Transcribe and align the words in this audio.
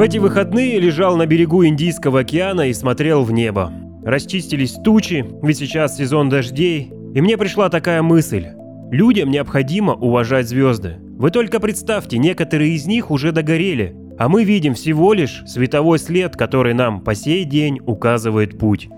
В 0.00 0.02
эти 0.02 0.16
выходные 0.16 0.80
лежал 0.80 1.18
на 1.18 1.26
берегу 1.26 1.62
Индийского 1.62 2.20
океана 2.20 2.68
и 2.68 2.72
смотрел 2.72 3.22
в 3.22 3.32
небо. 3.32 3.70
Расчистились 4.02 4.72
тучи, 4.82 5.26
ведь 5.42 5.58
сейчас 5.58 5.98
сезон 5.98 6.30
дождей, 6.30 6.90
и 7.14 7.20
мне 7.20 7.36
пришла 7.36 7.68
такая 7.68 8.00
мысль. 8.00 8.46
Людям 8.90 9.30
необходимо 9.30 9.92
уважать 9.92 10.48
звезды. 10.48 10.96
Вы 11.18 11.30
только 11.30 11.60
представьте, 11.60 12.16
некоторые 12.16 12.76
из 12.76 12.86
них 12.86 13.10
уже 13.10 13.30
догорели, 13.30 13.94
а 14.18 14.30
мы 14.30 14.44
видим 14.44 14.72
всего 14.72 15.12
лишь 15.12 15.42
световой 15.46 15.98
след, 15.98 16.34
который 16.34 16.72
нам 16.72 17.02
по 17.02 17.14
сей 17.14 17.44
день 17.44 17.78
указывает 17.84 18.58
путь. 18.58 18.88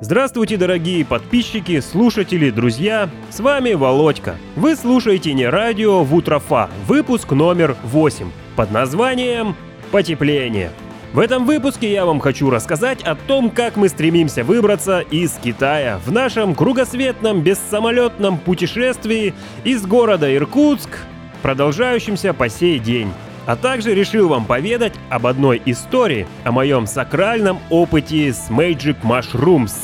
Здравствуйте, 0.00 0.56
дорогие 0.56 1.04
подписчики, 1.04 1.78
слушатели, 1.78 2.50
друзья! 2.50 3.08
С 3.30 3.38
вами 3.38 3.74
Володька. 3.74 4.34
Вы 4.56 4.74
слушаете 4.74 5.32
не 5.32 5.46
радио 5.46 6.02
в 6.02 6.12
Утрофа, 6.12 6.70
выпуск 6.88 7.30
номер 7.30 7.76
8 7.84 8.26
под 8.56 8.72
названием 8.72 9.54
«Потепление». 9.94 10.72
В 11.12 11.20
этом 11.20 11.46
выпуске 11.46 11.92
я 11.92 12.04
вам 12.04 12.18
хочу 12.18 12.50
рассказать 12.50 13.00
о 13.04 13.14
том, 13.14 13.48
как 13.48 13.76
мы 13.76 13.88
стремимся 13.88 14.42
выбраться 14.42 14.98
из 14.98 15.34
Китая 15.34 16.00
в 16.04 16.10
нашем 16.10 16.56
кругосветном 16.56 17.42
бессамолетном 17.42 18.38
путешествии 18.38 19.34
из 19.62 19.86
города 19.86 20.34
Иркутск, 20.34 20.98
продолжающемся 21.42 22.34
по 22.34 22.48
сей 22.48 22.80
день. 22.80 23.12
А 23.46 23.54
также 23.54 23.94
решил 23.94 24.28
вам 24.28 24.46
поведать 24.46 24.94
об 25.10 25.28
одной 25.28 25.62
истории 25.64 26.26
о 26.42 26.50
моем 26.50 26.88
сакральном 26.88 27.60
опыте 27.70 28.32
с 28.32 28.50
Magic 28.50 28.96
Mushrooms. 29.04 29.74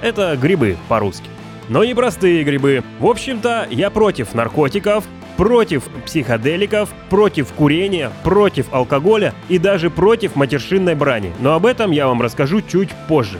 Это 0.00 0.38
грибы 0.40 0.76
по-русски. 0.86 1.28
Но 1.68 1.84
не 1.84 1.94
простые 1.94 2.44
грибы. 2.44 2.84
В 3.00 3.06
общем-то, 3.06 3.66
я 3.72 3.90
против 3.90 4.32
наркотиков, 4.32 5.02
против 5.36 5.84
психоделиков, 6.04 6.90
против 7.10 7.52
курения, 7.52 8.10
против 8.24 8.72
алкоголя 8.72 9.34
и 9.48 9.58
даже 9.58 9.90
против 9.90 10.36
матершинной 10.36 10.94
брани. 10.94 11.32
Но 11.40 11.54
об 11.54 11.66
этом 11.66 11.90
я 11.90 12.06
вам 12.06 12.22
расскажу 12.22 12.60
чуть 12.62 12.90
позже. 13.08 13.38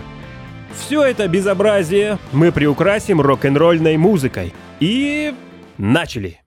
Все 0.78 1.02
это 1.02 1.26
безобразие 1.26 2.18
мы 2.32 2.52
приукрасим 2.52 3.20
рок-н-ролльной 3.20 3.96
музыкой. 3.96 4.52
И... 4.78 5.34
начали! 5.78 6.40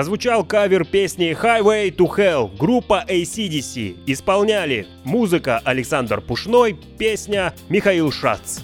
Прозвучал 0.00 0.44
кавер 0.44 0.86
песни 0.86 1.36
Highway 1.38 1.94
to 1.94 2.06
Hell, 2.16 2.56
группа 2.56 3.04
ACDC. 3.06 3.98
Исполняли 4.06 4.86
музыка 5.04 5.60
Александр 5.62 6.22
Пушной, 6.22 6.72
песня 6.96 7.52
Михаил 7.68 8.10
Шац. 8.10 8.60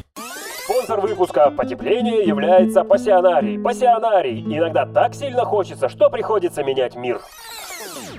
Спонсор 0.65 1.03
выпуска 1.03 1.51
«Потепление» 1.51 2.25
является 2.25 2.85
пассионарий. 2.85 3.59
Пассионарий. 3.59 4.41
Иногда 4.41 4.87
так 4.87 5.15
сильно 5.15 5.45
хочется, 5.45 5.91
что 5.91 6.09
приходится 6.09 6.65
менять 6.65 6.97
мир. 6.97 7.21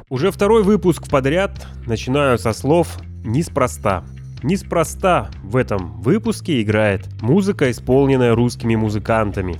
Уже 0.09 0.29
второй 0.29 0.61
выпуск 0.61 1.09
подряд 1.09 1.53
начинаю 1.87 2.37
со 2.37 2.53
слов 2.53 2.99
«неспроста». 3.25 4.03
Неспроста 4.43 5.31
в 5.41 5.55
этом 5.55 5.99
выпуске 6.03 6.61
играет 6.61 7.07
музыка, 7.23 7.71
исполненная 7.71 8.35
русскими 8.35 8.75
музыкантами. 8.75 9.55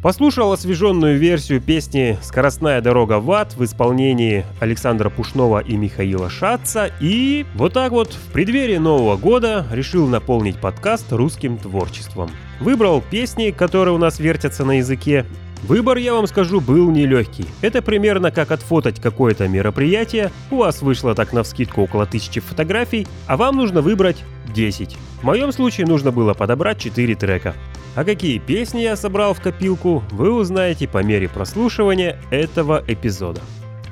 Послушал 0.00 0.52
освеженную 0.52 1.18
версию 1.18 1.60
песни 1.60 2.16
«Скоростная 2.22 2.80
дорога 2.80 3.18
в 3.18 3.32
ад» 3.32 3.54
в 3.56 3.64
исполнении 3.64 4.46
Александра 4.60 5.10
Пушнова 5.10 5.58
и 5.58 5.76
Михаила 5.76 6.30
Шатца 6.30 6.92
и 7.00 7.44
вот 7.56 7.72
так 7.72 7.90
вот 7.90 8.12
в 8.12 8.32
преддверии 8.32 8.76
Нового 8.76 9.16
года 9.16 9.66
решил 9.72 10.06
наполнить 10.06 10.60
подкаст 10.60 11.12
русским 11.12 11.58
творчеством. 11.58 12.30
Выбрал 12.60 13.02
песни, 13.02 13.50
которые 13.50 13.92
у 13.92 13.98
нас 13.98 14.20
вертятся 14.20 14.64
на 14.64 14.78
языке, 14.78 15.26
Выбор, 15.64 15.96
я 15.96 16.14
вам 16.14 16.28
скажу, 16.28 16.60
был 16.60 16.90
нелегкий. 16.90 17.44
Это 17.62 17.82
примерно 17.82 18.30
как 18.30 18.52
отфотать 18.52 19.00
какое-то 19.00 19.48
мероприятие, 19.48 20.30
у 20.52 20.58
вас 20.58 20.82
вышло 20.82 21.16
так 21.16 21.32
на 21.32 21.42
вскидку 21.42 21.82
около 21.82 22.06
тысячи 22.06 22.40
фотографий, 22.40 23.08
а 23.26 23.36
вам 23.36 23.56
нужно 23.56 23.82
выбрать 23.82 24.22
10. 24.58 24.96
В 25.20 25.24
моем 25.24 25.52
случае 25.52 25.86
нужно 25.86 26.10
было 26.10 26.34
подобрать 26.34 26.80
4 26.80 27.14
трека. 27.14 27.54
А 27.94 28.04
какие 28.04 28.38
песни 28.38 28.80
я 28.80 28.96
собрал 28.96 29.32
в 29.32 29.40
копилку, 29.40 30.02
вы 30.10 30.32
узнаете 30.34 30.88
по 30.88 31.00
мере 31.00 31.28
прослушивания 31.28 32.20
этого 32.30 32.82
эпизода. 32.88 33.40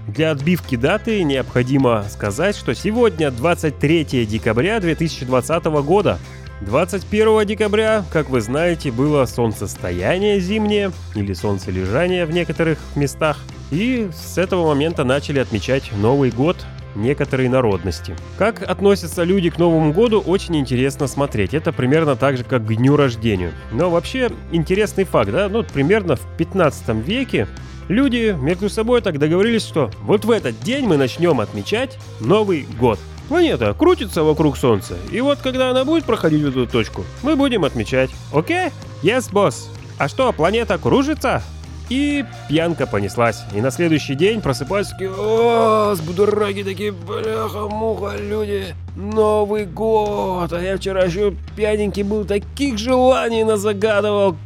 Для 0.08 0.32
отбивки 0.32 0.74
даты 0.74 1.22
необходимо 1.22 2.04
сказать, 2.10 2.56
что 2.56 2.74
сегодня 2.74 3.30
23 3.30 4.26
декабря 4.26 4.80
2020 4.80 5.64
года. 5.84 6.18
21 6.62 7.46
декабря, 7.46 8.04
как 8.12 8.28
вы 8.28 8.40
знаете, 8.40 8.90
было 8.90 9.24
солнцестояние 9.26 10.40
зимнее 10.40 10.90
или 11.14 11.32
солнцележание 11.32 12.26
в 12.26 12.32
некоторых 12.32 12.78
местах. 12.96 13.38
И 13.70 14.10
с 14.12 14.36
этого 14.36 14.66
момента 14.69 15.04
начали 15.04 15.38
отмечать 15.38 15.92
Новый 15.92 16.32
год 16.32 16.56
некоторой 16.96 17.48
народности. 17.48 18.16
Как 18.38 18.62
относятся 18.62 19.22
люди 19.25 19.50
к 19.50 19.58
Новому 19.58 19.93
году, 19.93 20.20
очень 20.20 20.56
интересно 20.56 21.06
смотреть. 21.06 21.54
Это 21.54 21.72
примерно 21.72 22.16
так 22.16 22.37
же, 22.37 22.44
как 22.44 22.64
к 22.64 22.75
дню 22.75 22.96
рождения. 22.96 23.52
Но 23.72 23.90
вообще 23.90 24.31
интересный 24.52 25.04
факт, 25.04 25.31
да? 25.31 25.48
Ну, 25.48 25.62
примерно 25.62 26.16
в 26.16 26.26
15 26.38 26.88
веке 27.06 27.46
люди 27.88 28.37
между 28.38 28.69
собой 28.69 29.02
так 29.02 29.19
договорились, 29.19 29.62
что 29.62 29.90
вот 30.02 30.25
в 30.25 30.31
этот 30.31 30.58
день 30.60 30.87
мы 30.87 30.96
начнем 30.96 31.40
отмечать 31.40 31.98
Новый 32.20 32.66
год. 32.78 32.98
Планета 33.28 33.75
крутится 33.75 34.22
вокруг 34.22 34.56
Солнца, 34.56 34.96
и 35.10 35.20
вот 35.20 35.40
когда 35.40 35.70
она 35.70 35.84
будет 35.84 36.04
проходить 36.04 36.43
в 36.43 36.48
эту 36.48 36.66
точку, 36.66 37.04
мы 37.22 37.34
будем 37.34 37.64
отмечать. 37.64 38.10
Окей? 38.32 38.70
Yes, 39.02 39.32
босс. 39.32 39.69
А 39.98 40.08
что, 40.08 40.32
планета 40.32 40.78
кружится? 40.78 41.43
И 41.88 42.24
пьянка 42.48 42.86
понеслась. 42.86 43.44
И 43.54 43.60
на 43.60 43.70
следующий 43.70 44.16
день 44.16 44.40
просыпаюсь 44.40 44.88
такие, 44.88 45.10
о, 45.10 45.94
с 45.94 46.00
будораги 46.00 46.62
такие, 46.62 46.90
бляха-муха, 46.90 48.16
люди, 48.16 48.74
Новый 48.96 49.66
год. 49.66 50.52
А 50.52 50.60
я 50.60 50.76
вчера 50.76 51.04
еще 51.04 51.34
пьяненький 51.54 52.02
был, 52.02 52.24
таких 52.24 52.78
желаний 52.78 53.44
назагадывал. 53.44 54.36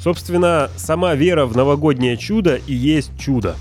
Собственно, 0.00 0.70
сама 0.76 1.14
вера 1.14 1.46
в 1.46 1.56
новогоднее 1.56 2.16
чудо 2.16 2.60
и 2.66 2.72
есть 2.72 3.10
чудо. 3.18 3.56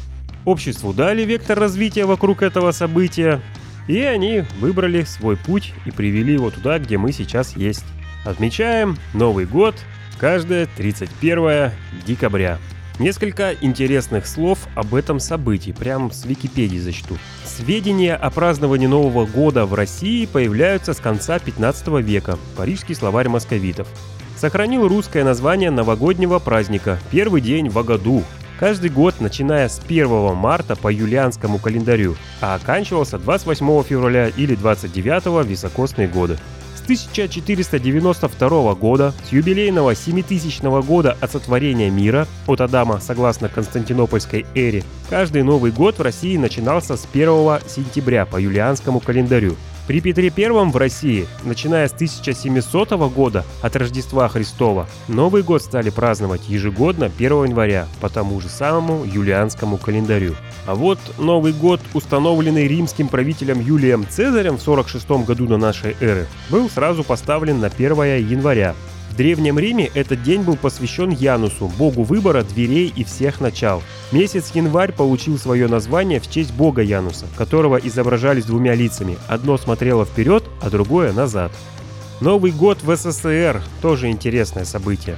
Обществу 0.46 0.94
дали 0.94 1.24
вектор 1.24 1.60
развития 1.60 2.06
вокруг 2.06 2.44
этого 2.44 2.72
события, 2.72 3.42
и 3.88 4.00
они 4.02 4.44
выбрали 4.60 5.04
свой 5.04 5.36
путь 5.36 5.74
и 5.86 5.92
привели 5.92 6.34
его 6.34 6.52
туда, 6.52 6.78
где 6.78 6.98
мы 6.98 7.12
сейчас 7.12 7.56
есть. 7.58 7.86
Отмечаем 8.26 8.98
Новый 9.14 9.46
год 9.46 9.76
каждое 10.20 10.68
31 10.78 11.72
декабря. 12.06 12.60
Несколько 13.00 13.54
интересных 13.62 14.26
слов 14.26 14.58
об 14.74 14.96
этом 14.96 15.20
событии, 15.20 15.72
прям 15.72 16.12
с 16.12 16.26
Википедии 16.26 16.80
зачту. 16.80 17.16
Сведения 17.46 18.16
о 18.16 18.32
праздновании 18.32 18.88
Нового 18.88 19.28
года 19.28 19.68
в 19.68 19.76
России 19.76 20.26
появляются 20.26 20.96
с 20.96 20.98
конца 20.98 21.38
15 21.38 21.88
века. 22.02 22.40
Парижский 22.56 22.96
словарь 22.96 23.30
московитов. 23.30 23.88
Сохранил 24.36 24.88
русское 24.88 25.24
название 25.24 25.70
новогоднего 25.70 26.40
праздника 26.40 26.98
«Первый 27.12 27.42
день 27.42 27.70
в 27.70 27.84
году», 27.86 28.24
каждый 28.60 28.90
год, 28.90 29.14
начиная 29.20 29.70
с 29.70 29.80
1 29.80 30.34
марта 30.34 30.76
по 30.76 30.92
юлианскому 30.92 31.60
календарю, 31.60 32.16
а 32.42 32.56
оканчивался 32.56 33.20
28 33.20 33.84
февраля 33.84 34.30
или 34.30 34.56
29 34.56 35.46
високосные 35.46 36.08
годы. 36.08 36.40
1492 36.88 38.76
года, 38.76 39.14
с 39.28 39.34
юбилейного 39.34 39.94
7000 39.94 40.62
года 40.86 41.18
от 41.20 41.32
сотворения 41.32 41.90
мира, 41.90 42.28
от 42.48 42.62
Адама 42.62 43.02
согласно 43.02 43.50
Константинопольской 43.50 44.46
эре, 44.56 44.86
каждый 45.10 45.44
Новый 45.44 45.74
год 45.74 46.00
в 46.00 46.02
России 46.02 46.38
начинался 46.38 46.96
с 46.96 47.06
1 47.12 47.28
сентября 47.68 48.26
по 48.26 48.38
юлианскому 48.38 49.02
календарю. 49.02 49.58
При 49.88 50.02
Петре 50.02 50.34
I 50.36 50.50
в 50.50 50.76
России, 50.76 51.28
начиная 51.46 51.88
с 51.88 51.94
1700 51.94 52.92
года 53.10 53.46
от 53.62 53.76
Рождества 53.78 54.28
Христова, 54.28 54.86
Новый 55.08 55.44
год 55.44 55.64
стали 55.64 55.90
праздновать 55.92 56.50
ежегодно 56.50 57.06
1 57.06 57.46
января 57.46 57.88
по 58.02 58.10
тому 58.10 58.42
же 58.42 58.50
самому 58.50 59.06
юлианскому 59.06 59.78
календарю. 59.78 60.36
А 60.66 60.76
вот 60.76 61.00
Новый 61.18 61.54
год, 61.54 61.80
установленный 61.94 62.68
римским 62.68 63.08
правителем 63.08 63.62
Юлием 63.62 64.06
Цезарем 64.10 64.58
в 64.58 64.62
46 64.62 65.10
году 65.26 65.48
до 65.48 65.56
нашей 65.56 65.96
эры, 66.02 66.28
был 66.50 66.70
сразу 66.70 67.06
поставлен 67.06 67.62
на 67.62 67.68
1 67.68 68.28
января, 68.28 68.76
Древнем 69.18 69.58
Риме 69.58 69.90
этот 69.96 70.22
день 70.22 70.44
был 70.44 70.56
посвящен 70.58 71.10
Янусу, 71.10 71.72
богу 71.80 72.04
выбора, 72.04 72.44
дверей 72.44 72.94
и 72.96 73.04
всех 73.04 73.42
начал. 73.42 73.82
Месяц 74.12 74.52
январь 74.54 74.92
получил 74.92 75.40
свое 75.40 75.68
название 75.68 76.20
в 76.20 76.30
честь 76.30 76.54
бога 76.54 76.84
Януса, 76.84 77.26
которого 77.36 77.78
изображались 77.78 78.46
двумя 78.46 78.76
лицами. 78.76 79.18
Одно 79.28 79.58
смотрело 79.58 80.06
вперед, 80.06 80.44
а 80.62 80.70
другое 80.70 81.14
назад. 81.14 81.52
Новый 82.22 82.52
год 82.52 82.84
в 82.84 82.96
СССР– 82.96 83.64
тоже 83.82 84.10
интересное 84.12 84.66
событие. 84.66 85.18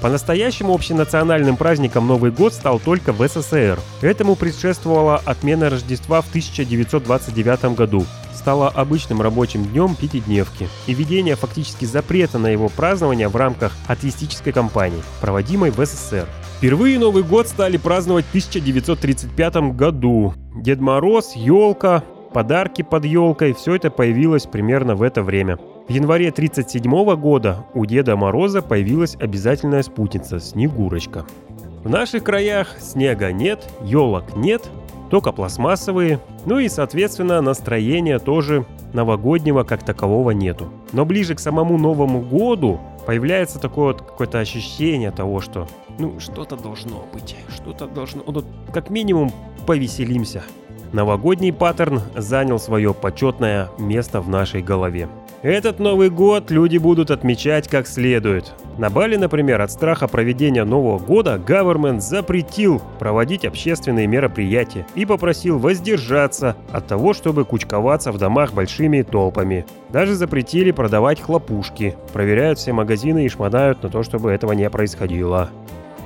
По-настоящему 0.00 0.74
общенациональным 0.74 1.58
праздником 1.58 2.06
Новый 2.06 2.30
год 2.30 2.54
стал 2.54 2.80
только 2.80 3.12
в 3.12 3.28
СССР. 3.28 3.78
Этому 4.00 4.36
предшествовала 4.36 5.20
отмена 5.22 5.68
Рождества 5.68 6.22
в 6.22 6.28
1929 6.28 7.76
году 7.76 8.06
стало 8.44 8.68
обычным 8.68 9.22
рабочим 9.22 9.64
днем 9.64 9.94
пятидневки 9.94 10.68
и 10.86 10.92
введение 10.92 11.34
фактически 11.34 11.86
запрета 11.86 12.36
на 12.36 12.48
его 12.48 12.68
празднование 12.68 13.28
в 13.28 13.36
рамках 13.36 13.72
атеистической 13.86 14.52
кампании, 14.52 15.00
проводимой 15.22 15.70
в 15.70 15.82
СССР. 15.82 16.28
Впервые 16.58 16.98
Новый 16.98 17.22
год 17.22 17.48
стали 17.48 17.78
праздновать 17.78 18.26
в 18.26 18.28
1935 18.28 19.74
году. 19.74 20.34
Дед 20.56 20.78
Мороз, 20.78 21.32
елка, 21.36 22.04
подарки 22.34 22.82
под 22.82 23.06
елкой– 23.06 23.54
все 23.54 23.76
это 23.76 23.90
появилось 23.90 24.44
примерно 24.44 24.94
в 24.94 25.00
это 25.00 25.22
время. 25.22 25.56
В 25.88 25.90
январе 25.90 26.28
1937 26.28 27.16
года 27.16 27.64
у 27.72 27.86
Деда 27.86 28.14
Мороза 28.14 28.60
появилась 28.60 29.16
обязательная 29.18 29.82
спутница– 29.82 30.38
Снегурочка. 30.40 31.24
В 31.82 31.88
наших 31.88 32.24
краях 32.24 32.76
снега 32.78 33.32
нет, 33.32 33.66
елок 33.82 34.36
нет, 34.36 34.68
только 35.14 35.30
пластмассовые, 35.30 36.18
ну 36.44 36.58
и, 36.58 36.68
соответственно, 36.68 37.40
настроения 37.40 38.18
тоже 38.18 38.66
новогоднего 38.92 39.62
как 39.62 39.84
такового 39.84 40.32
нету. 40.32 40.70
Но 40.90 41.04
ближе 41.04 41.36
к 41.36 41.38
самому 41.38 41.78
Новому 41.78 42.20
году 42.20 42.80
появляется 43.06 43.60
такое 43.60 43.92
вот 43.92 44.02
какое-то 44.02 44.40
ощущение 44.40 45.12
того, 45.12 45.40
что 45.40 45.68
ну 46.00 46.18
что-то 46.18 46.56
должно 46.56 47.04
быть, 47.12 47.36
что-то 47.54 47.86
должно, 47.86 48.24
ну, 48.26 48.42
как 48.72 48.90
минимум 48.90 49.30
повеселимся. 49.68 50.42
Новогодний 50.92 51.52
паттерн 51.52 52.00
занял 52.16 52.58
свое 52.58 52.92
почетное 52.92 53.70
место 53.78 54.20
в 54.20 54.28
нашей 54.28 54.62
голове. 54.62 55.08
Этот 55.44 55.78
Новый 55.78 56.08
год 56.08 56.50
люди 56.50 56.78
будут 56.78 57.10
отмечать 57.10 57.68
как 57.68 57.86
следует. 57.86 58.54
На 58.78 58.88
Бали, 58.88 59.16
например, 59.16 59.60
от 59.60 59.70
страха 59.70 60.08
проведения 60.08 60.64
Нового 60.64 60.98
года 60.98 61.36
Гавермент 61.36 62.02
запретил 62.02 62.80
проводить 62.98 63.44
общественные 63.44 64.06
мероприятия 64.06 64.86
и 64.94 65.04
попросил 65.04 65.58
воздержаться 65.58 66.56
от 66.72 66.86
того, 66.86 67.12
чтобы 67.12 67.44
кучковаться 67.44 68.10
в 68.10 68.16
домах 68.16 68.54
большими 68.54 69.02
толпами. 69.02 69.66
Даже 69.90 70.14
запретили 70.14 70.70
продавать 70.70 71.20
хлопушки, 71.20 71.94
проверяют 72.14 72.58
все 72.58 72.72
магазины 72.72 73.26
и 73.26 73.28
шмонают 73.28 73.82
на 73.82 73.90
то, 73.90 74.02
чтобы 74.02 74.32
этого 74.32 74.52
не 74.52 74.70
происходило. 74.70 75.50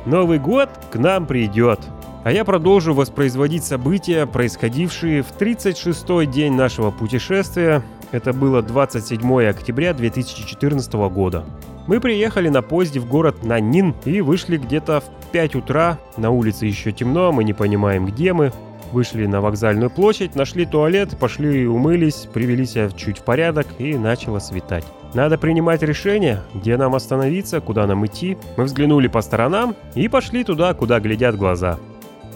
Новый 0.04 0.40
год 0.40 0.68
к 0.90 0.96
нам 0.96 1.26
придет. 1.26 1.78
А 2.24 2.32
я 2.32 2.44
продолжу 2.44 2.94
воспроизводить 2.94 3.64
события, 3.64 4.26
происходившие 4.26 5.22
в 5.22 5.30
36-й 5.38 6.26
день 6.26 6.54
нашего 6.54 6.90
путешествия 6.90 7.82
это 8.10 8.32
было 8.32 8.62
27 8.62 9.48
октября 9.48 9.92
2014 9.92 10.92
года. 11.10 11.44
Мы 11.86 12.00
приехали 12.00 12.48
на 12.48 12.62
поезде 12.62 13.00
в 13.00 13.08
город 13.08 13.42
Наннин 13.42 13.94
и 14.04 14.20
вышли 14.20 14.56
где-то 14.56 15.00
в 15.00 15.30
5 15.30 15.56
утра. 15.56 15.98
На 16.16 16.30
улице 16.30 16.66
еще 16.66 16.92
темно, 16.92 17.32
мы 17.32 17.44
не 17.44 17.52
понимаем, 17.52 18.06
где 18.06 18.32
мы. 18.32 18.52
Вышли 18.92 19.26
на 19.26 19.42
вокзальную 19.42 19.90
площадь, 19.90 20.34
нашли 20.34 20.64
туалет, 20.64 21.18
пошли 21.18 21.66
умылись, 21.66 22.26
привели 22.32 22.64
себя 22.64 22.88
чуть 22.88 23.18
в 23.18 23.22
порядок 23.22 23.66
и 23.78 23.98
начало 23.98 24.38
светать. 24.38 24.84
Надо 25.12 25.36
принимать 25.36 25.82
решение, 25.82 26.42
где 26.54 26.78
нам 26.78 26.94
остановиться, 26.94 27.60
куда 27.60 27.86
нам 27.86 28.06
идти. 28.06 28.38
Мы 28.56 28.64
взглянули 28.64 29.08
по 29.08 29.20
сторонам 29.20 29.76
и 29.94 30.08
пошли 30.08 30.44
туда, 30.44 30.72
куда 30.72 31.00
глядят 31.00 31.36
глаза. 31.36 31.78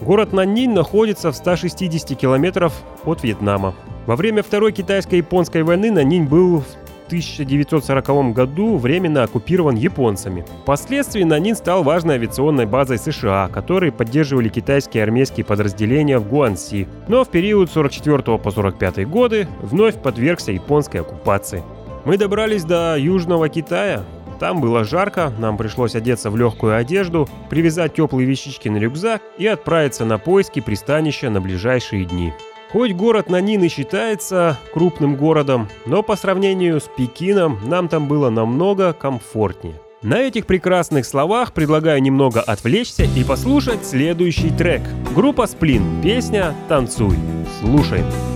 Город 0.03 0.33
Наннин 0.33 0.73
находится 0.73 1.31
в 1.31 1.35
160 1.35 2.17
километров 2.17 2.73
от 3.05 3.23
Вьетнама. 3.23 3.73
Во 4.05 4.17
время 4.17 4.43
Второй 4.43 4.73
китайско-японской 4.73 5.63
войны 5.63 5.91
Наннин 5.91 6.27
был 6.27 6.59
в 6.59 6.65
1940 7.07 8.33
году 8.33 8.75
временно 8.77 9.23
оккупирован 9.23 9.75
японцами. 9.75 10.45
Впоследствии 10.63 11.23
Нанин 11.23 11.55
стал 11.55 11.83
важной 11.83 12.15
авиационной 12.15 12.65
базой 12.65 12.97
США, 12.97 13.47
которые 13.47 13.93
поддерживали 13.93 14.49
китайские 14.49 15.03
армейские 15.03 15.45
подразделения 15.45 16.19
в 16.19 16.27
Гуанси, 16.27 16.89
но 17.07 17.23
в 17.23 17.29
период 17.29 17.71
44 17.71 18.37
по 18.39 18.51
45 18.51 19.07
годы 19.07 19.47
вновь 19.61 19.95
подвергся 20.01 20.51
японской 20.51 20.97
оккупации. 20.97 21.63
Мы 22.03 22.17
добрались 22.17 22.65
до 22.65 22.97
Южного 22.99 23.47
Китая, 23.47 24.03
Там 24.39 24.61
было 24.61 24.83
жарко, 24.83 25.31
нам 25.37 25.57
пришлось 25.57 25.95
одеться 25.95 26.29
в 26.29 26.37
легкую 26.37 26.75
одежду, 26.75 27.27
привязать 27.49 27.93
теплые 27.93 28.27
вещички 28.27 28.69
на 28.69 28.77
рюкзак 28.77 29.21
и 29.37 29.47
отправиться 29.47 30.05
на 30.05 30.17
поиски 30.17 30.59
пристанища 30.59 31.29
на 31.29 31.41
ближайшие 31.41 32.05
дни. 32.05 32.33
Хоть 32.71 32.93
город 32.93 33.29
Нанин 33.29 33.63
и 33.63 33.67
считается 33.67 34.57
крупным 34.73 35.15
городом, 35.15 35.69
но 35.85 36.01
по 36.01 36.15
сравнению 36.15 36.79
с 36.81 36.89
Пекином 36.97 37.59
нам 37.65 37.87
там 37.87 38.07
было 38.07 38.31
намного 38.31 38.93
комфортнее. 38.93 39.79
На 40.01 40.19
этих 40.19 40.47
прекрасных 40.47 41.05
словах 41.05 41.53
предлагаю 41.53 42.01
немного 42.01 42.41
отвлечься 42.41 43.03
и 43.03 43.23
послушать 43.23 43.85
следующий 43.85 44.49
трек. 44.49 44.81
Группа 45.15 45.47
Сплин, 45.47 46.01
песня 46.01 46.53
«Танцуй». 46.67 47.15
Слушаем. 47.61 48.05
Волна 48.05 48.32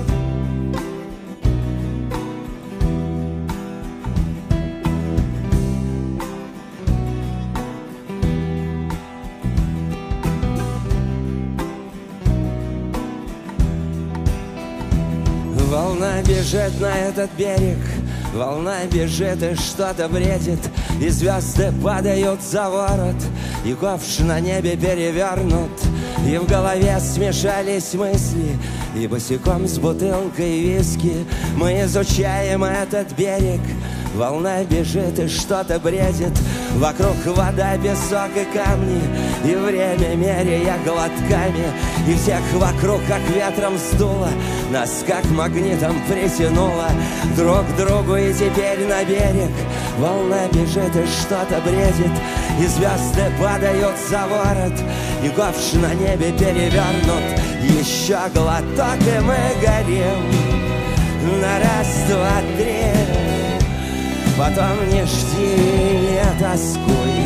бежит 16.47 16.79
на 16.79 16.95
этот 16.97 17.29
берег, 17.37 17.77
волна 18.33 18.85
бежит 18.85 19.41
и 19.43 19.53
что-то 19.55 20.07
бредит, 20.07 20.59
И 21.01 21.09
звезды 21.09 21.73
падают 21.83 22.41
за 22.41 22.69
ворот, 22.69 23.15
и 23.65 23.73
ковш 23.73 24.19
на 24.19 24.39
небе 24.39 24.77
перевернут, 24.77 25.71
И 26.25 26.37
в 26.37 26.47
голове 26.47 26.99
смешались 26.99 27.93
мысли, 27.95 28.57
и 28.95 29.07
босиком 29.07 29.67
с 29.67 29.77
бутылкой 29.77 30.61
виски 30.61 31.25
Мы 31.57 31.81
изучаем 31.81 32.63
этот 32.63 33.11
берег, 33.13 33.61
Волна 34.17 34.63
бежит 34.63 35.19
и 35.19 35.27
что-то 35.27 35.77
бредит. 35.77 36.35
Вокруг 36.77 37.23
вода, 37.27 37.77
песок 37.77 38.31
и 38.35 38.45
камни. 38.51 38.99
И 39.45 39.53
время 39.53 40.15
меряя 40.15 40.75
глотками. 40.83 41.67
И 42.07 42.15
всех 42.15 42.41
вокруг 42.53 42.99
как 43.07 43.21
ветром 43.29 43.77
сдуло. 43.77 44.29
Нас 44.71 45.03
как 45.05 45.23
магнитом 45.25 45.95
притянуло. 46.07 46.89
Друг 47.35 47.67
к 47.67 47.77
другу 47.77 48.15
и 48.15 48.33
теперь 48.33 48.87
на 48.87 49.05
берег. 49.05 49.51
Волна 49.99 50.47
бежит 50.51 50.95
и 50.95 51.05
что-то 51.05 51.61
бредит. 51.61 52.11
И 52.59 52.65
звезды 52.65 53.31
падают 53.39 53.97
за 54.09 54.25
ворот. 54.25 54.79
И 55.23 55.29
ковш 55.29 55.73
на 55.73 55.93
небе 55.93 56.31
перевернут. 56.31 57.39
Еще 57.61 58.17
глоток 58.33 58.97
и 58.99 59.19
мы 59.19 59.37
горим. 59.61 60.25
На 61.39 61.59
раз, 61.59 61.87
два, 62.09 62.41
три 62.57 63.26
Потом 64.37 64.87
не 64.91 65.03
жди, 65.03 65.57
не 66.11 66.23
тоскуй 66.39 67.17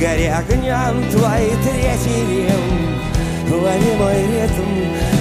Гори 0.00 0.26
огнем 0.26 1.10
твой 1.10 1.52
третий 1.62 2.26
Рим 2.28 2.92
Лови 3.48 3.92
мой 3.98 4.14
ритм. 4.14 4.72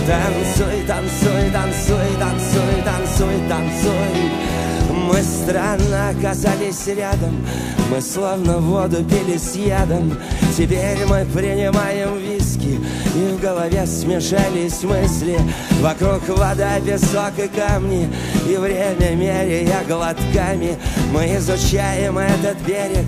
Танцуй, 0.08 0.82
танцуй, 0.88 1.52
танцуй, 1.52 2.18
танцуй, 2.20 2.82
танцуй, 2.84 3.36
танцуй 3.48 4.61
Мы 5.12 5.22
странно 5.24 6.10
оказались 6.12 6.88
рядом. 6.88 7.46
Мы 7.89 8.00
словно 8.00 8.60
воду 8.60 9.03
пили 9.03 9.38
с 9.38 9.58
ядом. 9.58 10.18
Теперь 10.58 11.06
мы 11.06 11.25
принимаем 11.25 12.18
виски 12.18 12.80
И 13.13 13.34
в 13.34 13.41
голове 13.41 13.86
смешались 13.86 14.84
мысли. 14.84 15.38
Вокруг 15.82 16.30
вода, 16.30 16.80
песок 16.80 17.34
и 17.44 17.50
камни 17.50 18.10
И 18.48 18.56
время 18.56 19.13
меряя 19.15 19.84
глотками. 19.86 20.77
Мы 21.12 21.36
изучаем 21.36 22.18
этот 22.18 22.58
берег. 22.62 23.08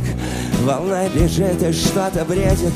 Волна 0.64 1.08
бежит 1.08 1.64
и 1.64 1.72
что-то 1.72 2.26
бредит 2.26 2.74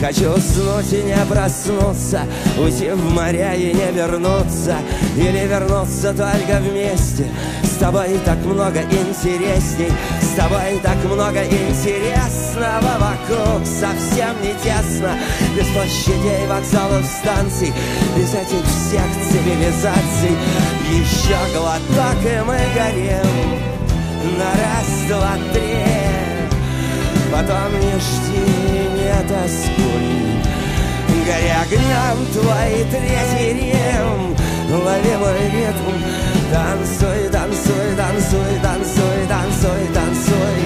Хочу 0.00 0.30
уснуть 0.30 0.92
и 0.92 1.02
не 1.02 1.16
проснуться 1.26 2.20
Уйти 2.58 2.90
в 2.90 3.12
моря 3.12 3.54
и 3.54 3.72
не 3.72 3.92
вернуться 3.92 4.76
Или 5.16 5.46
вернуться 5.46 6.12
только 6.12 6.60
вместе. 6.60 7.26
С 7.62 7.78
тобой 7.78 8.18
так 8.24 8.38
много 8.44 8.82
интересней 8.82 9.90
С 10.20 10.36
тобой 10.36 10.80
так 10.82 10.96
много 11.04 11.42
интересного 11.44 12.98
Вокруг. 12.98 13.66
Совсем 13.66 14.34
не 14.42 14.52
тесно 14.62 15.16
Без 15.56 15.66
площадей, 15.68 16.46
вокзалов, 16.46 17.04
станций 17.06 17.72
Без 18.16 18.34
этих 18.34 18.64
всех 18.66 19.06
цивилизаций. 19.30 20.36
Еще 20.90 21.36
глоток 21.54 22.20
и 22.22 22.40
мы 22.46 22.58
горим. 22.74 23.76
На 24.38 24.50
раз, 24.50 25.08
два, 25.08 25.36
три 25.52 25.85
Потом 27.32 27.72
не 27.80 27.98
жди, 27.98 28.42
не 28.96 29.28
тоскуй 29.28 30.16
Гори 31.26 31.48
огнем 31.60 32.24
твой 32.32 32.84
третий 32.88 33.72
рем. 33.72 34.36
Лови 34.70 35.16
мой 35.18 35.40
ритм. 35.50 36.00
Танцуй, 36.52 37.28
танцуй, 37.32 37.96
танцуй, 37.96 38.60
танцуй, 38.62 39.26
танцуй, 39.28 39.86
танцуй. 39.92 40.62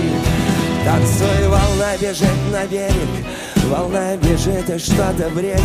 Танцуй, 0.84 1.48
волна 1.48 1.96
бежит 1.98 2.52
на 2.52 2.66
берег. 2.66 3.26
Волна 3.70 4.16
бежит 4.16 4.68
и 4.68 4.78
что-то 4.78 5.30
бредит. 5.30 5.60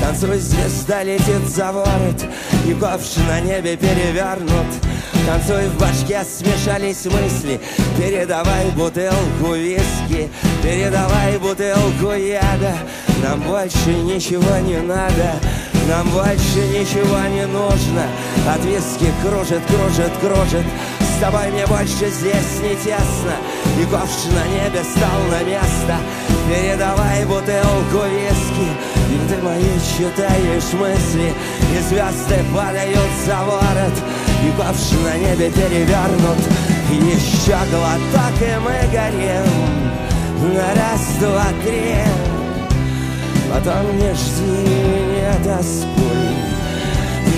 Танцуй, 0.00 0.38
звезда 0.38 1.02
летит 1.02 1.46
за 1.46 1.70
ворот 1.72 2.24
И 2.66 2.74
ковш 2.74 3.16
на 3.28 3.40
небе 3.40 3.76
перевернут 3.76 4.66
Танцуй, 5.26 5.68
в 5.68 5.78
башке 5.78 6.22
смешались 6.24 7.06
мысли. 7.06 7.60
Передавай 7.96 8.70
бутылку 8.76 9.54
виски 9.54 10.28
Передавай 10.62 11.38
бутылку 11.38 12.12
яда. 12.12 12.76
Нам 13.22 13.40
больше 13.40 13.94
ничего 14.04 14.58
не 14.58 14.80
надо 14.80 15.34
нам 15.88 16.08
больше 16.08 16.66
ничего 16.72 17.20
не 17.28 17.46
нужно. 17.46 18.04
От 18.48 18.64
виски 18.64 19.12
кружит, 19.22 19.60
кружит, 19.66 20.12
кружит. 20.20 20.64
С 21.00 21.20
тобой 21.20 21.50
мне 21.50 21.66
больше 21.66 22.08
здесь 22.10 22.60
не 22.62 22.74
тесно. 22.76 23.36
И 23.78 23.84
ковш 23.84 24.32
на 24.32 24.46
небе 24.48 24.82
стал 24.82 25.20
на 25.30 25.42
место. 25.44 25.96
Передавай 26.48 27.24
бутылку 27.26 28.06
виски 28.08 28.68
И 29.10 29.28
ты 29.28 29.42
мои 29.42 29.78
читаешь 29.98 30.72
мысли. 30.72 31.34
И 31.74 31.80
звезды 31.80 32.42
падают 32.54 33.10
за 33.26 33.36
ворот 33.44 34.23
И 34.44 34.50
ковш 34.58 34.92
на 35.02 35.16
небе 35.16 35.50
перевернут. 35.50 36.38
Еще 36.90 37.56
глоток 37.70 38.36
и 38.40 38.58
мы 38.64 38.76
горим. 38.92 39.48
На 40.54 40.68
раз, 40.80 41.02
два, 41.20 41.46
три. 41.64 41.96
Потом 43.50 43.96
не 43.96 44.12
жди, 44.14 44.50
не 45.14 45.44
тоскуй 45.44 46.14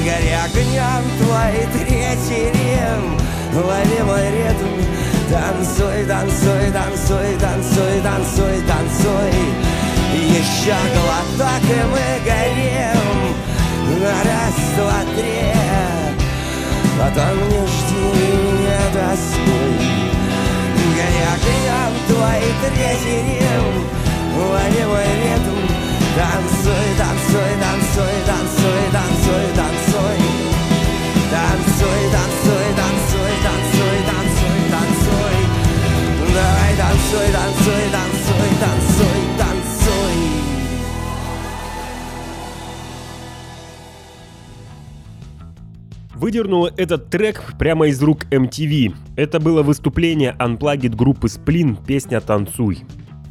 Гори 0.07 0.35
огнем 0.45 1.03
твой 1.19 1.67
третий 1.75 2.53
Рим. 2.53 3.19
Лови 3.55 4.03
мой 4.05 4.31
ритм. 4.31 4.71
Танцуй, 5.29 6.05
танцуй, 6.07 6.71
танцуй, 6.73 7.37
танцуй, 7.41 8.01
танцуй, 8.05 8.63
танцуй. 8.69 9.35
Еще 10.15 10.77
глоток 10.95 11.63
и 11.65 11.81
мы 11.91 12.07
горим. 12.25 14.01
На 14.01 14.11
раз, 14.11 14.55
два, 14.77 15.01
три 15.17 15.75
Потом 16.99 17.37
не 17.50 17.67
жди, 17.67 18.07
тоскуй 18.93 19.76
Гори 20.97 21.23
огнем 21.35 21.93
твой 22.09 22.43
третий 22.62 23.38
Рим 23.38 23.85
Лови 24.35 24.85
мой 24.87 25.05
ритм 25.23 25.57
Танцуй, 26.17 26.88
танцуй, 26.97 27.53
танцуй, 27.61 28.17
танцуй, 28.25 28.83
танцуй, 28.91 29.47
танцуй. 29.55 30.19
Танцуй, 31.31 32.03
танцуй, 32.15 32.69
танцуй, 32.81 33.33
танцуй, 33.45 33.97
танцуй, 34.09 34.59
танцуй. 34.73 35.37
Давай 36.33 36.76
танцуй, 36.79 37.29
танцуй, 37.35 37.91
танцуй, 37.93 38.50
танцуй 38.61 39.25
Выдернула 46.17 46.73
этот 46.79 47.11
трек 47.11 47.43
прямо 47.59 47.89
из 47.89 48.03
рук 48.03 48.25
MTV. 48.31 48.95
Это 49.17 49.39
было 49.39 49.63
выступление 49.63 50.35
Unplugged 50.39 50.97
группы 50.97 51.27
Splin, 51.27 51.77
песня 51.87 52.23
«Танцуй». 52.23 52.85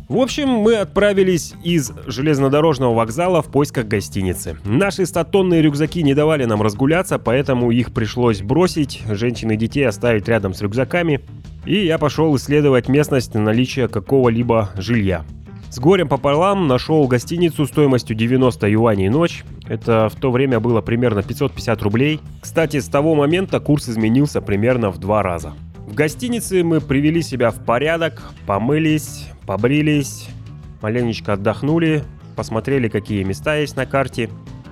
В 0.07 0.17
общем, 0.17 0.49
мы 0.49 0.75
отправились 0.75 1.55
из 1.63 1.91
железнодорожного 2.05 2.93
вокзала 2.93 3.41
в 3.41 3.47
поисках 3.47 3.87
гостиницы. 3.87 4.55
Наши 4.63 5.01
100-тонные 5.01 5.63
рюкзаки 5.63 6.03
не 6.03 6.13
давали 6.13 6.45
нам 6.45 6.61
разгуляться, 6.61 7.17
поэтому 7.17 7.71
их 7.71 7.91
пришлось 7.91 8.43
бросить, 8.43 9.01
женщин 9.09 9.49
и 9.49 9.57
детей 9.57 9.87
оставить 9.87 10.27
рядом 10.27 10.53
с 10.53 10.61
рюкзаками, 10.61 11.21
и 11.65 11.83
я 11.83 11.97
пошел 11.97 12.35
исследовать 12.35 12.87
местность 12.87 13.33
на 13.33 13.41
наличие 13.41 13.87
какого-либо 13.87 14.69
жилья. 14.77 15.25
С 15.75 15.79
горем 15.79 16.07
пополам 16.07 16.69
нашел 16.69 17.05
гостиницу 17.05 17.65
стоимостью 17.65 18.15
90 18.15 18.65
юаней 18.69 19.09
ночь. 19.09 19.43
Это 19.67 20.07
в 20.07 20.17
то 20.17 20.31
время 20.31 20.61
было 20.61 20.79
примерно 20.79 21.21
550 21.21 21.81
рублей. 21.81 22.21
Кстати, 22.39 22.79
с 22.79 22.87
того 22.87 23.13
момента 23.13 23.59
курс 23.59 23.89
изменился 23.89 24.39
примерно 24.39 24.89
в 24.89 24.99
два 24.99 25.21
раза. 25.21 25.51
В 25.85 25.93
гостинице 25.93 26.63
мы 26.63 26.79
привели 26.79 27.21
себя 27.21 27.51
в 27.51 27.61
порядок, 27.65 28.23
помылись, 28.47 29.27
побрились, 29.45 30.29
маленечко 30.81 31.33
отдохнули, 31.33 32.05
посмотрели, 32.37 32.87
какие 32.87 33.23
места 33.23 33.57
есть 33.57 33.75
на 33.75 33.85
карте 33.85 34.29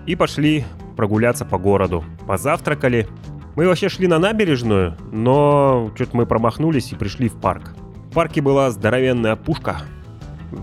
и 0.08 0.16
пошли 0.16 0.64
прогуляться 0.96 1.44
по 1.44 1.58
городу. 1.58 2.06
Позавтракали. 2.26 3.10
Мы 3.58 3.68
вообще 3.68 3.90
шли 3.90 4.08
на 4.08 4.20
набережную, 4.20 4.96
но 5.12 5.92
что-то 5.96 6.16
мы 6.16 6.26
промахнулись 6.26 6.94
и 6.94 6.96
пришли 6.96 7.28
в 7.28 7.36
парк. 7.42 7.76
В 8.10 8.14
парке 8.14 8.40
была 8.40 8.72
здоровенная 8.72 9.36
пушка. 9.36 9.82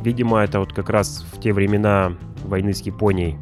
Видимо, 0.03 0.39
это 0.39 0.61
вот 0.61 0.73
как 0.73 0.91
раз 0.91 1.25
в 1.33 1.41
те 1.41 1.53
времена 1.53 2.13
войны 2.45 2.73
с 2.73 2.81
Японией 2.83 3.39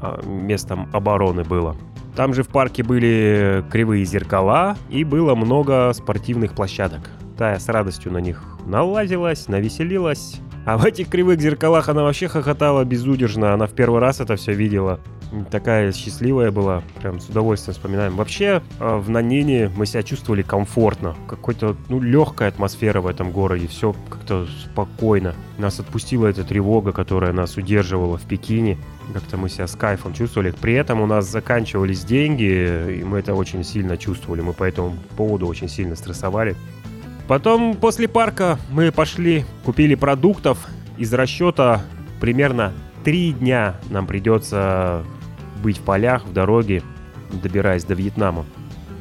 а, 0.00 0.20
местом 0.24 0.88
обороны 0.92 1.44
было. 1.44 1.76
Там 2.16 2.34
же 2.34 2.42
в 2.42 2.48
парке 2.48 2.82
были 2.82 3.64
кривые 3.70 4.04
зеркала 4.04 4.76
и 4.88 5.04
было 5.04 5.34
много 5.34 5.92
спортивных 5.94 6.54
площадок. 6.54 7.10
Тая 7.38 7.58
с 7.58 7.68
радостью 7.68 8.12
на 8.12 8.18
них 8.18 8.42
налазилась, 8.66 9.48
навеселилась. 9.48 10.40
А 10.66 10.76
в 10.76 10.84
этих 10.84 11.08
кривых 11.08 11.40
зеркалах 11.40 11.88
она 11.88 12.02
вообще 12.02 12.28
хохотала 12.28 12.84
безудержно. 12.84 13.54
Она 13.54 13.66
в 13.66 13.72
первый 13.72 14.00
раз 14.00 14.20
это 14.20 14.36
все 14.36 14.52
видела 14.52 15.00
такая 15.50 15.92
счастливая 15.92 16.50
была, 16.50 16.82
прям 17.00 17.20
с 17.20 17.28
удовольствием 17.28 17.74
вспоминаем. 17.74 18.16
Вообще 18.16 18.62
а, 18.78 18.98
в 18.98 19.08
Нанине 19.10 19.70
мы 19.76 19.86
себя 19.86 20.02
чувствовали 20.02 20.42
комфортно, 20.42 21.16
какой-то, 21.28 21.76
ну, 21.88 22.00
легкая 22.00 22.48
атмосфера 22.48 23.00
в 23.00 23.06
этом 23.06 23.30
городе, 23.30 23.66
все 23.66 23.94
как-то 24.08 24.46
спокойно. 24.46 25.34
Нас 25.58 25.80
отпустила 25.80 26.26
эта 26.26 26.44
тревога, 26.44 26.92
которая 26.92 27.32
нас 27.32 27.56
удерживала 27.56 28.18
в 28.18 28.22
Пекине. 28.22 28.78
Как-то 29.12 29.36
мы 29.36 29.48
себя 29.48 29.66
с 29.66 29.74
кайфом 29.74 30.14
чувствовали. 30.14 30.52
При 30.60 30.74
этом 30.74 31.00
у 31.00 31.06
нас 31.06 31.26
заканчивались 31.26 32.04
деньги, 32.04 33.00
и 33.00 33.04
мы 33.04 33.18
это 33.18 33.34
очень 33.34 33.64
сильно 33.64 33.96
чувствовали. 33.96 34.40
Мы 34.40 34.52
по 34.52 34.64
этому 34.64 34.96
поводу 35.16 35.46
очень 35.46 35.68
сильно 35.68 35.96
стрессовали. 35.96 36.56
Потом 37.26 37.74
после 37.76 38.08
парка 38.08 38.58
мы 38.70 38.90
пошли, 38.90 39.44
купили 39.64 39.94
продуктов. 39.94 40.66
Из 40.98 41.12
расчета 41.14 41.82
примерно 42.20 42.72
три 43.04 43.32
дня 43.32 43.76
нам 43.88 44.06
придется 44.06 45.04
быть 45.60 45.78
в 45.78 45.82
полях, 45.82 46.24
в 46.26 46.32
дороге, 46.32 46.82
добираясь 47.30 47.84
до 47.84 47.94
Вьетнама. 47.94 48.44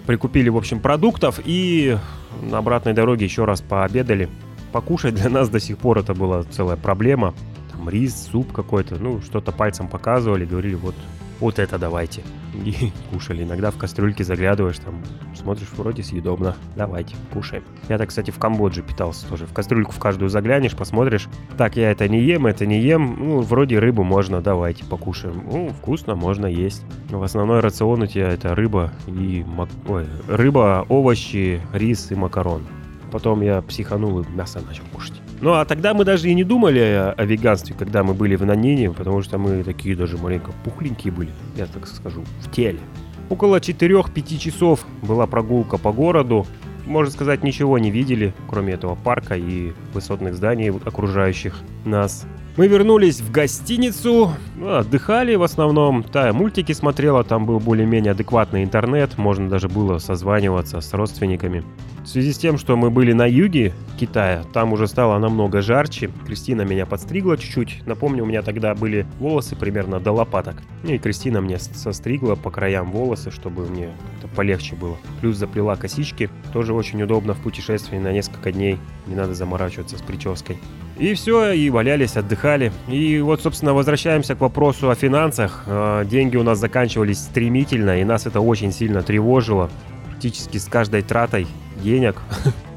Прикупили, 0.05 0.49
в 0.49 0.57
общем, 0.57 0.79
продуктов 0.79 1.39
и 1.43 1.97
на 2.41 2.57
обратной 2.59 2.93
дороге 2.93 3.25
еще 3.25 3.45
раз 3.45 3.61
пообедали. 3.61 4.29
Покушать 4.71 5.15
для 5.15 5.29
нас 5.29 5.49
до 5.49 5.59
сих 5.59 5.77
пор 5.77 5.99
это 5.99 6.13
была 6.13 6.43
целая 6.43 6.77
проблема. 6.77 7.33
Там 7.71 7.89
рис, 7.89 8.29
суп 8.31 8.51
какой-то, 8.51 8.95
ну, 8.95 9.21
что-то 9.21 9.51
пальцем 9.51 9.87
показывали, 9.87 10.45
говорили, 10.45 10.75
вот 10.75 10.95
вот 11.39 11.59
это 11.59 11.77
давайте. 11.77 12.23
И 12.53 12.91
кушали. 13.11 13.43
Иногда 13.43 13.71
в 13.71 13.77
кастрюльке 13.77 14.23
заглядываешь, 14.23 14.79
там 14.79 15.01
смотришь, 15.35 15.69
вроде 15.75 16.03
съедобно. 16.03 16.55
Давайте, 16.75 17.15
кушаем. 17.33 17.63
Я 17.87 17.97
так, 17.97 18.09
кстати, 18.09 18.31
в 18.31 18.37
Камбодже 18.37 18.81
питался 18.81 19.27
тоже. 19.27 19.45
В 19.45 19.53
кастрюльку 19.53 19.91
в 19.91 19.99
каждую 19.99 20.29
заглянешь, 20.29 20.75
посмотришь. 20.75 21.27
Так, 21.57 21.77
я 21.77 21.91
это 21.91 22.07
не 22.09 22.21
ем, 22.21 22.47
это 22.47 22.65
не 22.65 22.81
ем. 22.81 23.15
Ну, 23.19 23.41
вроде 23.41 23.79
рыбу 23.79 24.03
можно, 24.03 24.41
давайте 24.41 24.83
покушаем. 24.85 25.43
Ну, 25.49 25.69
вкусно, 25.69 26.15
можно 26.15 26.45
есть. 26.45 26.83
В 27.09 27.23
основной 27.23 27.61
рацион 27.61 28.01
у 28.01 28.07
тебя 28.07 28.29
это 28.29 28.55
рыба 28.55 28.91
и... 29.07 29.43
Мак... 29.47 29.69
Ой, 29.87 30.05
рыба, 30.27 30.85
овощи, 30.89 31.61
рис 31.73 32.11
и 32.11 32.15
макарон. 32.15 32.63
Потом 33.11 33.41
я 33.41 33.61
психанул 33.61 34.19
и 34.21 34.29
мясо 34.29 34.61
начал 34.67 34.83
кушать. 34.93 35.18
Ну 35.41 35.53
а 35.53 35.65
тогда 35.65 35.93
мы 35.93 36.03
даже 36.03 36.29
и 36.29 36.33
не 36.33 36.43
думали 36.43 36.79
о, 36.79 37.25
веганстве, 37.25 37.75
когда 37.77 38.03
мы 38.03 38.13
были 38.13 38.35
в 38.35 38.45
Нанине, 38.45 38.91
потому 38.91 39.21
что 39.21 39.37
мы 39.37 39.63
такие 39.63 39.95
даже 39.95 40.17
маленько 40.17 40.51
пухленькие 40.63 41.13
были, 41.13 41.31
я 41.55 41.65
так 41.65 41.87
скажу, 41.87 42.23
в 42.41 42.51
теле. 42.51 42.79
Около 43.29 43.57
4-5 43.57 44.37
часов 44.37 44.85
была 45.01 45.27
прогулка 45.27 45.77
по 45.77 45.91
городу. 45.91 46.45
Можно 46.85 47.11
сказать, 47.11 47.43
ничего 47.43 47.77
не 47.77 47.91
видели, 47.91 48.33
кроме 48.49 48.73
этого 48.73 48.95
парка 48.95 49.35
и 49.35 49.71
высотных 49.93 50.33
зданий, 50.33 50.71
окружающих 50.71 51.61
нас. 51.85 52.25
Мы 52.57 52.67
вернулись 52.67 53.21
в 53.21 53.31
гостиницу, 53.31 54.33
ну, 54.57 54.75
отдыхали 54.75 55.35
в 55.35 55.43
основном. 55.43 56.03
Да, 56.11 56.33
мультики 56.33 56.73
смотрела, 56.73 57.23
там 57.23 57.45
был 57.45 57.59
более-менее 57.59 58.11
адекватный 58.11 58.63
интернет, 58.63 59.17
можно 59.17 59.47
даже 59.47 59.69
было 59.69 59.99
созваниваться 59.99 60.81
с 60.81 60.93
родственниками. 60.93 61.63
В 62.03 62.07
связи 62.07 62.31
с 62.31 62.37
тем, 62.37 62.57
что 62.57 62.77
мы 62.77 62.89
были 62.89 63.13
на 63.13 63.27
юге 63.27 63.73
Китая, 63.99 64.43
там 64.53 64.73
уже 64.73 64.87
стало 64.87 65.19
намного 65.19 65.61
жарче. 65.61 66.09
Кристина 66.25 66.61
меня 66.61 66.85
подстригла 66.85 67.37
чуть-чуть. 67.37 67.83
Напомню, 67.85 68.23
у 68.23 68.25
меня 68.25 68.41
тогда 68.41 68.73
были 68.73 69.05
волосы 69.19 69.55
примерно 69.55 69.99
до 69.99 70.13
лопаток. 70.13 70.55
Ну 70.83 70.93
и 70.93 70.97
Кристина 70.97 71.41
мне 71.41 71.59
состригла 71.59 72.35
по 72.35 72.49
краям 72.49 72.91
волосы, 72.91 73.31
чтобы 73.31 73.67
мне 73.67 73.89
как-то 74.21 74.35
полегче 74.35 74.75
было. 74.75 74.97
Плюс 75.19 75.37
заплела 75.37 75.75
косички. 75.75 76.29
Тоже 76.53 76.73
очень 76.73 77.01
удобно 77.03 77.33
в 77.33 77.41
путешествии 77.41 77.97
на 77.97 78.11
несколько 78.13 78.51
дней. 78.51 78.77
Не 79.05 79.15
надо 79.15 79.33
заморачиваться 79.33 79.97
с 79.97 80.01
прической. 80.01 80.57
И 80.97 81.13
все, 81.13 81.51
и 81.51 81.69
валялись, 81.69 82.17
отдыхали. 82.17 82.71
И 82.87 83.19
вот, 83.19 83.41
собственно, 83.41 83.73
возвращаемся 83.73 84.35
к 84.35 84.41
вопросу 84.41 84.89
о 84.89 84.95
финансах. 84.95 85.63
А, 85.67 86.05
деньги 86.05 86.37
у 86.37 86.43
нас 86.43 86.59
заканчивались 86.59 87.19
стремительно, 87.19 87.99
и 88.01 88.03
нас 88.03 88.25
это 88.25 88.39
очень 88.39 88.71
сильно 88.71 89.01
тревожило. 89.01 89.69
Практически 90.07 90.57
с 90.57 90.65
каждой 90.65 91.01
тратой 91.01 91.47
денег 91.79 92.21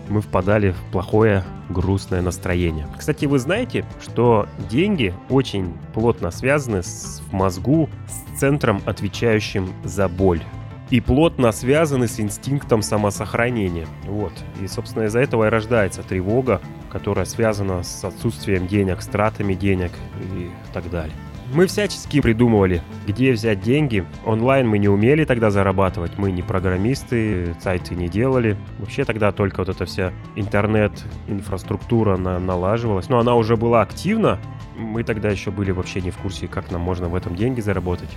мы 0.09 0.21
впадали 0.21 0.73
в 0.73 0.93
плохое, 0.93 1.45
грустное 1.69 2.23
настроение. 2.23 2.87
Кстати, 2.99 3.25
вы 3.25 3.39
знаете, 3.39 3.85
что 4.03 4.47
деньги 4.71 5.15
очень 5.31 5.73
плотно 5.95 6.31
связаны 6.31 6.83
с, 6.83 7.23
в 7.29 7.33
мозгу 7.33 7.89
с 8.09 8.39
центром, 8.39 8.83
отвечающим 8.85 9.73
за 9.85 10.09
боль 10.09 10.43
и 10.91 11.01
плотно 11.01 11.53
связаны 11.53 12.07
с 12.07 12.21
инстинктом 12.21 12.83
самосохранения. 12.83 13.87
Вот. 14.05 14.33
И, 14.61 14.67
собственно, 14.67 15.05
из-за 15.05 15.21
этого 15.21 15.47
и 15.47 15.49
рождается 15.49 16.03
тревога, 16.03 16.61
которая 16.91 17.25
связана 17.25 17.83
с 17.83 18.05
отсутствием 18.05 18.67
денег, 18.67 19.01
с 19.01 19.07
тратами 19.07 19.55
денег 19.55 19.93
и 20.21 20.51
так 20.75 20.91
далее. 20.91 21.15
Мы 21.55 21.67
всячески 21.67 22.23
придумывали, 22.23 22.81
где 23.07 23.33
взять 23.33 23.61
деньги. 23.61 24.07
Онлайн 24.25 24.67
мы 24.67 24.79
не 24.79 24.89
умели 24.89 25.27
тогда 25.27 25.51
зарабатывать, 25.51 26.17
мы 26.17 26.33
не 26.33 26.41
программисты, 26.41 27.55
сайты 27.61 27.95
не 27.95 28.09
делали. 28.09 28.57
Вообще 28.79 29.05
тогда 29.05 29.33
только 29.33 29.59
вот 29.59 29.69
эта 29.69 29.85
вся 29.85 30.13
интернет-инфраструктура 30.35 32.17
на 32.17 32.39
налаживалась. 32.39 33.11
Но 33.11 33.19
она 33.19 33.35
уже 33.35 33.59
была 33.59 33.83
активна, 33.83 34.41
мы 34.79 35.05
тогда 35.05 35.29
еще 35.29 35.51
были 35.51 35.73
вообще 35.73 36.01
не 36.01 36.11
в 36.11 36.17
курсе, 36.17 36.49
как 36.49 36.71
нам 36.71 36.81
можно 36.81 37.09
в 37.09 37.15
этом 37.15 37.37
деньги 37.37 37.61
заработать. 37.61 38.11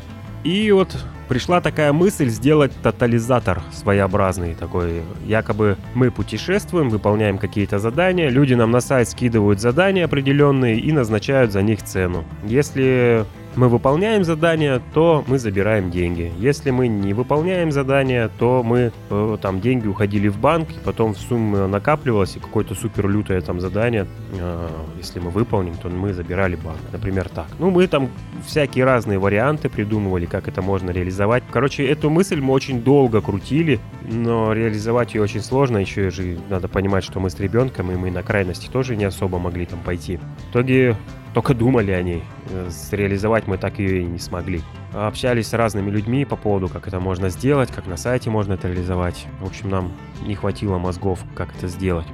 И 0.46 0.72
вот 0.72 0.96
пришла 1.28 1.60
такая 1.60 1.92
мысль 1.92 2.30
сделать 2.30 2.72
тотализатор 2.84 3.64
своеобразный 3.74 4.54
такой. 4.54 5.02
Якобы 5.26 5.76
мы 5.96 6.12
путешествуем, 6.12 6.90
выполняем 6.90 7.40
какие-то 7.40 7.80
задания, 7.80 8.30
люди 8.30 8.54
нам 8.54 8.70
на 8.70 8.80
сайт 8.80 9.10
скидывают 9.10 9.60
задания 9.60 10.06
определенные 10.06 10.80
и 10.80 10.92
назначают 10.92 11.52
за 11.52 11.64
них 11.64 11.82
цену. 11.82 12.26
Если 12.44 13.26
мы 13.56 13.70
выполняем 13.70 14.24
задание, 14.24 14.82
то 14.94 15.24
мы 15.28 15.40
забираем 15.40 15.92
деньги. 15.92 16.32
Если 16.38 16.72
мы 16.72 16.88
не 16.88 17.14
выполняем 17.14 17.72
задание, 17.72 18.30
то 18.38 18.64
мы 18.64 18.92
э, 19.10 19.38
там 19.42 19.62
деньги 19.62 19.88
уходили 19.88 20.28
в 20.28 20.38
банк, 20.38 20.70
и 20.72 20.80
потом 20.84 21.16
сумма 21.16 21.68
накапливалась, 21.68 22.36
и 22.36 22.40
какое-то 22.40 22.76
супер 22.76 23.08
лютое 23.08 23.42
там 23.42 23.60
задание, 23.60 24.08
э, 24.38 24.68
если 24.98 25.20
мы 25.20 25.30
выполним, 25.30 25.76
то 25.76 25.90
мы 25.90 26.14
забирали 26.14 26.56
банк. 26.56 26.80
Например, 26.92 27.30
так. 27.30 27.48
Ну, 27.60 27.70
мы 27.70 27.88
там 27.88 28.10
всякие 28.46 28.86
разные 28.86 29.20
варианты 29.20 29.70
придумывали, 29.70 30.26
как 30.26 30.48
это 30.48 30.62
можно 30.62 30.92
реализовать. 30.92 31.44
Короче, 31.52 31.86
эту 31.86 32.10
мысль 32.10 32.42
мы 32.42 32.54
очень 32.54 32.82
долго 32.82 33.22
крутили, 33.22 33.80
но 34.10 34.54
реализовать 34.54 35.16
ее 35.16 35.22
очень 35.22 35.42
сложно. 35.42 35.78
Еще 35.78 36.10
же 36.10 36.38
надо 36.50 36.68
понимать, 36.68 37.04
что 37.04 37.20
мы 37.20 37.30
с 37.30 37.40
ребенком, 37.40 37.92
и 37.92 37.96
мы 37.96 38.12
на 38.12 38.24
крайности 38.24 38.68
тоже 38.68 38.96
не 38.96 39.06
особо 39.06 39.40
могли 39.40 39.66
там 39.66 39.80
пойти. 39.80 40.18
В 40.18 40.52
итоге 40.52 40.96
только 41.36 41.54
думали 41.54 41.92
о 41.92 42.02
ней. 42.02 42.24
Э, 42.50 42.70
реализовать 42.92 43.46
мы 43.46 43.58
так 43.58 43.78
ее 43.78 44.04
и 44.04 44.06
не 44.06 44.20
смогли. 44.20 44.62
Общались 44.94 45.50
с 45.50 45.54
разными 45.54 45.92
людьми 45.92 46.24
по 46.24 46.38
поводу, 46.38 46.70
как 46.70 46.88
это 46.88 47.02
можно 47.02 47.28
сделать, 47.28 47.70
как 47.72 47.88
на 47.88 47.98
сайте 47.98 48.30
можно 48.30 48.54
это 48.54 48.70
реализовать. 48.70 49.28
В 49.42 49.46
общем, 49.46 49.70
нам 49.70 49.92
не 50.26 50.34
хватило 50.36 50.78
мозгов, 50.78 51.20
как 51.36 51.54
это 51.54 51.68
сделать. 51.68 52.08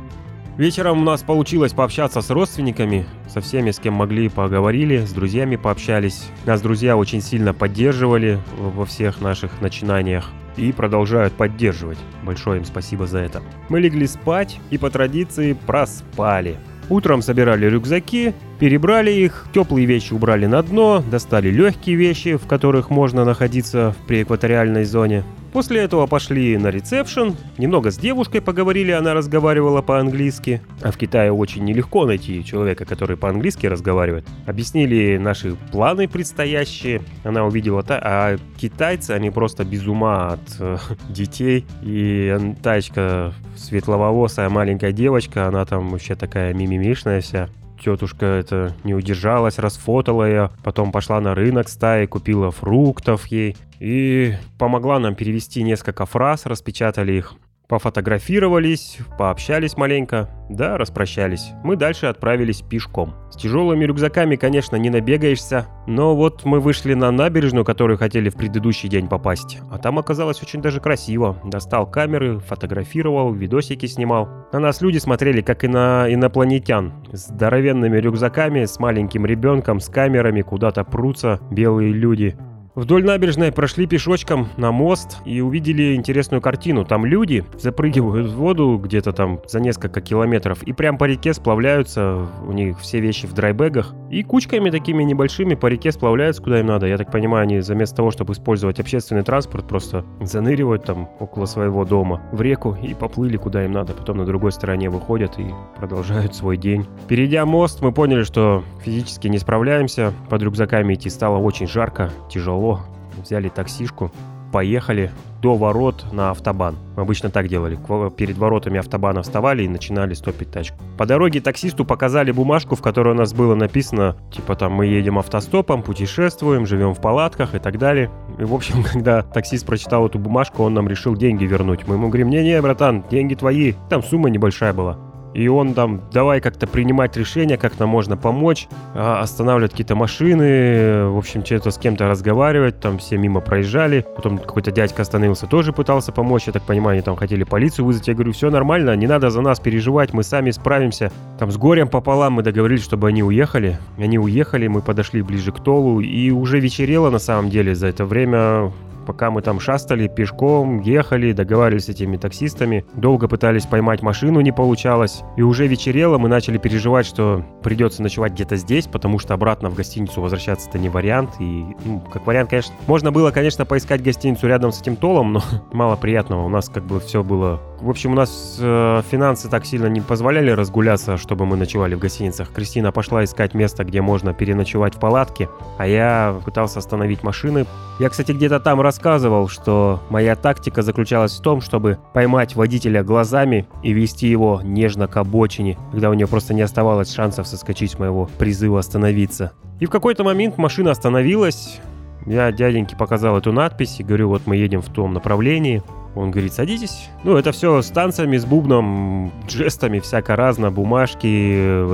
Вечером 0.57 1.01
у 1.01 1.05
нас 1.05 1.21
получилось 1.21 1.71
пообщаться 1.71 2.21
с 2.21 2.31
родственниками, 2.31 3.05
со 3.29 3.41
всеми, 3.41 3.69
с 3.69 3.77
кем 3.77 3.93
могли, 3.93 4.27
поговорили, 4.27 5.05
с 5.05 5.11
друзьями 5.13 5.55
пообщались. 5.55 6.27
Нас 6.47 6.59
друзья 6.61 6.97
очень 6.97 7.21
сильно 7.21 7.53
поддерживали 7.53 8.39
во 8.57 8.85
всех 8.85 9.21
наших 9.21 9.61
начинаниях 9.61 10.31
и 10.57 10.71
продолжают 10.71 11.33
поддерживать. 11.33 11.99
Большое 12.23 12.57
им 12.57 12.65
спасибо 12.65 13.05
за 13.05 13.19
это. 13.19 13.43
Мы 13.69 13.81
легли 13.81 14.07
спать 14.07 14.59
и 14.71 14.79
по 14.79 14.89
традиции 14.89 15.53
проспали. 15.53 16.57
Утром 16.89 17.21
собирали 17.21 17.67
рюкзаки, 17.67 18.33
Перебрали 18.61 19.09
их, 19.09 19.47
теплые 19.55 19.87
вещи 19.87 20.13
убрали 20.13 20.45
на 20.45 20.61
дно, 20.61 21.03
достали 21.09 21.49
легкие 21.49 21.95
вещи, 21.95 22.35
в 22.35 22.45
которых 22.45 22.91
можно 22.91 23.25
находиться 23.25 23.95
при 24.05 24.21
экваториальной 24.21 24.83
зоне. 24.83 25.23
После 25.51 25.81
этого 25.81 26.05
пошли 26.05 26.55
на 26.59 26.67
ресепшн, 26.67 27.35
немного 27.57 27.89
с 27.89 27.97
девушкой 27.97 28.39
поговорили, 28.39 28.91
она 28.91 29.15
разговаривала 29.15 29.81
по-английски. 29.81 30.61
А 30.83 30.91
в 30.91 30.97
Китае 30.97 31.31
очень 31.31 31.65
нелегко 31.65 32.05
найти 32.05 32.45
человека, 32.45 32.85
который 32.85 33.17
по-английски 33.17 33.65
разговаривает. 33.65 34.27
Объяснили 34.45 35.17
наши 35.17 35.55
планы 35.71 36.07
предстоящие, 36.07 37.01
она 37.23 37.43
увидела, 37.43 37.81
та, 37.81 37.99
а 37.99 38.37
китайцы, 38.57 39.09
они 39.09 39.31
просто 39.31 39.65
без 39.65 39.87
ума 39.87 40.33
от 40.33 40.57
э, 40.59 40.77
детей. 41.09 41.65
И 41.81 42.53
таечка 42.61 43.33
светловолосая 43.57 44.49
маленькая 44.49 44.91
девочка, 44.91 45.47
она 45.47 45.65
там 45.65 45.89
вообще 45.89 46.13
такая 46.13 46.53
мимимишная 46.53 47.21
вся 47.21 47.49
тетушка 47.81 48.25
это 48.25 48.73
не 48.83 48.93
удержалась, 48.93 49.59
расфотала 49.59 50.25
ее, 50.25 50.51
потом 50.63 50.91
пошла 50.91 51.19
на 51.19 51.35
рынок 51.35 51.67
стаи, 51.69 52.05
купила 52.05 52.51
фруктов 52.51 53.27
ей 53.27 53.57
и 53.79 54.35
помогла 54.57 54.99
нам 54.99 55.15
перевести 55.15 55.63
несколько 55.63 56.05
фраз, 56.05 56.45
распечатали 56.45 57.13
их. 57.13 57.35
Пофотографировались, 57.71 58.97
пообщались 59.17 59.77
маленько, 59.77 60.29
да, 60.49 60.77
распрощались. 60.77 61.51
Мы 61.63 61.77
дальше 61.77 62.07
отправились 62.07 62.61
пешком. 62.61 63.13
С 63.31 63.37
тяжелыми 63.37 63.85
рюкзаками, 63.85 64.35
конечно, 64.35 64.75
не 64.75 64.89
набегаешься, 64.89 65.67
но 65.87 66.13
вот 66.13 66.43
мы 66.43 66.59
вышли 66.59 66.95
на 66.95 67.11
набережную, 67.11 67.63
которую 67.63 67.97
хотели 67.97 68.27
в 68.27 68.35
предыдущий 68.35 68.89
день 68.89 69.07
попасть. 69.07 69.59
А 69.71 69.77
там 69.77 69.97
оказалось 69.99 70.43
очень 70.43 70.61
даже 70.61 70.81
красиво. 70.81 71.39
Достал 71.45 71.89
камеры, 71.89 72.39
фотографировал, 72.39 73.31
видосики 73.31 73.85
снимал. 73.85 74.27
На 74.51 74.59
нас 74.59 74.81
люди 74.81 74.97
смотрели, 74.97 75.39
как 75.39 75.63
и 75.63 75.69
на 75.69 76.13
инопланетян. 76.13 76.91
С 77.13 77.27
здоровенными 77.29 77.97
рюкзаками, 77.99 78.65
с 78.65 78.79
маленьким 78.79 79.25
ребенком, 79.25 79.79
с 79.79 79.87
камерами, 79.87 80.41
куда-то 80.41 80.83
прутся 80.83 81.39
белые 81.49 81.93
люди. 81.93 82.35
Вдоль 82.73 83.03
набережной 83.03 83.51
прошли 83.51 83.85
пешочком 83.85 84.47
на 84.55 84.71
мост 84.71 85.17
и 85.25 85.41
увидели 85.41 85.93
интересную 85.93 86.39
картину. 86.39 86.85
Там 86.85 87.05
люди 87.05 87.43
запрыгивают 87.59 88.31
в 88.31 88.35
воду 88.35 88.79
где-то 88.81 89.11
там 89.11 89.41
за 89.45 89.59
несколько 89.59 89.99
километров 89.99 90.63
и 90.63 90.71
прям 90.71 90.97
по 90.97 91.03
реке 91.03 91.33
сплавляются. 91.33 92.27
У 92.47 92.53
них 92.53 92.79
все 92.79 93.01
вещи 93.01 93.27
в 93.27 93.33
драйбегах. 93.33 93.93
И 94.09 94.23
кучками 94.23 94.69
такими 94.69 95.03
небольшими 95.03 95.55
по 95.55 95.67
реке 95.67 95.91
сплавляются 95.91 96.41
куда 96.41 96.61
им 96.61 96.67
надо. 96.67 96.87
Я 96.87 96.97
так 96.97 97.11
понимаю, 97.11 97.43
они 97.43 97.59
вместо 97.59 97.97
того, 97.97 98.11
чтобы 98.11 98.31
использовать 98.31 98.79
общественный 98.79 99.23
транспорт, 99.23 99.67
просто 99.67 100.05
заныривают 100.21 100.85
там 100.85 101.09
около 101.19 101.47
своего 101.47 101.83
дома 101.83 102.21
в 102.31 102.41
реку 102.41 102.77
и 102.81 102.93
поплыли 102.93 103.35
куда 103.35 103.65
им 103.65 103.73
надо. 103.73 103.91
Потом 103.93 104.17
на 104.17 104.25
другой 104.25 104.53
стороне 104.53 104.89
выходят 104.89 105.37
и 105.39 105.45
продолжают 105.75 106.35
свой 106.35 106.55
день. 106.55 106.85
Перейдя 107.09 107.45
мост, 107.45 107.81
мы 107.81 107.91
поняли, 107.91 108.23
что 108.23 108.63
физически 108.81 109.27
не 109.27 109.39
справляемся. 109.39 110.13
Под 110.29 110.41
рюкзаками 110.41 110.93
идти 110.93 111.09
стало 111.09 111.37
очень 111.37 111.67
жарко, 111.67 112.09
тяжело 112.29 112.60
тяжело. 112.61 112.79
Взяли 113.23 113.49
таксишку, 113.49 114.11
поехали 114.51 115.11
до 115.41 115.55
ворот 115.55 116.05
на 116.11 116.31
автобан. 116.31 116.77
Обычно 116.95 117.29
так 117.29 117.47
делали. 117.47 117.77
Перед 118.15 118.37
воротами 118.37 118.79
автобана 118.79 119.21
вставали 119.21 119.63
и 119.63 119.67
начинали 119.67 120.13
стопить 120.13 120.51
тачку. 120.51 120.77
По 120.97 121.05
дороге 121.05 121.41
таксисту 121.41 121.83
показали 121.83 122.31
бумажку, 122.31 122.75
в 122.75 122.81
которой 122.81 123.13
у 123.13 123.17
нас 123.17 123.33
было 123.33 123.55
написано, 123.55 124.15
типа 124.31 124.55
там 124.55 124.73
мы 124.73 124.85
едем 124.85 125.17
автостопом, 125.19 125.83
путешествуем, 125.83 126.65
живем 126.65 126.93
в 126.93 127.01
палатках 127.01 127.53
и 127.55 127.59
так 127.59 127.77
далее. 127.77 128.09
И 128.39 128.43
в 128.43 128.53
общем, 128.53 128.83
когда 128.91 129.23
таксист 129.23 129.65
прочитал 129.65 130.07
эту 130.07 130.19
бумажку, 130.19 130.63
он 130.63 130.73
нам 130.73 130.87
решил 130.87 131.15
деньги 131.15 131.45
вернуть. 131.45 131.87
Мы 131.87 131.95
ему 131.95 132.07
говорим, 132.07 132.29
не-не, 132.29 132.61
братан, 132.61 133.03
деньги 133.09 133.35
твои. 133.35 133.73
Там 133.89 134.03
сумма 134.03 134.29
небольшая 134.29 134.73
была. 134.73 135.10
И 135.33 135.47
он 135.47 135.73
там, 135.73 136.01
давай 136.11 136.41
как-то 136.41 136.67
принимать 136.67 137.15
решения, 137.17 137.57
как 137.57 137.79
нам 137.79 137.89
можно 137.89 138.17
помочь, 138.17 138.67
а, 138.93 139.21
останавливать 139.21 139.71
какие-то 139.71 139.95
машины, 139.95 141.07
в 141.09 141.17
общем, 141.17 141.45
что-то 141.45 141.71
с 141.71 141.77
кем-то 141.77 142.07
разговаривать, 142.07 142.79
там 142.79 142.97
все 142.97 143.17
мимо 143.17 143.39
проезжали. 143.39 144.05
Потом 144.15 144.37
какой-то 144.37 144.71
дядька 144.71 145.01
остановился, 145.01 145.47
тоже 145.47 145.73
пытался 145.73 146.11
помочь, 146.11 146.43
я 146.47 146.53
так 146.53 146.63
понимаю, 146.63 146.95
они 146.95 147.01
там 147.01 147.15
хотели 147.15 147.43
полицию 147.43 147.85
вызвать. 147.85 148.07
Я 148.07 148.13
говорю, 148.13 148.33
все 148.33 148.49
нормально, 148.49 148.95
не 148.95 149.07
надо 149.07 149.29
за 149.29 149.41
нас 149.41 149.59
переживать, 149.59 150.13
мы 150.13 150.23
сами 150.23 150.51
справимся. 150.51 151.11
Там 151.39 151.51
с 151.51 151.57
горем 151.57 151.87
пополам 151.87 152.33
мы 152.33 152.43
договорились, 152.43 152.83
чтобы 152.83 153.07
они 153.07 153.23
уехали. 153.23 153.77
Они 153.97 154.19
уехали, 154.19 154.67
мы 154.67 154.81
подошли 154.81 155.21
ближе 155.21 155.51
к 155.51 155.59
Толу, 155.59 156.01
и 156.01 156.31
уже 156.31 156.59
вечерело 156.59 157.09
на 157.09 157.19
самом 157.19 157.49
деле 157.49 157.75
за 157.75 157.87
это 157.87 158.05
время 158.05 158.71
Пока 159.05 159.31
мы 159.31 159.41
там 159.41 159.59
шастали, 159.59 160.07
пешком, 160.07 160.79
ехали, 160.81 161.31
договаривались 161.31 161.85
с 161.85 161.89
этими 161.89 162.17
таксистами, 162.17 162.85
долго 162.93 163.27
пытались 163.27 163.65
поймать 163.65 164.01
машину, 164.01 164.41
не 164.41 164.51
получалось. 164.51 165.21
И 165.37 165.41
уже 165.41 165.67
вечерело, 165.67 166.17
мы 166.17 166.29
начали 166.29 166.57
переживать, 166.57 167.05
что 167.05 167.43
придется 167.63 168.03
ночевать 168.03 168.33
где-то 168.33 168.55
здесь, 168.55 168.87
потому 168.87 169.19
что 169.19 169.33
обратно 169.33 169.69
в 169.69 169.75
гостиницу 169.75 170.21
возвращаться 170.21 170.69
это 170.69 170.79
не 170.79 170.89
вариант. 170.89 171.31
И, 171.39 171.65
ну, 171.85 172.01
как 172.11 172.25
вариант, 172.27 172.49
конечно, 172.49 172.73
можно 172.87 173.11
было, 173.11 173.31
конечно, 173.31 173.65
поискать 173.65 174.03
гостиницу 174.03 174.47
рядом 174.47 174.71
с 174.71 174.81
этим 174.81 174.95
толом, 174.95 175.33
но 175.33 175.43
мало 175.71 175.95
приятного. 175.95 176.45
У 176.45 176.49
нас 176.49 176.69
как 176.69 176.85
бы 176.85 176.99
все 176.99 177.23
было 177.23 177.59
в 177.81 177.89
общем, 177.89 178.11
у 178.11 178.15
нас 178.15 178.57
э, 178.59 179.01
финансы 179.09 179.49
так 179.49 179.65
сильно 179.65 179.87
не 179.87 180.01
позволяли 180.01 180.51
разгуляться, 180.51 181.17
чтобы 181.17 181.45
мы 181.45 181.57
ночевали 181.57 181.95
в 181.95 181.99
гостиницах. 181.99 182.51
Кристина 182.53 182.91
пошла 182.91 183.23
искать 183.23 183.53
место, 183.53 183.83
где 183.83 184.01
можно 184.01 184.33
переночевать 184.33 184.95
в 184.95 184.99
палатке, 184.99 185.49
а 185.79 185.87
я 185.87 186.39
пытался 186.45 186.79
остановить 186.79 187.23
машины. 187.23 187.65
Я, 187.99 188.09
кстати, 188.09 188.31
где-то 188.33 188.59
там 188.59 188.81
рассказывал, 188.81 189.47
что 189.47 189.99
моя 190.09 190.35
тактика 190.35 190.83
заключалась 190.83 191.37
в 191.37 191.41
том, 191.41 191.61
чтобы 191.61 191.97
поймать 192.13 192.55
водителя 192.55 193.03
глазами 193.03 193.67
и 193.81 193.93
вести 193.93 194.27
его 194.27 194.61
нежно 194.63 195.07
к 195.07 195.17
обочине, 195.17 195.77
когда 195.91 196.09
у 196.09 196.13
него 196.13 196.29
просто 196.29 196.53
не 196.53 196.61
оставалось 196.61 197.11
шансов 197.11 197.47
соскочить 197.47 197.91
с 197.91 197.99
моего 197.99 198.29
призыва 198.37 198.79
остановиться. 198.79 199.53
И 199.79 199.87
в 199.87 199.89
какой-то 199.89 200.23
момент 200.23 200.59
машина 200.59 200.91
остановилась, 200.91 201.79
я 202.25 202.51
дяденьке 202.51 202.95
показал 202.95 203.37
эту 203.37 203.51
надпись 203.51 203.99
и 203.99 204.03
говорю, 204.03 204.29
вот 204.29 204.43
мы 204.45 204.55
едем 204.55 204.81
в 204.81 204.89
том 204.89 205.13
направлении. 205.13 205.81
Он 206.13 206.29
говорит, 206.29 206.51
садитесь. 206.53 207.09
Ну, 207.23 207.37
это 207.37 207.53
все 207.53 207.81
с 207.81 207.87
танцами, 207.87 208.35
с 208.35 208.43
бубном, 208.43 209.31
жестами, 209.47 209.99
всяко 209.99 210.35
разно, 210.35 210.69
бумажки, 210.69 211.25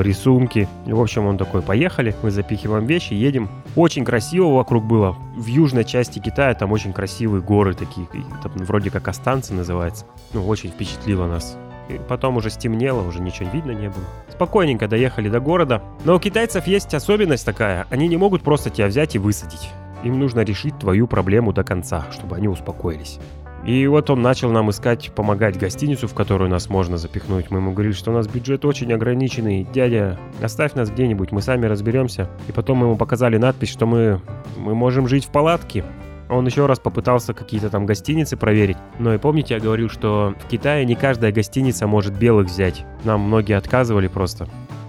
рисунки. 0.01 0.67
В 0.87 0.99
общем, 0.99 1.27
он 1.27 1.37
такой, 1.37 1.61
поехали, 1.61 2.15
мы 2.23 2.31
запихиваем 2.31 2.87
вещи, 2.87 3.13
едем. 3.13 3.47
Очень 3.75 4.05
красиво 4.05 4.55
вокруг 4.55 4.85
было. 4.85 5.15
В 5.35 5.45
южной 5.45 5.85
части 5.85 6.17
Китая 6.17 6.55
там 6.55 6.71
очень 6.71 6.93
красивые 6.93 7.43
горы 7.43 7.75
такие, 7.75 8.07
там 8.41 8.51
вроде 8.55 8.89
как 8.89 9.07
Останцы 9.07 9.53
называется. 9.53 10.05
Ну, 10.33 10.47
очень 10.47 10.71
впечатлило 10.71 11.27
нас. 11.27 11.55
И 11.89 11.99
потом 12.09 12.37
уже 12.37 12.49
стемнело, 12.49 13.07
уже 13.07 13.21
ничего 13.21 13.49
видно 13.51 13.71
не 13.71 13.89
было. 13.89 14.03
Спокойненько 14.31 14.87
доехали 14.87 15.29
до 15.29 15.39
города. 15.39 15.81
Но 16.03 16.15
у 16.15 16.19
китайцев 16.19 16.67
есть 16.67 16.93
особенность 16.93 17.45
такая. 17.45 17.85
Они 17.89 18.07
не 18.07 18.17
могут 18.17 18.41
просто 18.41 18.69
тебя 18.69 18.87
взять 18.87 19.15
и 19.15 19.19
высадить. 19.19 19.69
Им 20.03 20.19
нужно 20.19 20.41
решить 20.41 20.77
твою 20.79 21.07
проблему 21.07 21.53
до 21.53 21.63
конца, 21.63 22.05
чтобы 22.11 22.35
они 22.35 22.47
успокоились. 22.47 23.19
И 23.65 23.85
вот 23.87 24.09
он 24.09 24.21
начал 24.21 24.49
нам 24.49 24.69
искать, 24.69 25.11
помогать 25.13 25.57
гостиницу, 25.59 26.07
в 26.07 26.13
которую 26.13 26.49
нас 26.49 26.69
можно 26.69 26.97
запихнуть. 26.97 27.51
Мы 27.51 27.59
ему 27.59 27.73
говорили, 27.73 27.93
что 27.93 28.11
у 28.11 28.13
нас 28.13 28.25
бюджет 28.25 28.63
очень 28.63 28.93
ограниченный. 28.93 29.67
Дядя, 29.73 30.17
оставь 30.41 30.73
нас 30.73 30.89
где-нибудь, 30.89 31.33
мы 31.33 31.41
сами 31.41 31.65
разберемся. 31.65 32.29
И 32.47 32.53
потом 32.53 32.77
мы 32.77 32.87
ему 32.87 32.95
показали 32.95 33.37
надпись, 33.37 33.69
что 33.69 33.85
мы, 33.85 34.21
мы 34.55 34.73
можем 34.73 35.07
жить 35.07 35.25
в 35.25 35.31
палатке. 35.31 35.83
Он 36.29 36.45
еще 36.45 36.65
раз 36.65 36.79
попытался 36.79 37.33
какие-то 37.33 37.69
там 37.69 37.85
гостиницы 37.85 38.37
проверить. 38.37 38.77
Но 38.99 39.13
и 39.13 39.17
помните, 39.17 39.55
я 39.55 39.59
говорил, 39.59 39.89
что 39.89 40.33
в 40.39 40.47
Китае 40.47 40.85
не 40.85 40.95
каждая 40.95 41.31
гостиница 41.31 41.87
может 41.87 42.17
белых 42.17 42.47
взять. 42.47 42.85
Нам 43.03 43.21
многие 43.21 43.57
отказывали 43.57 44.07
просто. 44.07 44.47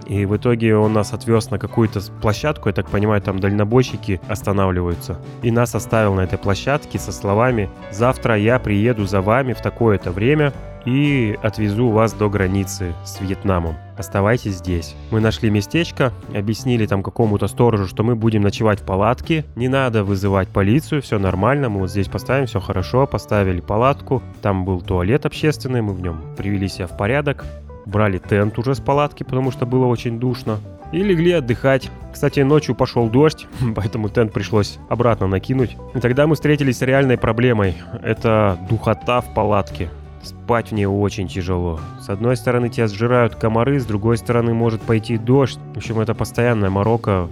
И 0.09 0.25
в 0.25 0.35
итоге 0.35 0.75
он 0.75 0.93
нас 0.93 1.13
отвез 1.13 1.51
на 1.51 1.59
какую-то 1.59 2.01
площадку, 2.19 2.67
я 2.67 2.73
так 2.73 2.89
понимаю, 2.89 3.21
там 3.21 3.39
дальнобойщики 3.39 4.19
останавливаются. 4.27 5.19
И 5.43 5.51
нас 5.51 5.75
оставил 5.75 6.15
на 6.15 6.21
этой 6.21 6.39
площадке 6.39 6.97
со 6.97 7.11
словами 7.11 7.69
«Завтра 7.91 8.35
я 8.35 8.57
приеду 8.57 9.05
за 9.05 9.21
вами 9.21 9.53
в 9.53 9.61
такое-то 9.61 10.11
время 10.11 10.51
и 10.85 11.37
отвезу 11.43 11.89
вас 11.89 12.13
до 12.13 12.27
границы 12.27 12.95
с 13.05 13.21
Вьетнамом. 13.21 13.75
Оставайтесь 13.97 14.55
здесь. 14.55 14.95
Мы 15.11 15.19
нашли 15.19 15.51
местечко, 15.51 16.11
объяснили 16.33 16.87
там 16.87 17.03
какому-то 17.03 17.47
сторожу, 17.47 17.85
что 17.85 18.01
мы 18.03 18.15
будем 18.15 18.41
ночевать 18.41 18.79
в 18.79 18.85
палатке. 18.85 19.45
Не 19.55 19.67
надо 19.67 20.03
вызывать 20.03 20.47
полицию, 20.47 21.03
все 21.03 21.19
нормально, 21.19 21.69
мы 21.69 21.81
вот 21.81 21.91
здесь 21.91 22.07
поставим, 22.07 22.47
все 22.47 22.59
хорошо. 22.59 23.05
Поставили 23.05 23.61
палатку, 23.61 24.23
там 24.41 24.65
был 24.65 24.81
туалет 24.81 25.27
общественный, 25.27 25.81
мы 25.81 25.93
в 25.93 26.01
нем 26.01 26.33
привели 26.35 26.67
себя 26.67 26.87
в 26.87 26.97
порядок 26.97 27.45
брали 27.85 28.17
тент 28.17 28.57
уже 28.59 28.75
с 28.75 28.79
палатки, 28.79 29.23
потому 29.23 29.51
что 29.51 29.65
было 29.65 29.85
очень 29.85 30.19
душно, 30.19 30.59
и 30.91 31.03
легли 31.03 31.33
отдыхать. 31.33 31.89
Кстати, 32.11 32.39
ночью 32.41 32.75
пошел 32.75 33.09
дождь, 33.09 33.47
поэтому 33.75 34.09
тент 34.09 34.33
пришлось 34.33 34.79
обратно 34.89 35.27
накинуть. 35.27 35.77
И 35.93 35.99
тогда 35.99 36.27
мы 36.27 36.35
встретились 36.35 36.77
с 36.77 36.81
реальной 36.81 37.17
проблемой. 37.17 37.75
Это 38.03 38.57
духота 38.69 39.21
в 39.21 39.33
палатке. 39.33 39.89
Спать 40.21 40.71
в 40.71 40.73
ней 40.73 40.85
очень 40.85 41.27
тяжело. 41.27 41.79
С 42.01 42.09
одной 42.09 42.35
стороны 42.35 42.69
тебя 42.69 42.87
сжирают 42.87 43.35
комары, 43.35 43.79
с 43.79 43.85
другой 43.85 44.17
стороны 44.17 44.53
может 44.53 44.81
пойти 44.81 45.17
дождь. 45.17 45.59
В 45.73 45.77
общем, 45.77 45.99
это 45.99 46.13
постоянная 46.13 46.69
морока 46.69 47.27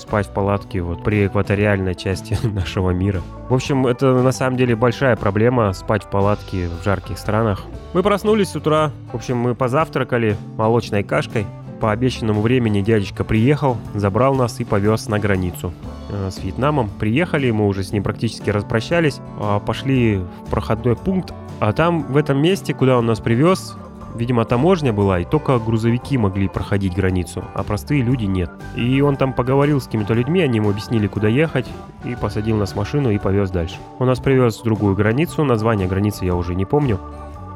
спать 0.00 0.26
в 0.26 0.30
палатке 0.30 0.82
вот 0.82 1.02
при 1.04 1.26
экваториальной 1.26 1.94
части 1.94 2.36
нашего 2.46 2.90
мира. 2.90 3.20
В 3.48 3.54
общем, 3.54 3.86
это 3.86 4.12
на 4.22 4.32
самом 4.32 4.56
деле 4.56 4.76
большая 4.76 5.16
проблема 5.16 5.72
спать 5.72 6.04
в 6.04 6.10
палатке 6.10 6.68
в 6.68 6.84
жарких 6.84 7.18
странах. 7.18 7.62
Мы 7.94 8.02
проснулись 8.02 8.50
с 8.50 8.56
утра, 8.56 8.92
в 9.12 9.16
общем, 9.16 9.36
мы 9.36 9.54
позавтракали 9.54 10.36
молочной 10.56 11.02
кашкой, 11.02 11.46
по 11.80 11.92
обещанному 11.92 12.42
времени 12.42 12.82
дядечка 12.82 13.24
приехал, 13.24 13.78
забрал 13.94 14.34
нас 14.34 14.60
и 14.60 14.64
повез 14.64 15.08
на 15.08 15.18
границу 15.18 15.72
э, 16.10 16.30
с 16.30 16.38
Вьетнамом. 16.38 16.90
Приехали, 16.98 17.50
мы 17.50 17.66
уже 17.66 17.82
с 17.82 17.90
ним 17.90 18.02
практически 18.02 18.50
распрощались, 18.50 19.18
э, 19.40 19.60
пошли 19.64 20.18
в 20.18 20.50
проходной 20.50 20.94
пункт, 20.94 21.32
а 21.58 21.72
там 21.72 22.02
в 22.02 22.18
этом 22.18 22.40
месте, 22.40 22.74
куда 22.74 22.98
он 22.98 23.06
нас 23.06 23.20
привез, 23.20 23.76
Видимо, 24.14 24.44
таможня 24.44 24.92
была, 24.92 25.20
и 25.20 25.24
только 25.24 25.58
грузовики 25.58 26.18
могли 26.18 26.48
проходить 26.48 26.94
границу, 26.94 27.44
а 27.54 27.62
простые 27.62 28.02
люди 28.02 28.24
нет. 28.24 28.50
И 28.76 29.00
он 29.00 29.16
там 29.16 29.32
поговорил 29.32 29.80
с 29.80 29.84
какими-то 29.84 30.14
людьми, 30.14 30.40
они 30.40 30.56
ему 30.56 30.70
объяснили, 30.70 31.06
куда 31.06 31.28
ехать, 31.28 31.66
и 32.04 32.14
посадил 32.16 32.56
нас 32.56 32.72
в 32.72 32.76
машину 32.76 33.10
и 33.10 33.18
повез 33.18 33.50
дальше. 33.50 33.76
Он 33.98 34.08
нас 34.08 34.18
привез 34.18 34.58
в 34.58 34.64
другую 34.64 34.96
границу, 34.96 35.44
название 35.44 35.88
границы 35.88 36.24
я 36.24 36.34
уже 36.34 36.54
не 36.54 36.64
помню. 36.64 36.98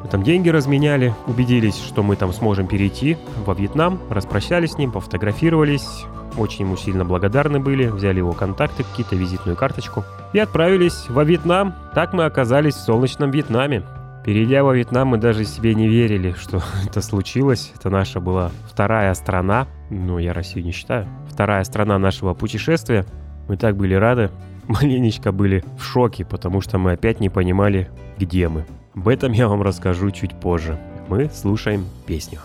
Мы 0.03 0.09
там 0.09 0.23
деньги 0.23 0.51
разменяли, 0.51 1.15
убедились, 1.27 1.79
что 1.79 2.03
мы 2.03 2.17
там 2.17 2.33
сможем 2.33 2.67
перейти 2.67 3.17
во 3.47 3.55
Вьетнам, 3.55 3.99
распрощались 4.11 4.73
с 4.73 4.79
ним, 4.79 4.93
пофотографировались, 4.93 6.05
очень 6.37 6.67
ему 6.67 6.77
сильно 6.77 7.05
благодарны 7.05 7.61
были, 7.61 7.87
взяли 7.87 8.19
его 8.19 8.33
контакты 8.33 8.85
какие-то, 8.85 9.17
визитную 9.17 9.57
карточку 9.57 10.05
и 10.33 10.39
отправились 10.39 11.07
во 11.09 11.25
Вьетнам. 11.25 11.75
Так 11.95 12.13
мы 12.13 12.25
оказались 12.25 12.75
в 12.75 12.85
солнечном 12.85 13.31
Вьетнаме. 13.31 13.85
Перейдя 14.25 14.65
во 14.65 14.75
Вьетнам, 14.75 15.09
мы 15.09 15.19
даже 15.19 15.45
себе 15.45 15.75
не 15.75 15.87
верили, 15.87 16.33
что 16.33 16.63
это 16.87 17.03
случилось. 17.03 17.73
Это 17.79 17.91
наша 17.91 18.21
была 18.21 18.51
вторая 18.67 19.13
страна, 19.15 19.69
ну, 19.91 20.19
я 20.19 20.33
Россию 20.33 20.65
не 20.65 20.73
считаю, 20.73 21.07
вторая 21.31 21.63
страна 21.65 21.99
нашего 21.99 22.33
путешествия. 22.33 23.05
Мы 23.49 23.59
так 23.59 23.77
были 23.77 23.95
рады, 23.95 24.31
маленечко 24.67 25.31
были 25.31 25.63
в 25.79 25.85
шоке, 25.85 26.25
потому 26.25 26.63
что 26.63 26.79
мы 26.79 26.93
опять 26.93 27.21
не 27.21 27.29
понимали, 27.29 27.91
где 28.19 28.49
мы. 28.49 28.65
Об 28.95 29.09
этом 29.09 29.33
я 29.33 29.47
вам 29.47 29.61
расскажу 29.61 30.11
чуть 30.11 30.35
позже. 30.41 30.79
Мы 31.09 31.29
слушаем 31.29 31.85
песню. 32.07 32.41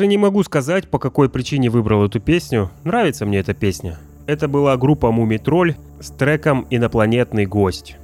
Даже 0.00 0.08
не 0.08 0.16
могу 0.16 0.42
сказать, 0.44 0.88
по 0.88 0.98
какой 0.98 1.28
причине 1.28 1.68
выбрал 1.68 2.06
эту 2.06 2.20
песню. 2.20 2.70
Нравится 2.84 3.26
мне 3.26 3.36
эта 3.36 3.52
песня. 3.52 3.98
Это 4.24 4.48
была 4.48 4.74
группа 4.78 5.12
Мумитроль 5.12 5.74
с 6.00 6.08
треком 6.08 6.66
«Инопланетный 6.70 7.44
гость». 7.44 7.98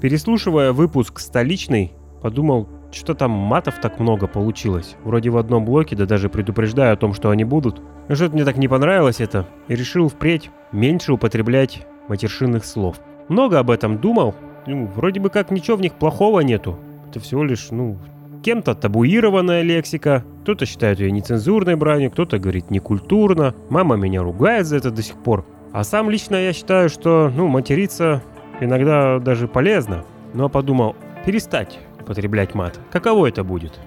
Переслушивая 0.00 0.72
выпуск 0.72 1.18
«Столичный», 1.18 1.92
подумал, 2.22 2.70
что 2.90 3.12
там 3.12 3.32
матов 3.32 3.82
так 3.82 4.00
много 4.00 4.28
получилось. 4.28 4.96
Вроде 5.04 5.28
в 5.28 5.36
одном 5.36 5.66
блоке, 5.66 5.94
да 5.94 6.06
даже 6.06 6.30
предупреждаю 6.30 6.94
о 6.94 6.96
том, 6.96 7.12
что 7.12 7.28
они 7.28 7.44
будут. 7.44 7.82
Что-то 8.08 8.34
мне 8.34 8.46
так 8.46 8.56
не 8.56 8.66
понравилось 8.66 9.20
это, 9.20 9.46
и 9.68 9.74
решил 9.74 10.08
впредь 10.08 10.50
меньше 10.72 11.12
употреблять 11.12 11.86
матершинных 12.08 12.64
слов. 12.64 12.96
Много 13.28 13.58
об 13.58 13.70
этом 13.70 13.98
думал, 13.98 14.34
ну, 14.66 14.86
вроде 14.86 15.20
бы 15.20 15.28
как 15.28 15.50
ничего 15.50 15.76
в 15.76 15.82
них 15.82 15.92
плохого 15.92 16.40
нету. 16.40 16.78
Это 17.10 17.20
всего 17.20 17.44
лишь, 17.44 17.70
ну, 17.70 17.98
кем-то 18.42 18.74
табуированная 18.74 19.62
лексика, 19.62 20.24
кто-то 20.42 20.66
считает 20.66 21.00
ее 21.00 21.10
нецензурной 21.10 21.76
бранью, 21.76 22.10
кто-то 22.10 22.38
говорит 22.38 22.70
некультурно, 22.70 23.54
мама 23.70 23.96
меня 23.96 24.22
ругает 24.22 24.66
за 24.66 24.76
это 24.76 24.90
до 24.90 25.02
сих 25.02 25.16
пор. 25.16 25.46
А 25.72 25.84
сам 25.84 26.10
лично 26.10 26.36
я 26.36 26.52
считаю, 26.52 26.90
что, 26.90 27.32
ну, 27.34 27.48
материться 27.48 28.22
иногда 28.60 29.18
даже 29.18 29.48
полезно. 29.48 30.04
Но 30.34 30.48
подумал, 30.48 30.96
перестать 31.24 31.78
употреблять 32.00 32.54
мат. 32.54 32.78
Каково 32.90 33.28
это 33.28 33.44
будет? 33.44 33.78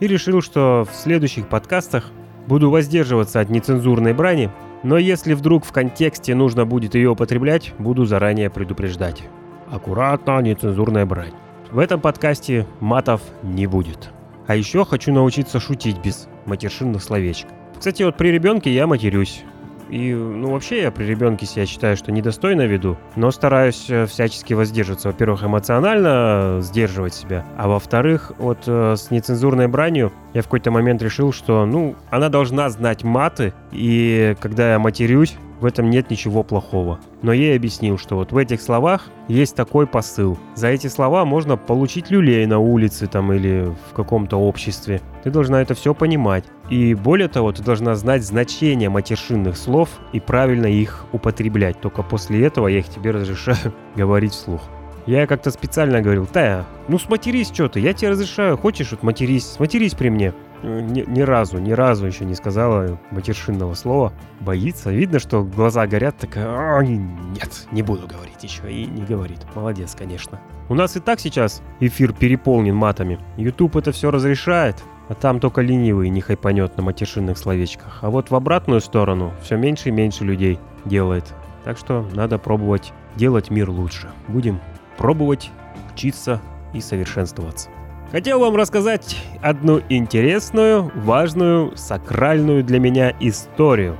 И 0.00 0.06
решил, 0.06 0.40
что 0.40 0.86
в 0.90 0.94
следующих 0.94 1.46
подкастах 1.46 2.10
буду 2.46 2.70
воздерживаться 2.70 3.40
от 3.40 3.50
нецензурной 3.50 4.14
брани, 4.14 4.50
но 4.82 4.96
если 4.96 5.34
вдруг 5.34 5.64
в 5.64 5.72
контексте 5.72 6.34
нужно 6.34 6.64
будет 6.64 6.94
ее 6.94 7.10
употреблять, 7.10 7.74
буду 7.78 8.06
заранее 8.06 8.48
предупреждать. 8.50 9.22
Аккуратно, 9.70 10.40
нецензурная 10.40 11.04
брань. 11.04 11.34
В 11.72 11.78
этом 11.78 12.00
подкасте 12.00 12.66
матов 12.80 13.20
не 13.42 13.66
будет. 13.66 14.10
А 14.48 14.56
еще 14.56 14.84
хочу 14.84 15.12
научиться 15.12 15.60
шутить 15.60 15.98
без 15.98 16.28
матершинных 16.46 17.00
словечек. 17.00 17.46
Кстати, 17.78 18.02
вот 18.02 18.16
при 18.16 18.28
ребенке 18.28 18.74
я 18.74 18.88
матерюсь. 18.88 19.44
И, 19.88 20.12
ну, 20.12 20.50
вообще 20.52 20.82
я 20.82 20.90
при 20.90 21.04
ребенке 21.04 21.46
себя 21.46 21.66
считаю, 21.66 21.96
что 21.96 22.12
недостойно 22.12 22.62
веду, 22.62 22.96
но 23.16 23.30
стараюсь 23.30 23.86
э, 23.88 24.06
всячески 24.06 24.52
воздерживаться. 24.54 25.08
Во-первых, 25.08 25.42
эмоционально 25.42 26.58
сдерживать 26.60 27.14
себя, 27.14 27.44
а 27.56 27.66
во-вторых, 27.68 28.32
вот 28.38 28.58
э, 28.66 28.94
с 28.96 29.10
нецензурной 29.10 29.66
бранью 29.66 30.12
я 30.32 30.42
в 30.42 30.44
какой-то 30.44 30.70
момент 30.70 31.02
решил, 31.02 31.32
что, 31.32 31.66
ну, 31.66 31.96
она 32.10 32.28
должна 32.28 32.70
знать 32.70 33.02
маты, 33.02 33.52
и 33.72 34.36
когда 34.40 34.72
я 34.72 34.78
матерюсь, 34.78 35.36
в 35.60 35.66
этом 35.66 35.90
нет 35.90 36.10
ничего 36.10 36.42
плохого. 36.42 36.98
Но 37.22 37.32
ей 37.32 37.56
объяснил, 37.56 37.98
что 37.98 38.16
вот 38.16 38.32
в 38.32 38.36
этих 38.36 38.60
словах 38.62 39.08
есть 39.28 39.54
такой 39.54 39.86
посыл. 39.86 40.38
За 40.54 40.68
эти 40.68 40.86
слова 40.86 41.24
можно 41.24 41.56
получить 41.56 42.10
люлей 42.10 42.46
на 42.46 42.58
улице 42.58 43.06
там 43.06 43.32
или 43.32 43.74
в 43.90 43.94
каком-то 43.94 44.36
обществе. 44.36 45.00
Ты 45.22 45.30
должна 45.30 45.60
это 45.60 45.74
все 45.74 45.94
понимать. 45.94 46.44
И 46.70 46.94
более 46.94 47.28
того, 47.28 47.52
ты 47.52 47.62
должна 47.62 47.94
знать 47.94 48.22
значение 48.22 48.88
матершинных 48.88 49.56
слов 49.56 49.90
и 50.12 50.20
правильно 50.20 50.66
их 50.66 51.04
употреблять. 51.12 51.80
Только 51.80 52.02
после 52.02 52.44
этого 52.46 52.68
я 52.68 52.78
их 52.78 52.88
тебе 52.88 53.10
разрешаю 53.10 53.74
говорить 53.96 54.32
вслух. 54.32 54.62
Я 55.10 55.26
как-то 55.26 55.50
специально 55.50 56.00
говорил, 56.02 56.24
Тая, 56.24 56.64
ну 56.86 56.96
сматерись 56.96 57.50
что 57.52 57.68
ты, 57.68 57.80
я 57.80 57.92
тебе 57.92 58.10
разрешаю, 58.10 58.56
хочешь 58.56 58.92
вот 58.92 59.02
матерись, 59.02 59.44
сматерись 59.44 59.94
при 59.94 60.08
мне. 60.08 60.32
Ни, 60.62 61.00
ни 61.04 61.22
разу, 61.22 61.58
ни 61.58 61.72
разу 61.72 62.06
еще 62.06 62.24
не 62.24 62.36
сказала 62.36 62.96
матершинного 63.10 63.74
слова. 63.74 64.12
Боится. 64.38 64.92
Видно, 64.92 65.18
что 65.18 65.42
глаза 65.42 65.88
горят, 65.88 66.16
такая, 66.16 66.80
нет, 66.84 67.66
не 67.72 67.82
буду 67.82 68.06
говорить 68.06 68.40
еще. 68.44 68.70
И 68.70 68.86
не 68.86 69.02
говорит. 69.02 69.38
Молодец, 69.56 69.96
конечно. 69.98 70.38
У 70.68 70.74
нас 70.74 70.94
и 70.96 71.00
так 71.00 71.18
сейчас 71.18 71.60
эфир 71.80 72.12
переполнен 72.12 72.76
матами. 72.76 73.18
YouTube 73.36 73.74
это 73.74 73.90
все 73.90 74.12
разрешает. 74.12 74.76
А 75.08 75.14
там 75.14 75.40
только 75.40 75.60
ленивый 75.60 76.08
не 76.08 76.20
хайпанет 76.20 76.76
на 76.76 76.84
матершинных 76.84 77.36
словечках. 77.36 77.98
А 78.02 78.10
вот 78.10 78.30
в 78.30 78.34
обратную 78.36 78.80
сторону 78.80 79.32
все 79.42 79.56
меньше 79.56 79.88
и 79.88 79.92
меньше 79.92 80.22
людей 80.22 80.60
делает. 80.84 81.24
Так 81.64 81.78
что 81.78 82.08
надо 82.12 82.38
пробовать 82.38 82.92
делать 83.16 83.50
мир 83.50 83.70
лучше. 83.70 84.08
Будем 84.28 84.60
пробовать, 85.00 85.50
учиться 85.92 86.40
и 86.74 86.80
совершенствоваться. 86.80 87.70
Хотел 88.12 88.38
вам 88.38 88.54
рассказать 88.54 89.16
одну 89.40 89.80
интересную, 89.88 90.92
важную, 90.94 91.76
сакральную 91.76 92.62
для 92.62 92.78
меня 92.78 93.14
историю. 93.18 93.96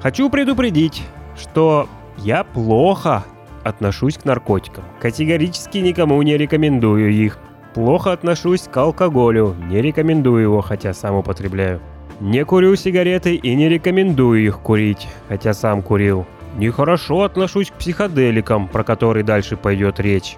Хочу 0.00 0.30
предупредить, 0.30 1.02
что 1.36 1.88
я 2.18 2.44
плохо 2.44 3.24
отношусь 3.64 4.18
к 4.18 4.24
наркотикам. 4.24 4.84
Категорически 5.00 5.78
никому 5.78 6.22
не 6.22 6.36
рекомендую 6.36 7.12
их. 7.12 7.38
Плохо 7.74 8.12
отношусь 8.12 8.62
к 8.62 8.76
алкоголю, 8.76 9.56
не 9.68 9.82
рекомендую 9.82 10.42
его, 10.42 10.60
хотя 10.60 10.94
сам 10.94 11.16
употребляю. 11.16 11.80
Не 12.20 12.44
курю 12.44 12.76
сигареты 12.76 13.34
и 13.34 13.54
не 13.54 13.68
рекомендую 13.68 14.44
их 14.44 14.60
курить, 14.60 15.08
хотя 15.28 15.52
сам 15.52 15.82
курил. 15.82 16.24
Нехорошо 16.56 17.22
отношусь 17.22 17.70
к 17.70 17.74
психоделикам, 17.74 18.68
про 18.68 18.82
которые 18.82 19.24
дальше 19.24 19.56
пойдет 19.56 20.00
речь. 20.00 20.36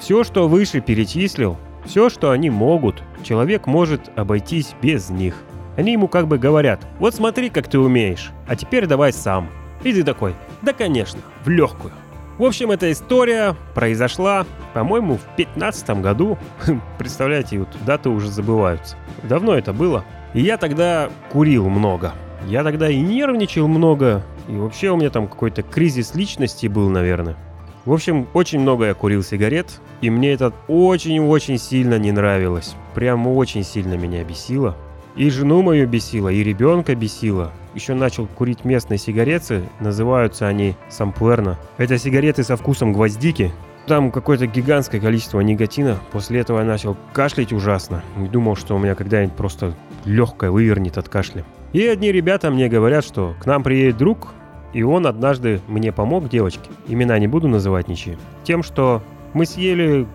Все, 0.00 0.24
что 0.24 0.48
выше 0.48 0.80
перечислил, 0.80 1.56
все, 1.84 2.10
что 2.10 2.30
они 2.30 2.50
могут, 2.50 3.02
человек 3.22 3.66
может 3.66 4.10
обойтись 4.16 4.74
без 4.82 5.10
них. 5.10 5.34
Они 5.76 5.92
ему 5.92 6.08
как 6.08 6.26
бы 6.26 6.38
говорят, 6.38 6.86
вот 6.98 7.14
смотри, 7.14 7.50
как 7.50 7.68
ты 7.68 7.78
умеешь, 7.78 8.32
а 8.48 8.56
теперь 8.56 8.86
давай 8.86 9.12
сам. 9.12 9.48
И 9.84 9.92
ты 9.92 10.02
такой, 10.02 10.34
да 10.62 10.72
конечно, 10.72 11.20
в 11.44 11.48
легкую. 11.48 11.92
В 12.36 12.44
общем, 12.44 12.70
эта 12.70 12.90
история 12.90 13.54
произошла, 13.74 14.46
по-моему, 14.74 15.18
в 15.18 15.36
15 15.36 16.00
году. 16.00 16.38
Представляете, 16.98 17.60
вот 17.60 17.68
даты 17.86 18.08
уже 18.08 18.28
забываются. 18.30 18.96
Давно 19.22 19.54
это 19.54 19.72
было. 19.72 20.04
И 20.32 20.40
я 20.40 20.56
тогда 20.56 21.10
курил 21.30 21.68
много. 21.68 22.12
Я 22.46 22.64
тогда 22.64 22.88
и 22.88 22.98
нервничал 22.98 23.68
много, 23.68 24.24
и 24.50 24.56
вообще 24.56 24.90
у 24.90 24.96
меня 24.96 25.10
там 25.10 25.28
какой-то 25.28 25.62
кризис 25.62 26.14
личности 26.14 26.66
был, 26.66 26.88
наверное. 26.88 27.36
В 27.84 27.92
общем, 27.92 28.26
очень 28.34 28.60
много 28.60 28.86
я 28.86 28.94
курил 28.94 29.22
сигарет, 29.22 29.80
и 30.00 30.10
мне 30.10 30.32
это 30.32 30.52
очень-очень 30.68 31.58
сильно 31.58 31.98
не 31.98 32.12
нравилось. 32.12 32.74
Прям 32.94 33.26
очень 33.26 33.64
сильно 33.64 33.94
меня 33.94 34.22
бесило. 34.24 34.76
И 35.16 35.30
жену 35.30 35.62
мою 35.62 35.88
бесило, 35.88 36.28
и 36.28 36.42
ребенка 36.42 36.94
бесило. 36.94 37.52
Еще 37.74 37.94
начал 37.94 38.26
курить 38.26 38.64
местные 38.64 38.98
сигареты, 38.98 39.62
называются 39.78 40.46
они 40.46 40.76
сампуэрна. 40.88 41.58
Это 41.78 41.96
сигареты 41.98 42.42
со 42.42 42.56
вкусом 42.56 42.92
гвоздики. 42.92 43.52
Там 43.86 44.10
какое-то 44.10 44.46
гигантское 44.46 45.00
количество 45.00 45.40
никотина. 45.40 45.98
После 46.12 46.40
этого 46.40 46.58
я 46.58 46.64
начал 46.64 46.96
кашлять 47.12 47.52
ужасно. 47.52 48.02
И 48.18 48.28
думал, 48.28 48.56
что 48.56 48.76
у 48.76 48.78
меня 48.78 48.94
когда-нибудь 48.94 49.34
просто 49.34 49.74
легкое 50.04 50.50
вывернет 50.50 50.98
от 50.98 51.08
кашля. 51.08 51.44
И 51.72 51.86
одни 51.86 52.12
ребята 52.12 52.50
мне 52.50 52.68
говорят, 52.68 53.04
что 53.04 53.34
к 53.40 53.46
нам 53.46 53.62
приедет 53.62 53.96
друг, 53.96 54.34
и 54.72 54.82
он 54.82 55.06
однажды 55.06 55.60
мне 55.68 55.92
помог, 55.92 56.28
девочки, 56.28 56.70
имена 56.86 57.18
не 57.18 57.26
буду 57.26 57.48
называть 57.48 57.88
ничьи, 57.88 58.16
тем, 58.44 58.62
что 58.62 59.02
мы 59.32 59.46
съели 59.46 60.06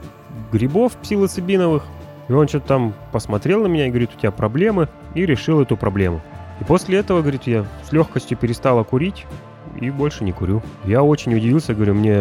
грибов 0.52 0.94
псилоцибиновых, 0.94 1.84
и 2.28 2.34
он 2.34 2.48
что-то 2.48 2.68
там 2.68 2.94
посмотрел 3.12 3.62
на 3.63 3.68
меня 3.68 3.88
и 3.88 3.89
говорит, 3.89 4.12
у 4.15 4.20
тебя 4.20 4.32
проблемы, 4.32 4.89
и 5.13 5.26
решил 5.26 5.62
эту 5.62 5.78
проблему. 5.78 6.22
И 6.60 6.63
после 6.63 6.98
этого, 6.98 7.22
говорит, 7.22 7.44
я 7.46 7.65
с 7.84 7.91
легкостью 7.91 8.38
перестала 8.38 8.84
курить 8.84 9.26
и 9.80 9.89
больше 9.89 10.24
не 10.24 10.32
курю. 10.32 10.62
Я 10.86 11.04
очень 11.04 11.36
удивился, 11.36 11.74
говорю, 11.74 11.96
мне, 11.96 12.18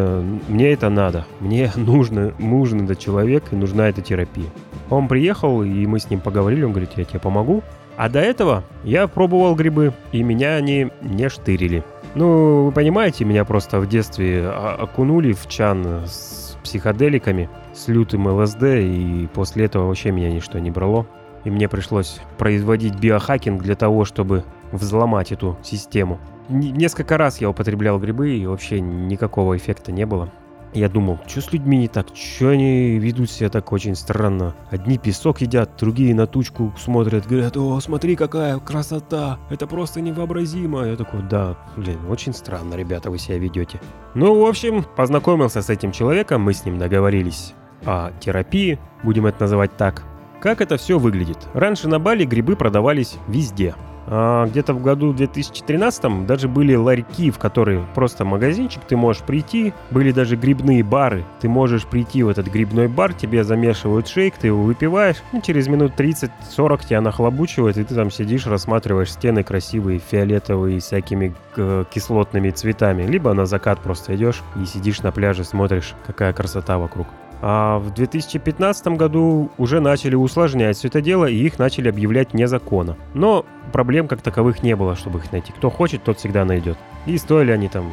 мне 0.48 0.72
это 0.72 0.90
надо. 0.90 1.24
Мне 1.40 1.70
нужно, 1.76 2.32
нужен 2.38 2.84
этот 2.84 2.98
человек 2.98 3.44
и 3.52 3.56
нужна 3.56 3.88
эта 3.88 4.02
терапия. 4.02 4.50
Он 4.90 5.08
приехал, 5.08 5.62
и 5.62 5.86
мы 5.86 5.98
с 5.98 6.10
ним 6.10 6.20
поговорили, 6.20 6.64
он 6.64 6.72
говорит, 6.72 6.90
я 6.96 7.04
тебе 7.04 7.20
помогу. 7.20 7.62
А 7.96 8.08
до 8.08 8.18
этого 8.18 8.64
я 8.82 9.06
пробовал 9.06 9.54
грибы, 9.54 9.92
и 10.10 10.22
меня 10.22 10.56
они 10.56 10.90
не 11.00 11.28
штырили. 11.28 11.84
Ну, 12.14 12.66
вы 12.66 12.72
понимаете, 12.72 13.24
меня 13.24 13.44
просто 13.44 13.80
в 13.80 13.88
детстве 13.88 14.48
окунули 14.48 15.32
в 15.32 15.48
чан 15.48 16.04
с 16.06 16.56
психоделиками, 16.62 17.50
с 17.74 17.88
лютым 17.88 18.28
ЛСД, 18.28 18.62
и 18.62 19.28
после 19.34 19.64
этого 19.64 19.88
вообще 19.88 20.12
меня 20.12 20.30
ничто 20.30 20.60
не 20.60 20.70
брало. 20.70 21.06
И 21.42 21.50
мне 21.50 21.68
пришлось 21.68 22.20
производить 22.38 22.98
биохакинг 22.98 23.62
для 23.62 23.74
того, 23.74 24.04
чтобы 24.04 24.44
взломать 24.70 25.32
эту 25.32 25.58
систему. 25.62 26.18
Несколько 26.48 27.18
раз 27.18 27.40
я 27.40 27.50
употреблял 27.50 27.98
грибы, 27.98 28.36
и 28.36 28.46
вообще 28.46 28.80
никакого 28.80 29.56
эффекта 29.56 29.90
не 29.90 30.06
было. 30.06 30.30
Я 30.74 30.88
думал, 30.88 31.20
что 31.28 31.40
с 31.40 31.52
людьми 31.52 31.78
не 31.78 31.88
так? 31.88 32.08
Что 32.14 32.48
они 32.48 32.98
ведут 32.98 33.30
себя 33.30 33.48
так 33.48 33.70
очень 33.70 33.94
странно? 33.94 34.56
Одни 34.70 34.98
песок 34.98 35.40
едят, 35.40 35.70
другие 35.78 36.12
на 36.16 36.26
тучку 36.26 36.74
смотрят, 36.76 37.28
говорят, 37.28 37.56
о, 37.56 37.78
смотри, 37.78 38.16
какая 38.16 38.58
красота, 38.58 39.38
это 39.50 39.68
просто 39.68 40.00
невообразимо. 40.00 40.84
Я 40.84 40.96
такой, 40.96 41.22
да, 41.22 41.56
блин, 41.76 41.98
очень 42.08 42.34
странно, 42.34 42.74
ребята, 42.74 43.08
вы 43.08 43.18
себя 43.18 43.38
ведете. 43.38 43.80
Ну, 44.14 44.40
в 44.40 44.44
общем, 44.44 44.84
познакомился 44.96 45.62
с 45.62 45.70
этим 45.70 45.92
человеком, 45.92 46.42
мы 46.42 46.52
с 46.52 46.64
ним 46.64 46.76
договорились 46.76 47.54
о 47.86 48.10
терапии, 48.18 48.80
будем 49.04 49.26
это 49.26 49.42
называть 49.42 49.76
так. 49.76 50.02
Как 50.40 50.60
это 50.60 50.76
все 50.76 50.98
выглядит? 50.98 51.38
Раньше 51.54 51.88
на 51.88 52.00
Бали 52.00 52.24
грибы 52.24 52.56
продавались 52.56 53.16
везде. 53.28 53.76
А 54.06 54.46
где-то 54.46 54.74
в 54.74 54.82
году 54.82 55.12
2013 55.12 56.26
даже 56.26 56.48
были 56.48 56.74
ларьки, 56.74 57.30
в 57.30 57.38
которые 57.38 57.84
просто 57.94 58.24
магазинчик, 58.24 58.82
ты 58.86 58.96
можешь 58.96 59.22
прийти, 59.22 59.72
были 59.90 60.12
даже 60.12 60.36
грибные 60.36 60.82
бары. 60.82 61.24
Ты 61.40 61.48
можешь 61.48 61.86
прийти 61.86 62.22
в 62.22 62.28
этот 62.28 62.48
грибной 62.48 62.88
бар, 62.88 63.14
тебе 63.14 63.44
замешивают 63.44 64.08
шейк, 64.08 64.34
ты 64.36 64.48
его 64.48 64.62
выпиваешь, 64.62 65.22
и 65.32 65.40
через 65.40 65.68
минут 65.68 65.92
30-40 65.98 66.86
тебя 66.86 67.00
нахлобучивают, 67.00 67.76
и 67.76 67.84
ты 67.84 67.94
там 67.94 68.10
сидишь, 68.10 68.46
рассматриваешь 68.46 69.12
стены 69.12 69.42
красивые, 69.42 70.00
фиолетовые, 70.00 70.80
всякими 70.80 71.34
э, 71.56 71.84
кислотными 71.92 72.50
цветами. 72.50 73.06
Либо 73.06 73.32
на 73.32 73.46
закат 73.46 73.80
просто 73.80 74.14
идешь 74.16 74.42
и 74.60 74.66
сидишь 74.66 75.02
на 75.02 75.12
пляже, 75.12 75.44
смотришь, 75.44 75.94
какая 76.06 76.32
красота 76.32 76.78
вокруг. 76.78 77.06
А 77.46 77.78
в 77.78 77.92
2015 77.92 78.86
году 78.96 79.50
уже 79.58 79.80
начали 79.80 80.14
усложнять 80.14 80.78
все 80.78 80.88
это 80.88 81.02
дело, 81.02 81.26
и 81.26 81.36
их 81.36 81.58
начали 81.58 81.90
объявлять 81.90 82.32
вне 82.32 82.48
закона. 82.48 82.96
Но 83.12 83.44
проблем 83.74 84.06
как 84.06 84.22
таковых 84.22 84.62
не 84.62 84.76
было, 84.76 84.94
чтобы 84.94 85.18
их 85.18 85.32
найти. 85.32 85.52
Кто 85.52 85.68
хочет, 85.68 86.04
тот 86.04 86.20
всегда 86.20 86.44
найдет. 86.44 86.78
И 87.06 87.18
стоили 87.18 87.50
они 87.50 87.68
там 87.68 87.92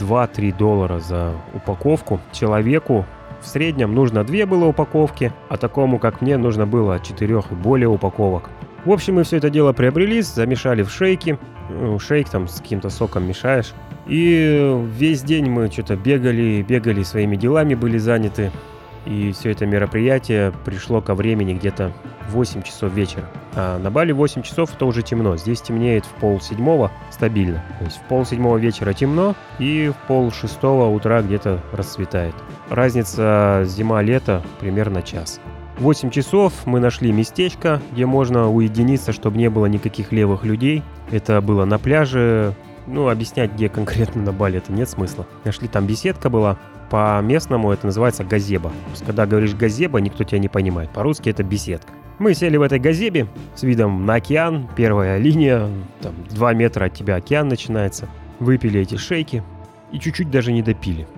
2-3 0.00 0.56
доллара 0.58 0.98
за 0.98 1.34
упаковку 1.54 2.20
человеку. 2.32 3.06
В 3.40 3.46
среднем 3.46 3.94
нужно 3.94 4.24
2 4.24 4.44
было 4.46 4.64
упаковки, 4.64 5.32
а 5.48 5.56
такому, 5.56 6.00
как 6.00 6.20
мне, 6.20 6.36
нужно 6.36 6.66
было 6.66 6.98
4 6.98 7.32
и 7.32 7.54
более 7.54 7.86
упаковок. 7.86 8.50
В 8.84 8.90
общем, 8.90 9.14
мы 9.14 9.22
все 9.22 9.36
это 9.36 9.50
дело 9.50 9.72
приобрели, 9.72 10.20
замешали 10.20 10.82
в 10.82 10.90
шейки. 10.90 11.38
Ну, 11.70 11.96
шейк 12.00 12.28
там 12.28 12.48
с 12.48 12.60
каким-то 12.60 12.90
соком 12.90 13.28
мешаешь. 13.28 13.72
И 14.08 14.84
весь 14.98 15.22
день 15.22 15.48
мы 15.48 15.70
что-то 15.70 15.94
бегали, 15.94 16.64
бегали, 16.68 17.04
своими 17.04 17.36
делами 17.36 17.76
были 17.76 17.98
заняты. 17.98 18.50
И 19.06 19.32
все 19.32 19.50
это 19.50 19.66
мероприятие 19.66 20.52
пришло 20.64 21.00
ко 21.00 21.14
времени 21.14 21.54
где-то 21.54 21.92
8 22.30 22.62
часов 22.62 22.92
вечера. 22.92 23.28
А 23.54 23.78
на 23.78 23.90
Бали 23.90 24.12
8 24.12 24.42
часов 24.42 24.74
это 24.74 24.86
уже 24.86 25.02
темно. 25.02 25.36
Здесь 25.36 25.60
темнеет 25.60 26.04
в 26.06 26.10
пол 26.14 26.40
седьмого 26.40 26.90
стабильно. 27.10 27.62
То 27.78 27.84
есть 27.84 27.98
в 27.98 28.02
пол 28.02 28.24
седьмого 28.24 28.56
вечера 28.56 28.92
темно 28.92 29.34
и 29.58 29.92
в 29.94 30.06
пол 30.06 30.32
шестого 30.32 30.88
утра 30.94 31.22
где-то 31.22 31.60
расцветает. 31.72 32.34
Разница 32.70 33.62
зима-лето 33.66 34.42
примерно 34.60 35.02
час. 35.02 35.40
8 35.78 36.10
часов 36.10 36.52
мы 36.66 36.78
нашли 36.80 37.10
местечко, 37.12 37.82
где 37.92 38.06
можно 38.06 38.50
уединиться, 38.50 39.12
чтобы 39.12 39.38
не 39.38 39.50
было 39.50 39.66
никаких 39.66 40.12
левых 40.12 40.44
людей. 40.44 40.82
Это 41.10 41.40
было 41.40 41.64
на 41.64 41.78
пляже. 41.78 42.54
Ну, 42.86 43.08
объяснять, 43.08 43.52
где 43.54 43.68
конкретно 43.68 44.22
на 44.22 44.32
Бали, 44.32 44.58
это 44.58 44.72
нет 44.72 44.88
смысла. 44.88 45.26
Нашли 45.44 45.68
там 45.68 45.86
беседка 45.86 46.28
была. 46.30 46.58
По-местному 46.90 47.72
это 47.72 47.86
называется 47.86 48.24
газеба. 48.24 48.72
Когда 49.06 49.26
говоришь 49.26 49.54
газеба, 49.54 50.00
никто 50.00 50.24
тебя 50.24 50.38
не 50.38 50.48
понимает. 50.48 50.90
По-русски 50.90 51.30
это 51.30 51.42
беседка. 51.42 51.92
Мы 52.18 52.34
сели 52.34 52.56
в 52.56 52.62
этой 52.62 52.78
газебе 52.78 53.26
с 53.56 53.64
видом 53.64 54.06
на 54.06 54.14
океан, 54.14 54.68
первая 54.76 55.18
линия, 55.18 55.68
там 56.00 56.14
2 56.30 56.54
метра 56.54 56.84
от 56.84 56.94
тебя 56.94 57.16
океан 57.16 57.48
начинается. 57.48 58.08
Выпили 58.38 58.80
эти 58.80 58.96
шейки 58.96 59.42
и 59.90 59.98
чуть-чуть 59.98 60.30
даже 60.30 60.52
не 60.52 60.62
допили. 60.62 61.08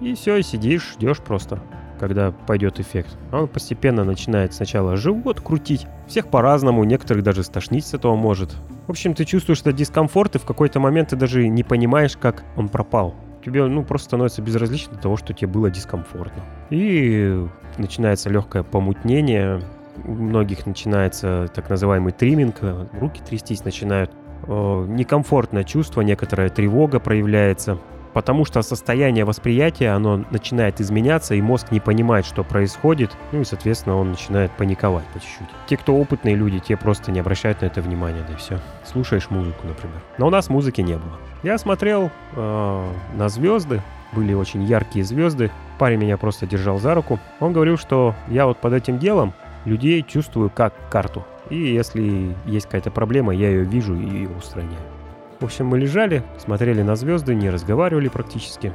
И 0.00 0.14
все, 0.14 0.40
сидишь, 0.42 0.94
ждешь 0.94 1.18
просто, 1.18 1.60
когда 2.00 2.30
пойдет 2.30 2.80
эффект. 2.80 3.18
А 3.32 3.42
он 3.42 3.48
постепенно 3.48 4.04
начинает 4.04 4.54
сначала 4.54 4.96
живот 4.96 5.40
крутить, 5.40 5.86
всех 6.06 6.28
по-разному, 6.28 6.84
некоторых 6.84 7.22
даже 7.22 7.42
стошнить 7.42 7.84
с 7.84 7.94
этого 7.94 8.16
может. 8.16 8.54
В 8.86 8.90
общем, 8.90 9.14
ты 9.14 9.24
чувствуешь 9.24 9.60
этот 9.60 9.76
дискомфорт, 9.76 10.36
и 10.36 10.38
в 10.38 10.44
какой-то 10.44 10.80
момент 10.80 11.10
ты 11.10 11.16
даже 11.16 11.48
не 11.48 11.64
понимаешь, 11.64 12.16
как 12.16 12.44
он 12.56 12.68
пропал 12.68 13.14
тебе 13.46 13.64
ну, 13.66 13.84
просто 13.84 14.06
становится 14.06 14.42
безразлично 14.42 14.98
того, 14.98 15.16
что 15.16 15.32
тебе 15.32 15.46
было 15.46 15.70
дискомфортно. 15.70 16.42
И 16.70 17.46
начинается 17.78 18.28
легкое 18.28 18.64
помутнение, 18.64 19.62
у 20.04 20.12
многих 20.12 20.66
начинается 20.66 21.48
так 21.54 21.70
называемый 21.70 22.12
триминг, 22.12 22.56
руки 23.00 23.22
трястись 23.24 23.64
начинают, 23.64 24.10
некомфортное 24.48 25.62
чувство, 25.62 26.00
некоторая 26.00 26.50
тревога 26.50 26.98
проявляется, 26.98 27.78
потому 28.16 28.46
что 28.46 28.62
состояние 28.62 29.26
восприятия, 29.26 29.90
оно 29.90 30.24
начинает 30.30 30.80
изменяться, 30.80 31.34
и 31.34 31.42
мозг 31.42 31.70
не 31.70 31.80
понимает, 31.80 32.24
что 32.24 32.44
происходит, 32.44 33.14
ну 33.30 33.42
и, 33.42 33.44
соответственно, 33.44 33.96
он 33.96 34.12
начинает 34.12 34.50
паниковать 34.52 35.04
по 35.08 35.20
чуть-чуть. 35.20 35.48
Те, 35.66 35.76
кто 35.76 35.94
опытные 35.94 36.34
люди, 36.34 36.58
те 36.58 36.78
просто 36.78 37.12
не 37.12 37.20
обращают 37.20 37.60
на 37.60 37.66
это 37.66 37.82
внимания, 37.82 38.24
да 38.26 38.32
и 38.32 38.36
все. 38.38 38.58
Слушаешь 38.86 39.28
музыку, 39.28 39.66
например. 39.66 40.00
Но 40.16 40.28
у 40.28 40.30
нас 40.30 40.48
музыки 40.48 40.80
не 40.80 40.94
было. 40.94 41.12
Я 41.42 41.58
смотрел 41.58 42.10
э, 42.34 42.86
на 43.16 43.28
звезды, 43.28 43.82
были 44.12 44.32
очень 44.32 44.62
яркие 44.64 45.04
звезды. 45.04 45.50
Парень 45.78 45.98
меня 45.98 46.16
просто 46.16 46.46
держал 46.46 46.78
за 46.78 46.94
руку. 46.94 47.20
Он 47.38 47.52
говорил, 47.52 47.76
что 47.76 48.14
я 48.28 48.46
вот 48.46 48.56
под 48.56 48.72
этим 48.72 48.98
делом 48.98 49.34
людей 49.66 50.02
чувствую 50.02 50.48
как 50.48 50.72
карту. 50.88 51.22
И 51.50 51.58
если 51.58 52.34
есть 52.46 52.64
какая-то 52.64 52.90
проблема, 52.90 53.34
я 53.34 53.50
ее 53.50 53.64
вижу 53.64 53.94
и 53.94 54.26
устраняю. 54.26 54.95
В 55.40 55.44
общем, 55.44 55.66
мы 55.66 55.78
лежали, 55.78 56.22
смотрели 56.38 56.82
на 56.82 56.96
звезды, 56.96 57.34
не 57.34 57.50
разговаривали 57.50 58.08
практически. 58.08 58.72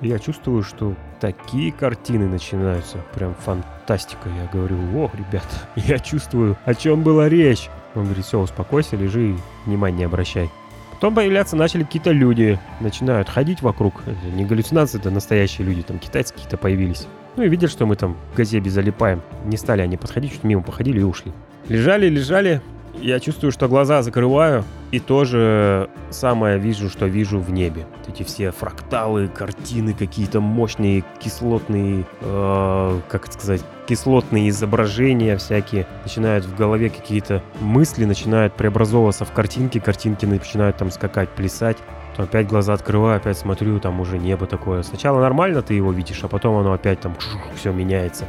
Я 0.00 0.18
чувствую, 0.18 0.62
что 0.62 0.94
такие 1.20 1.70
картины 1.70 2.26
начинаются. 2.28 2.98
Прям 3.14 3.34
фантастика. 3.34 4.28
Я 4.28 4.48
говорю, 4.50 4.76
о, 4.94 5.10
ребята, 5.12 5.54
я 5.76 5.98
чувствую, 5.98 6.56
о 6.64 6.74
чем 6.74 7.02
была 7.02 7.28
речь. 7.28 7.68
Он 7.94 8.04
говорит, 8.04 8.24
все, 8.24 8.40
успокойся, 8.40 8.96
лежи, 8.96 9.36
внимания 9.66 9.98
не 9.98 10.04
обращай. 10.04 10.50
Потом 10.92 11.14
появляться 11.14 11.56
начали 11.56 11.84
какие-то 11.84 12.10
люди, 12.10 12.58
начинают 12.80 13.28
ходить 13.28 13.60
вокруг. 13.60 14.02
Это 14.06 14.34
не 14.34 14.44
галлюцинации, 14.44 14.98
это 14.98 15.10
настоящие 15.10 15.66
люди, 15.66 15.82
там 15.82 15.98
китайцы 15.98 16.32
какие-то 16.32 16.56
появились. 16.56 17.06
Ну 17.36 17.44
и 17.44 17.48
видят, 17.48 17.70
что 17.70 17.86
мы 17.86 17.96
там 17.96 18.16
в 18.32 18.36
газебе 18.36 18.70
залипаем. 18.70 19.22
Не 19.44 19.56
стали 19.56 19.82
они 19.82 19.96
подходить, 19.96 20.32
чуть 20.32 20.44
мимо 20.44 20.62
походили 20.62 21.00
и 21.00 21.04
ушли. 21.04 21.32
Лежали, 21.68 22.08
лежали, 22.08 22.62
я 23.00 23.20
чувствую, 23.20 23.52
что 23.52 23.68
глаза 23.68 24.02
закрываю, 24.02 24.64
и 24.90 25.00
тоже 25.00 25.90
самое 26.10 26.58
вижу, 26.58 26.88
что 26.88 27.06
вижу 27.06 27.38
в 27.40 27.50
небе. 27.50 27.86
Эти 28.06 28.22
все 28.22 28.50
фракталы, 28.50 29.28
картины 29.28 29.94
какие-то 29.94 30.40
мощные, 30.40 31.04
кислотные, 31.20 32.06
э, 32.20 33.00
как 33.08 33.32
сказать, 33.32 33.62
кислотные 33.86 34.48
изображения 34.48 35.36
всякие. 35.36 35.86
Начинают 36.04 36.44
в 36.44 36.56
голове 36.56 36.90
какие-то 36.90 37.42
мысли, 37.60 38.04
начинают 38.04 38.54
преобразовываться 38.54 39.24
в 39.24 39.32
картинки, 39.32 39.78
картинки 39.78 40.26
начинают 40.26 40.76
там 40.76 40.90
скакать, 40.90 41.28
плясать. 41.30 41.78
Потом 42.10 42.24
опять 42.24 42.48
глаза 42.48 42.72
открываю, 42.72 43.18
опять 43.18 43.38
смотрю, 43.38 43.78
там 43.78 44.00
уже 44.00 44.18
небо 44.18 44.46
такое. 44.46 44.82
Сначала 44.82 45.20
нормально 45.20 45.62
ты 45.62 45.74
его 45.74 45.92
видишь, 45.92 46.24
а 46.24 46.28
потом 46.28 46.56
оно 46.56 46.72
опять 46.72 47.00
там 47.00 47.16
все 47.54 47.72
меняется. 47.72 48.24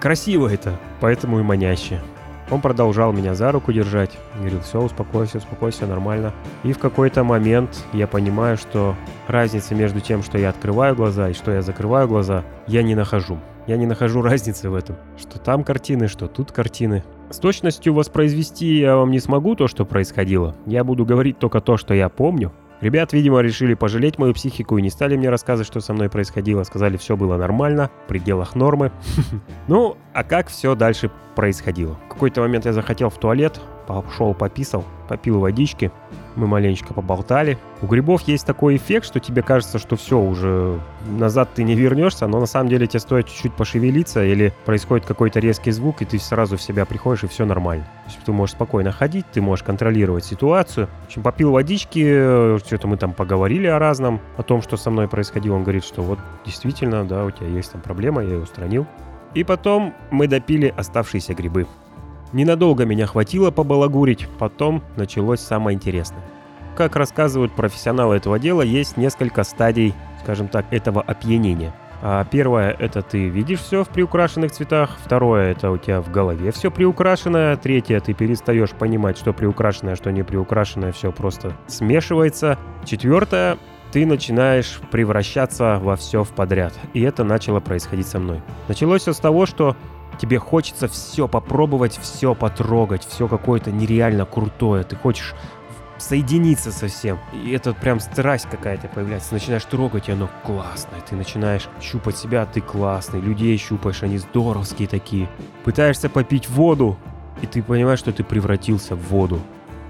Красиво 0.00 0.46
это, 0.48 0.78
поэтому 1.00 1.40
и 1.40 1.42
маняще. 1.42 2.00
Он 2.50 2.62
продолжал 2.62 3.12
меня 3.12 3.34
за 3.34 3.52
руку 3.52 3.72
держать. 3.72 4.10
Говорил, 4.38 4.60
все, 4.60 4.80
успокойся, 4.80 5.38
успокойся, 5.38 5.86
нормально. 5.86 6.32
И 6.64 6.72
в 6.72 6.78
какой-то 6.78 7.22
момент 7.22 7.84
я 7.92 8.06
понимаю, 8.06 8.56
что 8.56 8.94
разницы 9.26 9.74
между 9.74 10.00
тем, 10.00 10.22
что 10.22 10.38
я 10.38 10.48
открываю 10.48 10.96
глаза 10.96 11.28
и 11.28 11.34
что 11.34 11.52
я 11.52 11.60
закрываю 11.60 12.08
глаза, 12.08 12.44
я 12.66 12.82
не 12.82 12.94
нахожу. 12.94 13.38
Я 13.66 13.76
не 13.76 13.84
нахожу 13.84 14.22
разницы 14.22 14.70
в 14.70 14.74
этом. 14.74 14.96
Что 15.18 15.38
там 15.38 15.62
картины, 15.62 16.08
что 16.08 16.26
тут 16.26 16.52
картины. 16.52 17.04
С 17.30 17.38
точностью 17.38 17.92
воспроизвести 17.92 18.78
я 18.78 18.96
вам 18.96 19.10
не 19.10 19.20
смогу 19.20 19.54
то, 19.54 19.68
что 19.68 19.84
происходило. 19.84 20.56
Я 20.64 20.84
буду 20.84 21.04
говорить 21.04 21.38
только 21.38 21.60
то, 21.60 21.76
что 21.76 21.92
я 21.92 22.08
помню. 22.08 22.50
Ребят, 22.80 23.12
видимо, 23.12 23.40
решили 23.40 23.74
пожалеть 23.74 24.18
мою 24.18 24.34
психику 24.34 24.78
и 24.78 24.82
не 24.82 24.90
стали 24.90 25.16
мне 25.16 25.30
рассказывать, 25.30 25.66
что 25.66 25.80
со 25.80 25.92
мной 25.92 26.08
происходило. 26.08 26.62
Сказали, 26.62 26.96
все 26.96 27.16
было 27.16 27.36
нормально, 27.36 27.90
в 28.04 28.08
пределах 28.08 28.54
нормы. 28.54 28.92
Ну, 29.68 29.96
а 30.14 30.24
как 30.24 30.48
все 30.48 30.74
дальше 30.74 31.10
происходило? 31.34 31.98
В 32.06 32.12
какой-то 32.12 32.40
момент 32.40 32.64
я 32.64 32.72
захотел 32.72 33.10
в 33.10 33.18
туалет, 33.18 33.60
пошел 33.86 34.32
пописал, 34.32 34.84
попил 35.08 35.40
водички, 35.40 35.90
мы 36.38 36.46
маленечко 36.46 36.94
поболтали. 36.94 37.58
У 37.82 37.86
грибов 37.86 38.22
есть 38.22 38.46
такой 38.46 38.76
эффект, 38.76 39.06
что 39.06 39.20
тебе 39.20 39.42
кажется, 39.42 39.78
что 39.78 39.96
все, 39.96 40.18
уже 40.18 40.80
назад 41.06 41.50
ты 41.54 41.64
не 41.64 41.74
вернешься, 41.74 42.26
но 42.26 42.40
на 42.40 42.46
самом 42.46 42.70
деле 42.70 42.86
тебе 42.86 43.00
стоит 43.00 43.26
чуть-чуть 43.26 43.52
пошевелиться 43.52 44.24
или 44.24 44.54
происходит 44.64 45.06
какой-то 45.06 45.40
резкий 45.40 45.70
звук, 45.70 46.02
и 46.02 46.04
ты 46.04 46.18
сразу 46.18 46.56
в 46.56 46.62
себя 46.62 46.86
приходишь, 46.86 47.24
и 47.24 47.26
все 47.26 47.44
нормально. 47.44 47.84
То 47.84 48.10
есть 48.12 48.24
ты 48.24 48.32
можешь 48.32 48.54
спокойно 48.54 48.92
ходить, 48.92 49.26
ты 49.32 49.40
можешь 49.40 49.64
контролировать 49.64 50.24
ситуацию. 50.24 50.88
В 51.04 51.06
общем, 51.06 51.22
попил 51.22 51.50
водички, 51.52 52.58
что-то 52.58 52.88
мы 52.88 52.96
там 52.96 53.12
поговорили 53.12 53.66
о 53.66 53.78
разном, 53.78 54.20
о 54.36 54.42
том, 54.42 54.62
что 54.62 54.76
со 54.76 54.90
мной 54.90 55.08
происходило. 55.08 55.56
Он 55.56 55.62
говорит, 55.62 55.84
что 55.84 56.02
вот 56.02 56.18
действительно, 56.46 57.04
да, 57.04 57.24
у 57.24 57.30
тебя 57.30 57.48
есть 57.48 57.72
там 57.72 57.80
проблема, 57.80 58.22
я 58.22 58.34
ее 58.34 58.42
устранил. 58.42 58.86
И 59.34 59.44
потом 59.44 59.94
мы 60.10 60.26
допили 60.26 60.72
оставшиеся 60.74 61.34
грибы. 61.34 61.66
Ненадолго 62.32 62.84
меня 62.84 63.06
хватило 63.06 63.50
побалагурить, 63.50 64.28
потом 64.38 64.82
началось 64.96 65.40
самое 65.40 65.74
интересное. 65.74 66.22
Как 66.76 66.94
рассказывают 66.96 67.52
профессионалы 67.52 68.16
этого 68.16 68.38
дела, 68.38 68.62
есть 68.62 68.96
несколько 68.96 69.42
стадий, 69.44 69.94
скажем 70.22 70.48
так, 70.48 70.66
этого 70.70 71.02
опьянения. 71.02 71.74
А 72.00 72.24
первое– 72.24 72.70
это 72.78 73.02
ты 73.02 73.28
видишь 73.28 73.58
все 73.58 73.82
в 73.82 73.88
приукрашенных 73.88 74.52
цветах. 74.52 74.96
Второе– 75.04 75.50
это 75.52 75.72
у 75.72 75.78
тебя 75.78 76.00
в 76.00 76.12
голове 76.12 76.52
все 76.52 76.70
приукрашенное. 76.70 77.56
Третье– 77.56 77.98
ты 78.00 78.14
перестаешь 78.14 78.70
понимать, 78.70 79.18
что 79.18 79.32
приукрашенное, 79.32 79.96
что 79.96 80.12
не 80.12 80.22
приукрашенное, 80.22 80.92
все 80.92 81.10
просто 81.10 81.54
смешивается. 81.66 82.56
Четвертое– 82.84 83.58
ты 83.90 84.04
начинаешь 84.04 84.80
превращаться 84.90 85.80
во 85.82 85.96
все 85.96 86.22
в 86.22 86.30
подряд. 86.30 86.74
И 86.92 87.00
это 87.00 87.24
начало 87.24 87.60
происходить 87.60 88.06
со 88.06 88.18
мной. 88.18 88.42
Началось 88.68 89.02
все 89.02 89.12
с 89.12 89.18
того, 89.18 89.46
что 89.46 89.76
Тебе 90.18 90.38
хочется 90.38 90.88
все 90.88 91.28
попробовать, 91.28 91.98
все 92.00 92.34
потрогать, 92.34 93.06
все 93.06 93.28
какое-то 93.28 93.70
нереально 93.70 94.26
крутое. 94.26 94.84
Ты 94.84 94.96
хочешь 94.96 95.34
соединиться 95.98 96.72
со 96.72 96.88
всем. 96.88 97.18
И 97.32 97.50
это 97.50 97.72
прям 97.74 98.00
страсть 98.00 98.46
какая-то 98.50 98.88
появляется. 98.88 99.34
Начинаешь 99.34 99.64
трогать, 99.64 100.08
и 100.08 100.12
оно 100.12 100.28
классное. 100.44 101.00
Ты 101.00 101.16
начинаешь 101.16 101.68
щупать 101.80 102.16
себя, 102.16 102.46
ты 102.46 102.60
классный. 102.60 103.20
Людей 103.20 103.56
щупаешь, 103.56 104.02
они 104.02 104.18
здоровские 104.18 104.88
такие. 104.88 105.28
Пытаешься 105.64 106.08
попить 106.08 106.48
воду, 106.48 106.96
и 107.42 107.46
ты 107.46 107.62
понимаешь, 107.62 107.98
что 108.00 108.12
ты 108.12 108.24
превратился 108.24 108.96
в 108.96 109.08
воду. 109.08 109.40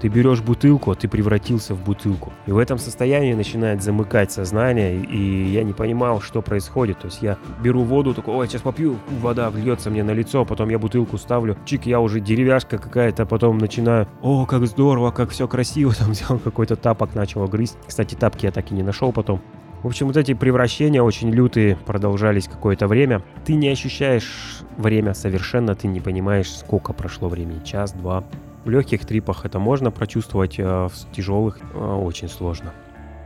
Ты 0.01 0.07
берешь 0.07 0.41
бутылку, 0.41 0.95
ты 0.95 1.07
превратился 1.07 1.75
в 1.75 1.83
бутылку. 1.83 2.31
И 2.45 2.51
в 2.51 2.57
этом 2.57 2.77
состоянии 2.77 3.33
начинает 3.33 3.83
замыкать 3.83 4.31
сознание, 4.31 4.95
и 4.95 5.49
я 5.49 5.63
не 5.63 5.73
понимал, 5.73 6.21
что 6.21 6.41
происходит. 6.41 6.99
То 6.99 7.07
есть 7.07 7.21
я 7.21 7.37
беру 7.61 7.83
воду, 7.83 8.13
такой, 8.13 8.35
ой, 8.35 8.47
сейчас 8.47 8.61
попью, 8.61 8.97
вода 9.19 9.49
вльется 9.49 9.89
мне 9.89 10.03
на 10.03 10.11
лицо, 10.11 10.45
потом 10.45 10.69
я 10.69 10.79
бутылку 10.79 11.17
ставлю, 11.17 11.57
чик, 11.65 11.85
я 11.85 11.99
уже 11.99 12.19
деревяшка 12.19 12.77
какая-то, 12.77 13.25
потом 13.25 13.57
начинаю, 13.57 14.07
о, 14.21 14.45
как 14.45 14.65
здорово, 14.65 15.11
как 15.11 15.31
все 15.31 15.47
красиво, 15.47 15.93
там 15.97 16.11
взял 16.11 16.39
какой-то 16.39 16.75
тапок, 16.75 17.15
начал 17.15 17.45
грызть. 17.47 17.77
Кстати, 17.85 18.15
тапки 18.15 18.45
я 18.45 18.51
так 18.51 18.71
и 18.71 18.73
не 18.73 18.83
нашел 18.83 19.11
потом. 19.11 19.41
В 19.83 19.87
общем, 19.87 20.07
вот 20.07 20.17
эти 20.17 20.33
превращения 20.33 21.01
очень 21.01 21.31
лютые 21.31 21.77
продолжались 21.77 22.49
какое-то 22.49 22.87
время. 22.87 23.21
Ты 23.45 23.55
не 23.55 23.69
ощущаешь 23.69 24.61
время 24.77 25.13
совершенно, 25.13 25.73
ты 25.73 25.87
не 25.87 26.01
понимаешь, 26.01 26.51
сколько 26.51 26.91
прошло 26.91 27.29
времени, 27.29 27.63
час, 27.63 27.93
два. 27.93 28.25
Легких 28.69 29.05
трипах 29.05 29.45
это 29.45 29.59
можно 29.59 29.91
прочувствовать, 29.91 30.59
а 30.59 30.87
в 30.87 31.11
тяжелых 31.11 31.59
а, 31.73 31.97
очень 31.97 32.29
сложно. 32.29 32.71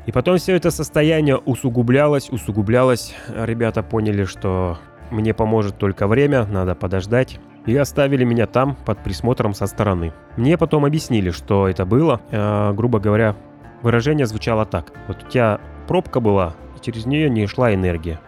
И 0.05 0.11
потом 0.11 0.37
все 0.37 0.55
это 0.55 0.71
состояние 0.71 1.37
усугублялось, 1.37 2.29
усугублялось. 2.29 3.15
Ребята 3.29 3.83
поняли, 3.83 4.25
что 4.25 4.77
мне 5.11 5.33
поможет 5.33 5.77
только 5.77 6.07
время, 6.07 6.45
надо 6.45 6.75
подождать. 6.75 7.39
И 7.65 7.75
оставили 7.77 8.25
меня 8.25 8.45
там 8.45 8.75
под 8.85 9.01
присмотром 9.03 9.53
со 9.53 9.67
стороны. 9.67 10.11
Мне 10.35 10.57
потом 10.57 10.83
объяснили, 10.83 11.29
что 11.29 11.69
это 11.69 11.85
было. 11.85 12.19
Э, 12.31 12.73
грубо 12.73 12.99
говоря, 12.99 13.37
выражение 13.81 14.25
звучало 14.25 14.65
так. 14.65 14.91
Вот 15.07 15.23
у 15.23 15.29
тебя 15.29 15.61
пробка 15.87 16.19
была, 16.19 16.55
и 16.75 16.83
через 16.83 17.05
нее 17.05 17.29
не 17.29 17.47
шла 17.47 17.73
энергия. 17.73 18.19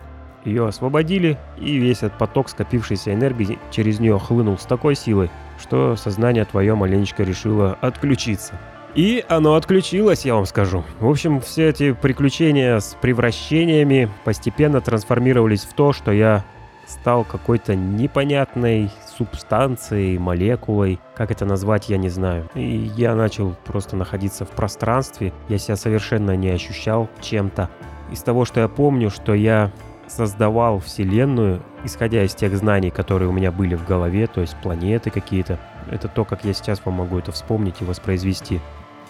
Ее 0.45 0.67
освободили, 0.67 1.37
и 1.57 1.77
весь 1.77 1.97
этот 1.97 2.17
поток 2.17 2.47
скопившейся 2.47 3.13
энергии 3.13 3.59
через 3.71 3.99
нее 3.99 4.17
хлынул 4.19 4.57
с 4.57 4.63
такой 4.63 4.95
силой, 4.95 5.29
что 5.65 5.95
сознание 5.95 6.45
твое 6.45 6.75
маленечко 6.75 7.23
решило 7.23 7.75
отключиться. 7.81 8.53
И 8.93 9.25
оно 9.27 9.55
отключилось, 9.55 10.25
я 10.25 10.35
вам 10.35 10.45
скажу. 10.45 10.83
В 10.99 11.09
общем, 11.09 11.41
все 11.41 11.69
эти 11.69 11.91
приключения 11.91 12.79
с 12.79 12.95
превращениями 13.01 14.09
постепенно 14.23 14.79
трансформировались 14.79 15.63
в 15.63 15.73
то, 15.73 15.91
что 15.91 16.11
я 16.11 16.45
стал 16.85 17.23
какой-то 17.23 17.75
непонятной 17.75 18.91
субстанцией, 19.17 20.19
молекулой. 20.19 20.99
Как 21.15 21.31
это 21.31 21.45
назвать, 21.45 21.89
я 21.89 21.97
не 21.97 22.09
знаю. 22.09 22.47
И 22.53 22.91
я 22.95 23.15
начал 23.15 23.55
просто 23.65 23.95
находиться 23.95 24.45
в 24.45 24.51
пространстве. 24.51 25.33
Я 25.49 25.57
себя 25.57 25.77
совершенно 25.77 26.35
не 26.35 26.49
ощущал 26.49 27.09
чем-то. 27.21 27.71
Из 28.11 28.21
того, 28.21 28.45
что 28.45 28.59
я 28.59 28.67
помню, 28.67 29.09
что 29.09 29.33
я 29.33 29.71
создавал 30.07 30.79
Вселенную, 30.79 31.61
исходя 31.83 32.23
из 32.23 32.33
тех 32.35 32.55
знаний, 32.55 32.91
которые 32.91 33.29
у 33.29 33.31
меня 33.31 33.51
были 33.51 33.75
в 33.75 33.85
голове, 33.85 34.27
то 34.27 34.41
есть 34.41 34.55
планеты 34.61 35.09
какие-то. 35.09 35.59
Это 35.89 36.07
то, 36.07 36.25
как 36.25 36.45
я 36.45 36.53
сейчас 36.53 36.81
вам 36.85 36.95
могу 36.95 37.17
это 37.19 37.31
вспомнить 37.31 37.81
и 37.81 37.85
воспроизвести. 37.85 38.59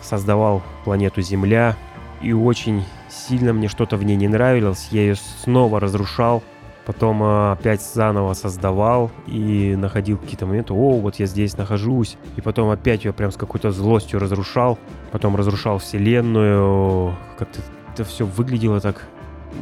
Создавал 0.02 0.62
планету 0.84 1.22
Земля, 1.22 1.76
и 2.22 2.34
очень 2.34 2.84
сильно 3.10 3.54
мне 3.54 3.68
что-то 3.68 3.98
в 3.98 4.04
ней 4.04 4.16
не 4.16 4.28
нравилось. 4.28 4.89
Я 4.91 5.02
ее 5.02 5.16
снова 5.16 5.80
разрушал, 5.80 6.43
потом 6.86 7.24
э, 7.24 7.52
опять 7.54 7.82
заново 7.82 8.34
создавал 8.34 9.12
и 9.28 9.76
находил 9.76 10.18
какие-то 10.18 10.46
моменты, 10.46 10.74
о, 10.74 11.00
вот 11.00 11.16
я 11.16 11.26
здесь 11.26 11.58
нахожусь, 11.58 12.18
и 12.36 12.41
потом 12.41 12.70
опять 12.70 13.06
ее 13.06 13.14
прям 13.14 13.32
с 13.32 13.38
какой-то 13.38 13.72
злостью 13.72 14.20
разрушал, 14.20 14.78
потом 15.12 15.36
разрушал 15.36 15.80
вселенную, 15.80 17.16
как-то 17.38 17.62
это 17.93 18.04
все 18.04 18.26
выглядело 18.26 18.82
так 18.82 19.08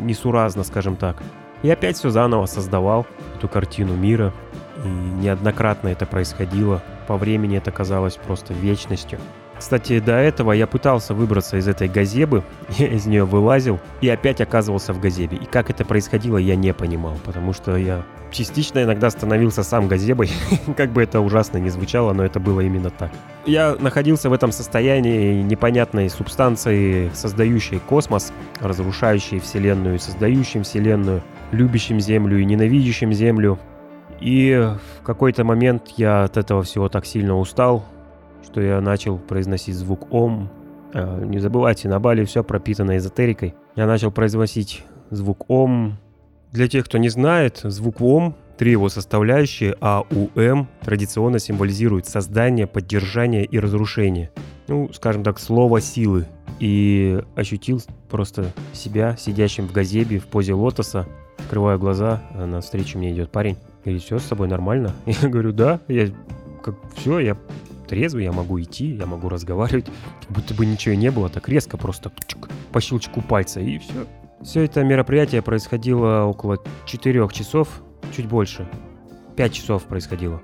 несуразно, 0.02 0.64
скажем 0.64 0.96
так. 0.96 1.22
И 1.62 1.70
опять 1.70 1.98
все 1.98 2.10
заново 2.10 2.46
создавал, 2.46 3.06
эту 3.38 3.48
картину 3.48 3.96
мира. 3.96 4.34
И 4.84 4.88
неоднократно 4.88 5.90
это 5.90 6.06
происходило. 6.06 6.82
По 7.08 7.18
времени 7.18 7.58
это 7.58 7.72
казалось 7.72 8.16
просто 8.16 8.54
вечностью. 8.54 9.20
Кстати, 9.58 10.00
до 10.00 10.14
этого 10.14 10.52
я 10.52 10.68
пытался 10.68 11.14
выбраться 11.14 11.58
из 11.58 11.68
этой 11.68 11.88
газебы, 11.88 12.44
я 12.78 12.88
из 12.88 13.06
нее 13.06 13.26
вылазил 13.26 13.80
и 14.02 14.10
опять 14.10 14.42
оказывался 14.42 14.94
в 14.94 15.00
газебе. 15.00 15.38
И 15.38 15.46
как 15.46 15.70
это 15.70 15.86
происходило, 15.86 16.38
я 16.38 16.56
не 16.56 16.74
понимал, 16.74 17.18
потому 17.24 17.54
что 17.54 17.78
я 17.78 18.04
частично 18.32 18.84
иногда 18.84 19.10
становился 19.10 19.64
сам 19.64 19.88
газебой, 19.88 20.30
как 20.78 20.92
бы 20.92 21.04
это 21.04 21.22
ужасно 21.22 21.58
не 21.58 21.70
звучало, 21.70 22.14
но 22.14 22.26
это 22.26 22.40
было 22.40 22.62
именно 22.62 22.90
так. 22.90 23.12
Я 23.46 23.76
находился 23.80 24.30
в 24.30 24.34
этом 24.34 24.52
состоянии 24.52 25.42
непонятной 25.42 26.10
субстанции, 26.10 27.12
создающей 27.14 27.80
космос, 27.80 28.34
разрушающей 28.60 29.40
Вселенную, 29.40 30.00
создающим 30.00 30.64
Вселенную, 30.64 31.22
любящим 31.52 32.00
Землю 32.00 32.40
и 32.40 32.46
ненавидящим 32.46 33.14
Землю. 33.14 33.60
И 34.20 34.70
в 35.00 35.06
какой-то 35.06 35.44
момент 35.44 35.90
я 35.98 36.24
от 36.24 36.38
этого 36.38 36.64
всего 36.64 36.88
так 36.90 37.06
сильно 37.06 37.38
устал, 37.38 37.86
что 38.44 38.62
я 38.62 38.82
начал 38.82 39.18
произносить 39.18 39.76
звук 39.76 40.14
«Ом». 40.14 40.50
А, 40.94 41.24
не 41.24 41.40
забывайте, 41.40 41.90
на 41.90 42.00
Бали 42.00 42.24
все 42.26 42.44
пропитано 42.44 42.98
эзотерикой. 42.98 43.56
Я 43.76 43.88
начал 43.88 44.12
произносить 44.12 44.84
звук 45.10 45.50
«Ом». 45.50 45.98
Для 46.52 46.68
тех, 46.68 46.86
кто 46.86 46.98
не 46.98 47.10
знает, 47.10 47.62
звук 47.64 48.02
«Ом» 48.02 48.36
Три 48.58 48.72
его 48.72 48.88
составляющие 48.90 49.76
А, 49.82 50.04
У, 50.12 50.30
М 50.40 50.68
традиционно 50.82 51.40
символизируют 51.40 52.06
создание, 52.06 52.68
поддержание 52.68 53.46
и 53.46 53.60
разрушение. 53.60 54.32
Ну, 54.68 54.92
скажем 54.94 55.24
так, 55.24 55.40
слово 55.40 55.82
силы. 55.82 56.28
И 56.60 57.20
ощутил 57.36 57.82
просто 58.10 58.46
себя 58.72 59.18
сидящим 59.18 59.68
в 59.68 59.72
газебе 59.72 60.20
в 60.20 60.28
позе 60.28 60.54
лотоса. 60.54 61.08
Открываю 61.40 61.80
глаза, 61.80 62.22
а 62.36 62.46
навстречу 62.46 62.98
мне 62.98 63.12
идет 63.12 63.32
парень. 63.32 63.58
Говорит, 63.84 64.04
все 64.04 64.20
с 64.20 64.24
тобой 64.24 64.48
нормально? 64.48 64.94
Я 65.06 65.28
говорю, 65.28 65.52
да. 65.52 65.80
Я 65.88 66.10
как 66.64 66.76
все, 66.96 67.20
я 67.20 67.38
трезвый, 67.94 68.24
я 68.24 68.32
могу 68.32 68.60
идти, 68.60 68.88
я 68.88 69.06
могу 69.06 69.30
разговаривать, 69.30 69.86
как 70.22 70.32
будто 70.32 70.56
бы 70.56 70.66
ничего 70.66 70.96
не 70.96 71.12
было, 71.12 71.30
так 71.30 71.48
резко 71.48 71.78
просто 71.78 72.12
по 72.72 72.82
щелчку 72.82 73.22
пальца, 73.22 73.60
и 73.60 73.78
все. 73.78 74.08
Все 74.42 74.64
это 74.64 74.84
мероприятие 74.84 75.44
происходило 75.44 76.24
около 76.24 76.58
4 76.88 77.30
часов, 77.32 77.84
чуть 78.16 78.26
больше. 78.26 78.68
5 79.36 79.54
часов 79.54 79.84
происходило. 79.84 80.42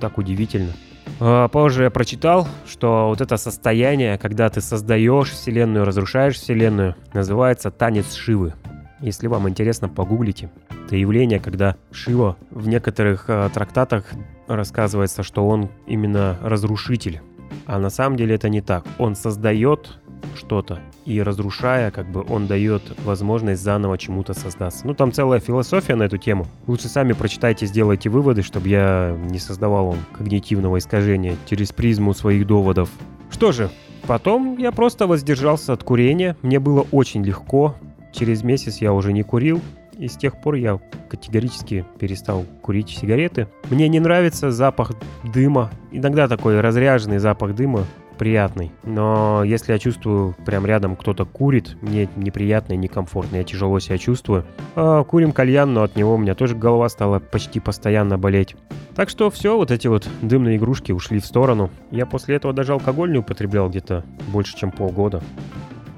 Так 0.00 0.18
удивительно. 0.18 0.72
А 1.20 1.46
позже 1.46 1.84
я 1.84 1.90
прочитал, 1.90 2.48
что 2.66 3.06
вот 3.06 3.20
это 3.20 3.36
состояние, 3.36 4.18
когда 4.18 4.48
ты 4.48 4.60
создаешь 4.60 5.30
Вселенную, 5.30 5.84
разрушаешь 5.84 6.34
Вселенную, 6.34 6.96
называется 7.14 7.70
танец 7.70 8.12
Шивы. 8.14 8.54
Если 9.02 9.26
вам 9.26 9.48
интересно, 9.48 9.88
погуглите. 9.88 10.50
Это 10.86 10.94
явление, 10.94 11.40
когда 11.40 11.76
Шива 11.90 12.36
в 12.50 12.68
некоторых 12.68 13.24
э, 13.28 13.50
трактатах 13.52 14.04
рассказывается, 14.46 15.24
что 15.24 15.46
он 15.46 15.70
именно 15.88 16.38
разрушитель. 16.40 17.20
А 17.66 17.78
на 17.78 17.90
самом 17.90 18.16
деле 18.16 18.36
это 18.36 18.48
не 18.48 18.60
так. 18.60 18.84
Он 18.98 19.16
создает 19.16 19.98
что-то, 20.36 20.78
и 21.04 21.20
разрушая, 21.20 21.90
как 21.90 22.10
бы 22.10 22.24
он 22.28 22.46
дает 22.46 22.82
возможность 23.04 23.60
заново 23.60 23.98
чему-то 23.98 24.34
создаться. 24.34 24.86
Ну, 24.86 24.94
там 24.94 25.12
целая 25.12 25.40
философия 25.40 25.96
на 25.96 26.04
эту 26.04 26.16
тему. 26.16 26.46
Лучше 26.68 26.88
сами 26.88 27.12
прочитайте, 27.12 27.66
сделайте 27.66 28.08
выводы, 28.08 28.42
чтобы 28.42 28.68
я 28.68 29.18
не 29.30 29.40
создавал 29.40 29.88
вам 29.88 29.98
когнитивного 30.16 30.78
искажения 30.78 31.36
через 31.46 31.72
призму 31.72 32.14
своих 32.14 32.46
доводов. 32.46 32.88
Что 33.30 33.50
же, 33.50 33.68
потом 34.06 34.58
я 34.58 34.70
просто 34.70 35.06
воздержался 35.08 35.72
от 35.72 35.82
курения. 35.82 36.36
Мне 36.42 36.60
было 36.60 36.86
очень 36.92 37.24
легко. 37.24 37.74
Через 38.12 38.42
месяц 38.42 38.78
я 38.78 38.92
уже 38.92 39.12
не 39.12 39.22
курил. 39.22 39.60
И 39.98 40.08
с 40.08 40.16
тех 40.16 40.40
пор 40.40 40.54
я 40.54 40.80
категорически 41.08 41.84
перестал 41.98 42.44
курить 42.62 42.90
сигареты. 42.90 43.48
Мне 43.70 43.88
не 43.88 44.00
нравится 44.00 44.50
запах 44.50 44.92
дыма. 45.22 45.70
Иногда 45.90 46.28
такой 46.28 46.60
разряженный 46.60 47.18
запах 47.18 47.54
дыма 47.54 47.84
приятный. 48.22 48.70
Но 48.84 49.42
если 49.44 49.72
я 49.72 49.78
чувствую, 49.78 50.36
прям 50.46 50.64
рядом 50.64 50.96
кто-то 50.96 51.24
курит, 51.24 51.76
мне 51.80 52.08
неприятно 52.16 52.74
и 52.74 52.76
некомфортно, 52.76 53.36
я 53.36 53.44
тяжело 53.44 53.80
себя 53.80 53.98
чувствую. 53.98 54.44
А, 54.76 55.02
курим 55.02 55.32
кальян, 55.32 55.72
но 55.72 55.82
от 55.82 55.96
него 55.96 56.14
у 56.14 56.18
меня 56.18 56.34
тоже 56.34 56.54
голова 56.54 56.88
стала 56.88 57.18
почти 57.18 57.58
постоянно 57.58 58.18
болеть. 58.18 58.54
Так 58.94 59.08
что 59.08 59.30
все, 59.30 59.56
вот 59.56 59.70
эти 59.70 59.88
вот 59.88 60.08
дымные 60.20 60.56
игрушки 60.56 60.92
ушли 60.92 61.18
в 61.18 61.26
сторону. 61.26 61.70
Я 61.90 62.06
после 62.06 62.36
этого 62.36 62.52
даже 62.52 62.72
алкоголь 62.72 63.10
не 63.10 63.18
употреблял 63.18 63.68
где-то 63.68 64.04
больше, 64.28 64.56
чем 64.56 64.70
полгода. 64.70 65.22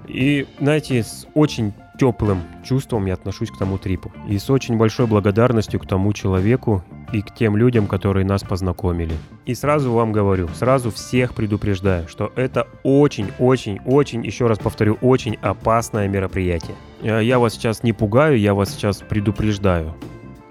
И, 0.07 0.47
знаете, 0.61 1.03
с 1.03 1.27
очень 1.35 1.75
теплым 1.99 2.43
чувством 2.65 3.07
я 3.07 3.15
отношусь 3.15 3.51
к 3.51 3.59
тому 3.59 3.79
трипу. 3.79 4.13
И 4.29 4.39
с 4.39 4.51
очень 4.51 4.77
большой 4.77 5.07
благодарностью 5.07 5.81
к 5.81 5.87
тому 5.87 6.13
человеку 6.13 6.85
и 7.13 7.23
к 7.23 7.35
тем 7.35 7.57
людям, 7.57 7.87
которые 7.87 8.27
нас 8.27 8.43
познакомили. 8.43 9.15
И 9.47 9.55
сразу 9.55 9.93
вам 9.93 10.13
говорю, 10.13 10.49
сразу 10.49 10.91
всех 10.91 11.35
предупреждаю, 11.35 12.09
что 12.09 12.33
это 12.37 12.67
очень-очень-очень, 12.83 14.25
еще 14.25 14.47
раз 14.47 14.59
повторю, 14.59 14.99
очень 15.01 15.37
опасное 15.43 16.09
мероприятие. 16.09 16.77
Э, 17.03 17.23
я 17.23 17.39
вас 17.39 17.55
сейчас 17.55 17.83
не 17.83 17.93
пугаю, 17.93 18.39
я 18.39 18.55
вас 18.55 18.71
сейчас 18.71 18.99
предупреждаю 18.99 19.95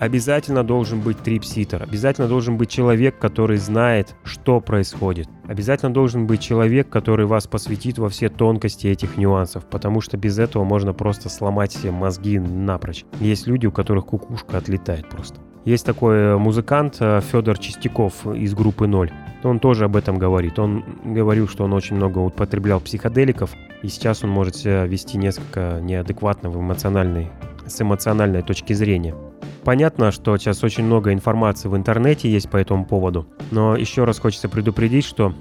обязательно 0.03 0.63
должен 0.63 0.99
быть 0.99 1.17
трипситер, 1.19 1.81
обязательно 1.83 2.27
должен 2.27 2.57
быть 2.57 2.69
человек, 2.69 3.17
который 3.19 3.57
знает, 3.57 4.15
что 4.23 4.59
происходит. 4.59 5.29
Обязательно 5.47 5.93
должен 5.93 6.27
быть 6.27 6.41
человек, 6.41 6.89
который 6.89 7.25
вас 7.25 7.47
посвятит 7.47 7.97
во 7.97 8.09
все 8.09 8.29
тонкости 8.29 8.87
этих 8.87 9.17
нюансов, 9.17 9.65
потому 9.65 10.01
что 10.01 10.17
без 10.17 10.39
этого 10.39 10.63
можно 10.63 10.93
просто 10.93 11.29
сломать 11.29 11.73
все 11.73 11.91
мозги 11.91 12.39
напрочь. 12.39 13.05
Есть 13.19 13.47
люди, 13.47 13.65
у 13.65 13.71
которых 13.71 14.05
кукушка 14.07 14.57
отлетает 14.57 15.09
просто. 15.09 15.39
Есть 15.65 15.85
такой 15.85 16.37
музыкант 16.37 16.97
э, 16.99 17.21
Федор 17.21 17.57
Чистяков 17.57 18.27
из 18.27 18.53
группы 18.53 18.85
«Ноль». 18.85 19.11
Он 19.43 19.59
тоже 19.59 19.85
об 19.85 19.95
этом 19.95 20.17
говорит. 20.17 20.59
Он 20.59 20.83
говорил, 21.05 21.47
что 21.47 21.63
он 21.63 21.73
очень 21.73 21.95
много 21.95 22.19
употреблял 22.19 22.81
психоделиков, 22.81 23.51
и 23.81 23.87
сейчас 23.87 24.23
он 24.25 24.29
может 24.29 24.57
себя 24.57 24.85
вести 24.85 25.17
несколько 25.17 25.79
неадекватно 25.81 26.49
в 26.49 26.59
эмоциональной, 26.59 27.29
с 27.65 27.81
эмоциональной 27.81 28.41
точки 28.41 28.73
зрения. 28.73 29.15
Понятно, 29.63 30.11
что 30.11 30.35
сейчас 30.37 30.63
очень 30.63 30.83
много 30.83 31.13
информации 31.13 31.69
в 31.69 31.75
интернете 31.77 32.29
есть 32.29 32.49
по 32.49 32.57
этому 32.57 32.85
поводу, 32.85 33.27
но 33.51 33.75
еще 33.75 34.03
раз 34.03 34.19
хочется 34.19 34.49
предупредить, 34.49 35.05
что 35.05 35.33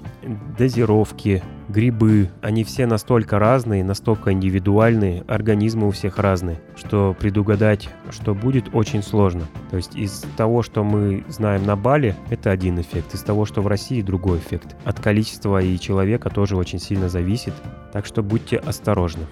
дозировки, 0.57 1.43
грибы, 1.67 2.29
они 2.41 2.63
все 2.63 2.85
настолько 2.85 3.39
разные, 3.39 3.83
настолько 3.83 4.31
индивидуальные, 4.31 5.23
организмы 5.27 5.87
у 5.87 5.91
всех 5.91 6.19
разные, 6.19 6.61
что 6.75 7.15
предугадать, 7.19 7.89
что 8.11 8.33
будет, 8.33 8.73
очень 8.73 9.03
сложно. 9.03 9.43
То 9.71 9.77
есть 9.77 9.95
из 9.95 10.25
того, 10.37 10.61
что 10.61 10.83
мы 10.83 11.23
знаем 11.27 11.65
на 11.65 11.75
Бали, 11.75 12.15
это 12.29 12.51
один 12.51 12.79
эффект, 12.79 13.13
из 13.13 13.21
того, 13.21 13.45
что 13.45 13.61
в 13.61 13.67
России 13.67 14.01
другой 14.01 14.37
эффект. 14.39 14.75
От 14.85 14.99
количества 14.99 15.61
и 15.61 15.79
человека 15.79 16.29
тоже 16.29 16.55
очень 16.55 16.79
сильно 16.79 17.09
зависит, 17.09 17.53
так 17.91 18.05
что 18.05 18.23
будьте 18.23 18.57
осторожны. 18.57 19.23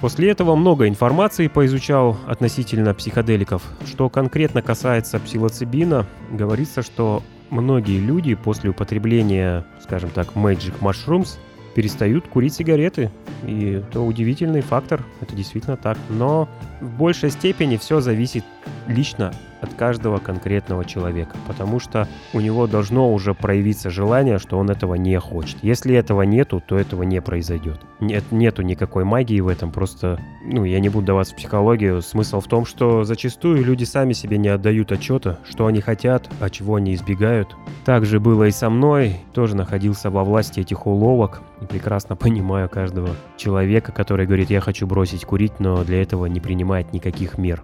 После 0.00 0.30
этого 0.30 0.56
много 0.56 0.88
информации 0.88 1.48
поизучал 1.48 2.16
относительно 2.26 2.94
психоделиков. 2.94 3.62
Что 3.86 4.08
конкретно 4.08 4.62
касается 4.62 5.20
псилоцибина, 5.20 6.06
говорится, 6.30 6.82
что 6.82 7.22
многие 7.50 7.98
люди 7.98 8.34
после 8.34 8.70
употребления, 8.70 9.66
скажем 9.82 10.08
так, 10.08 10.28
Magic 10.34 10.72
Mushrooms 10.80 11.38
перестают 11.74 12.26
курить 12.28 12.54
сигареты. 12.54 13.10
И 13.46 13.72
это 13.72 14.00
удивительный 14.00 14.62
фактор, 14.62 15.04
это 15.20 15.36
действительно 15.36 15.76
так. 15.76 15.98
Но 16.08 16.48
в 16.80 16.90
большей 16.96 17.30
степени 17.30 17.76
все 17.76 18.00
зависит 18.00 18.44
лично 18.86 19.34
от 19.60 19.74
каждого 19.74 20.18
конкретного 20.18 20.84
человека, 20.84 21.36
потому 21.46 21.80
что 21.80 22.08
у 22.32 22.40
него 22.40 22.66
должно 22.66 23.12
уже 23.12 23.34
проявиться 23.34 23.90
желание, 23.90 24.38
что 24.38 24.58
он 24.58 24.70
этого 24.70 24.94
не 24.94 25.18
хочет. 25.18 25.58
Если 25.62 25.94
этого 25.94 26.22
нету, 26.22 26.62
то 26.66 26.78
этого 26.78 27.02
не 27.02 27.20
произойдет. 27.20 27.80
Нет, 28.00 28.24
нету 28.30 28.62
никакой 28.62 29.04
магии 29.04 29.40
в 29.40 29.48
этом, 29.48 29.70
просто, 29.70 30.20
ну, 30.44 30.64
я 30.64 30.80
не 30.80 30.88
буду 30.88 31.06
даваться 31.06 31.34
в 31.34 31.36
психологию. 31.36 32.02
Смысл 32.02 32.40
в 32.40 32.46
том, 32.46 32.64
что 32.64 33.04
зачастую 33.04 33.64
люди 33.64 33.84
сами 33.84 34.12
себе 34.12 34.38
не 34.38 34.48
отдают 34.48 34.92
отчета, 34.92 35.38
что 35.48 35.66
они 35.66 35.80
хотят, 35.80 36.28
а 36.40 36.50
чего 36.50 36.76
они 36.76 36.94
избегают. 36.94 37.54
Так 37.84 38.06
же 38.06 38.20
было 38.20 38.44
и 38.44 38.50
со 38.50 38.70
мной, 38.70 39.16
тоже 39.32 39.56
находился 39.56 40.10
во 40.10 40.24
власти 40.24 40.60
этих 40.60 40.86
уловок 40.86 41.42
и 41.60 41.66
прекрасно 41.66 42.16
понимаю 42.16 42.68
каждого 42.68 43.10
человека, 43.36 43.92
который 43.92 44.26
говорит, 44.26 44.50
я 44.50 44.60
хочу 44.60 44.86
бросить 44.86 45.24
курить, 45.24 45.60
но 45.60 45.84
для 45.84 46.02
этого 46.02 46.26
не 46.26 46.40
принимает 46.40 46.92
никаких 46.92 47.38
мер. 47.38 47.62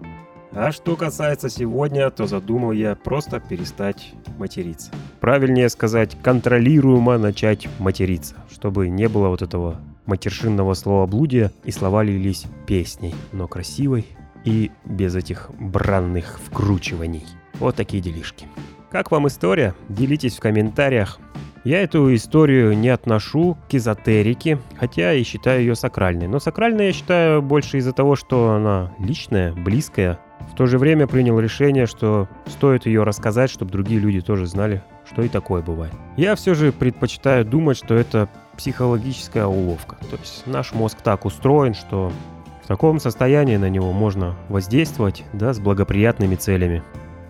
А 0.59 0.71
что 0.71 0.95
касается 0.95 1.49
сегодня, 1.49 2.09
то 2.09 2.25
задумал 2.25 2.71
я 2.71 2.95
просто 2.95 3.39
перестать 3.39 4.15
материться. 4.39 4.89
Правильнее 5.19 5.69
сказать, 5.69 6.17
контролируемо 6.23 7.19
начать 7.19 7.67
материться, 7.77 8.33
чтобы 8.51 8.89
не 8.89 9.07
было 9.07 9.27
вот 9.27 9.43
этого 9.43 9.79
матершинного 10.07 10.73
слова 10.73 11.05
блудия 11.05 11.51
и 11.63 11.69
слова 11.69 12.01
лились 12.01 12.45
песней, 12.65 13.13
но 13.33 13.47
красивой 13.47 14.07
и 14.45 14.71
без 14.83 15.15
этих 15.15 15.51
бранных 15.59 16.39
вкручиваний. 16.43 17.27
Вот 17.59 17.75
такие 17.75 18.01
делишки. 18.01 18.47
Как 18.89 19.11
вам 19.11 19.27
история? 19.27 19.75
Делитесь 19.89 20.37
в 20.37 20.39
комментариях. 20.39 21.19
Я 21.65 21.83
эту 21.83 22.15
историю 22.15 22.75
не 22.75 22.89
отношу 22.89 23.59
к 23.69 23.75
эзотерике, 23.75 24.57
хотя 24.79 25.13
и 25.13 25.21
считаю 25.21 25.59
ее 25.61 25.75
сакральной. 25.75 26.27
Но 26.27 26.39
сакральной 26.39 26.87
я 26.87 26.93
считаю 26.93 27.43
больше 27.43 27.77
из-за 27.77 27.93
того, 27.93 28.15
что 28.15 28.53
она 28.53 28.95
личная, 28.97 29.53
близкая. 29.53 30.19
В 30.51 30.55
то 30.55 30.65
же 30.65 30.77
время 30.77 31.07
принял 31.07 31.39
решение, 31.39 31.85
что 31.85 32.27
стоит 32.47 32.85
ее 32.85 33.03
рассказать, 33.03 33.49
чтобы 33.49 33.71
другие 33.71 33.99
люди 33.99 34.21
тоже 34.21 34.45
знали, 34.47 34.81
что 35.09 35.21
и 35.21 35.29
такое 35.29 35.61
бывает. 35.61 35.93
Я 36.15 36.35
все 36.35 36.53
же 36.53 36.71
предпочитаю 36.71 37.45
думать, 37.45 37.77
что 37.77 37.93
это 37.93 38.27
психологическая 38.57 39.45
уловка. 39.45 39.97
То 40.09 40.17
есть 40.17 40.47
наш 40.47 40.73
мозг 40.73 40.97
так 41.03 41.25
устроен, 41.25 41.73
что 41.73 42.11
в 42.63 42.67
таком 42.67 42.99
состоянии 42.99 43.55
на 43.55 43.69
него 43.69 43.93
можно 43.93 44.35
воздействовать, 44.49 45.23
да, 45.33 45.53
с 45.53 45.59
благоприятными 45.59 46.35
целями. 46.35 46.83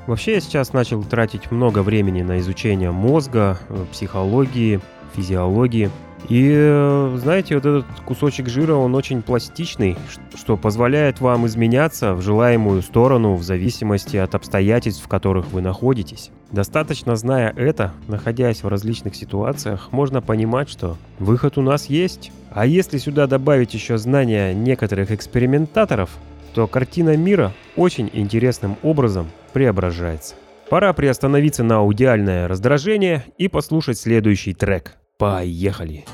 Вообще 0.08 0.36
я 0.36 0.40
сейчас 0.40 0.72
начал 0.72 1.04
тратить 1.04 1.52
много 1.52 1.84
времени 1.84 2.22
на 2.22 2.40
изучение 2.40 2.92
мозга, 2.92 3.60
э, 3.68 3.86
психологии, 3.92 4.80
физиологии. 5.14 5.92
И 6.30 7.12
знаете, 7.16 7.56
вот 7.56 7.66
этот 7.66 7.86
кусочек 8.06 8.50
жира, 8.50 8.74
он 8.74 8.96
очень 8.96 9.22
пластичный, 9.22 9.96
что 10.36 10.58
позволяет 10.58 11.22
вам 11.22 11.46
изменяться 11.46 12.14
в 12.16 12.22
желаемую 12.22 12.82
сторону 12.82 13.36
в 13.36 13.44
зависимости 13.44 14.18
от 14.18 14.36
обстоятельств, 14.36 15.06
в 15.06 15.08
которых 15.08 15.52
вы 15.52 15.62
находитесь. 15.62 16.32
Достаточно 16.52 17.16
зная 17.16 17.54
это, 17.56 17.94
находясь 18.08 18.64
в 18.64 18.68
различных 18.68 19.16
ситуациях, 19.16 19.90
можно 19.92 20.22
понимать, 20.22 20.70
что 20.70 20.98
выход 21.20 21.58
у 21.58 21.62
нас 21.62 21.86
есть. 21.86 22.32
А 22.52 22.66
если 22.66 22.98
сюда 22.98 23.28
добавить 23.28 23.74
еще 23.74 23.98
знания 23.98 24.54
некоторых 24.54 25.12
экспериментаторов, 25.12 26.10
то 26.54 26.68
картина 26.68 27.16
мира 27.16 27.54
очень 27.76 28.10
интересным 28.12 28.78
образом 28.82 29.28
преображается. 29.54 30.36
Пора 30.70 30.92
приостановиться 30.94 31.64
на 31.64 31.78
аудиальное 31.78 32.48
раздражение 32.48 33.24
и 33.38 33.48
послушать 33.48 33.98
следующий 33.98 34.54
трек. 34.54 34.98
Поехали! 35.18 36.06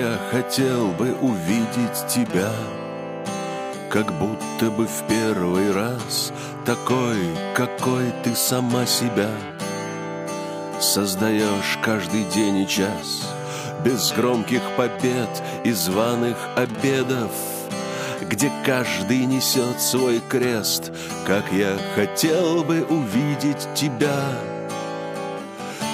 Я 0.00 0.18
хотел 0.30 0.88
бы 0.92 1.14
увидеть 1.20 2.06
тебя 2.08 2.52
Как 3.90 4.10
будто 4.18 4.70
бы 4.70 4.86
в 4.86 5.02
первый 5.08 5.72
раз 5.72 6.32
Такой, 6.64 7.18
какой 7.54 8.10
ты 8.22 8.34
сама 8.34 8.86
себя. 8.86 9.30
Создаешь 10.80 11.78
каждый 11.82 12.24
день 12.24 12.58
и 12.58 12.66
час 12.66 13.28
Без 13.84 14.12
громких 14.12 14.62
побед 14.76 15.42
и 15.64 15.72
званых 15.72 16.36
обедов 16.56 17.30
где 18.22 18.52
каждый 18.66 19.24
несет 19.24 19.80
свой 19.80 20.20
крест, 20.20 20.92
Как 21.26 21.50
я 21.52 21.76
хотел 21.96 22.62
бы 22.62 22.84
увидеть 22.84 23.66
тебя, 23.74 24.34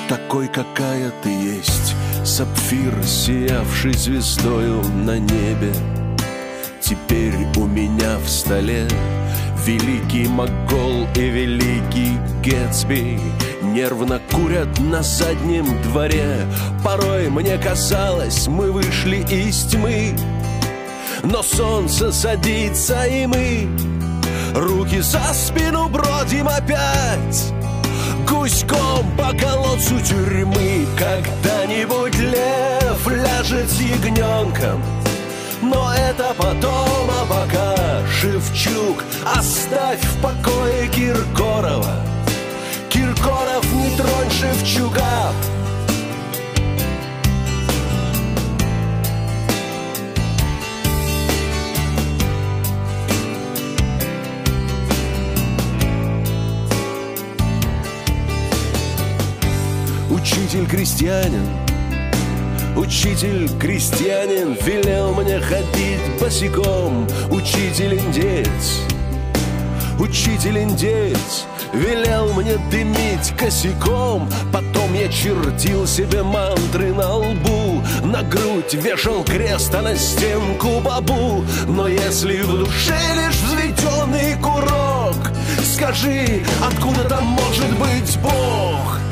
Такой, 0.08 0.48
какая 0.48 1.12
ты 1.22 1.30
есть, 1.30 1.94
Сапфир, 2.26 2.92
сиявший 3.06 3.92
звездою 3.92 4.82
на 5.04 5.16
небе 5.16 5.72
Теперь 6.80 7.46
у 7.56 7.66
меня 7.66 8.18
в 8.18 8.28
столе. 8.28 8.88
Великий 9.64 10.26
Могол 10.26 11.06
и 11.14 11.20
великий 11.20 12.18
Гетсби 12.42 13.20
Нервно 13.62 14.20
курят 14.32 14.80
на 14.80 15.04
заднем 15.04 15.80
дворе. 15.82 16.38
Порой 16.82 17.30
мне 17.30 17.58
казалось, 17.58 18.48
мы 18.48 18.72
вышли 18.72 19.24
из 19.30 19.62
тьмы 19.66 20.16
Но 21.22 21.44
солнце 21.44 22.10
садится 22.10 23.04
и 23.04 23.26
мы 23.26 23.68
Руки 24.52 24.98
за 24.98 25.32
спину 25.32 25.88
бродим 25.88 26.48
опять 26.48 27.55
гуськом 28.28 29.10
по 29.16 29.36
колодцу 29.36 30.00
тюрьмы. 30.00 30.86
Когда-нибудь 30.98 32.18
лев 32.18 33.06
ляжет 33.06 33.70
с 33.70 33.80
ягненком 33.80 34.82
но 35.62 35.92
это 35.94 36.34
потом, 36.36 37.10
а 37.10 37.26
пока 37.28 38.06
Шевчук 38.08 39.02
Оставь 39.24 40.02
в 40.02 40.22
покое 40.22 40.88
Киркорова. 40.88 42.02
Киркоров, 42.88 43.72
не 43.72 43.96
тронь 43.96 44.30
Шевчука 44.30 45.32
Учитель 60.26 60.66
крестьянин, 60.66 61.46
учитель 62.76 63.48
крестьянин 63.60 64.58
Велел 64.60 65.14
мне 65.14 65.38
ходить 65.38 66.00
босиком, 66.20 67.06
учитель 67.30 67.94
индеец. 67.94 68.80
Учитель-индеец 70.00 71.44
Велел 71.72 72.32
мне 72.32 72.56
дымить 72.72 73.36
косяком. 73.38 74.28
Потом 74.52 74.94
я 74.94 75.08
чертил 75.10 75.86
себе 75.86 76.24
мантры 76.24 76.92
на 76.92 77.18
лбу. 77.18 77.80
На 78.02 78.24
грудь 78.24 78.74
вешал 78.74 79.22
крест, 79.22 79.72
а 79.76 79.82
на 79.82 79.94
стенку 79.94 80.80
бабу. 80.80 81.44
Но 81.68 81.86
если 81.86 82.40
в 82.40 82.64
душе 82.64 82.98
лишь 83.14 83.36
взведенный 83.36 84.34
курок 84.42 85.30
Скажи, 85.62 86.42
откуда 86.68 87.04
там 87.04 87.24
может 87.26 87.78
быть 87.78 88.18
Бог? 88.18 89.05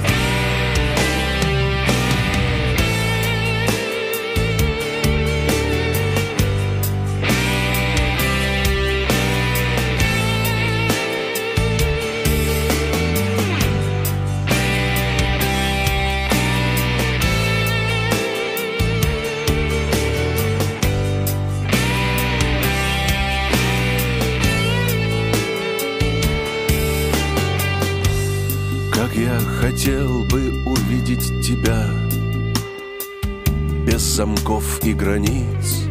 Замков 34.15 34.85
и 34.85 34.93
границ 34.93 35.89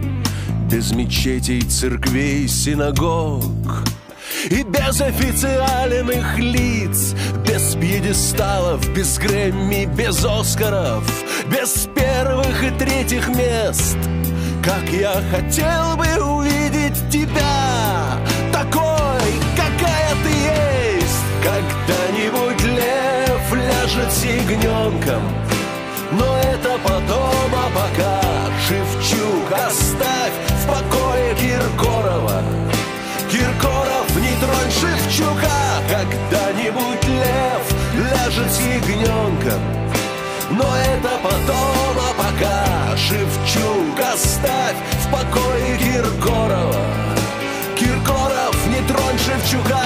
Без 0.72 0.94
мечетей, 0.94 1.60
церквей, 1.60 2.48
синагог 2.48 3.84
И 4.50 4.64
без 4.64 5.02
официальных 5.02 6.40
лиц 6.40 7.16
Без 7.46 7.76
пьедесталов, 7.76 8.88
без 8.94 9.18
Грэмми, 9.18 9.90
без 9.94 10.24
Оскаров 10.24 11.04
Без 11.52 11.90
первых 11.94 12.64
и 12.64 12.70
третьих 12.80 13.28
мест. 13.28 13.98
Как 14.64 14.88
я 14.94 15.22
хотел 15.30 15.98
бы 15.98 16.24
увидеть 16.24 16.98
тебя 17.10 18.18
Такой, 18.54 19.34
какая 19.58 20.16
ты 20.24 20.30
есть. 20.30 21.24
Когда-нибудь 21.44 22.64
ляжет 22.64 24.14
с 24.14 24.24
ягненком 24.24 25.24
Но 26.14 26.38
это 26.38 26.78
потом, 26.86 27.54
а 27.54 27.70
пока 27.76 28.13
Шевчук 28.74 29.52
оставь 29.52 30.34
в 30.50 30.68
покое 30.68 31.36
Киркорова. 31.36 32.42
Киркоров, 33.32 34.16
не 34.16 34.34
тронь 34.42 34.72
Шевчука 34.72 35.52
Когда-нибудь 35.88 37.08
лев 37.08 37.64
ляжет 37.94 38.52
с 38.52 38.60
ягненком 38.60 39.62
но 40.50 40.66
это 40.76 41.10
потом, 41.24 41.98
а 41.98 42.14
пока 42.16 42.98
Шевчук 42.98 44.00
оставь 44.14 44.76
в 45.00 45.12
покое 45.12 45.78
Киркорова. 45.80 46.86
Киркоров, 47.76 48.56
не 48.68 48.88
тронь 48.88 49.18
Шевчука 49.18 49.82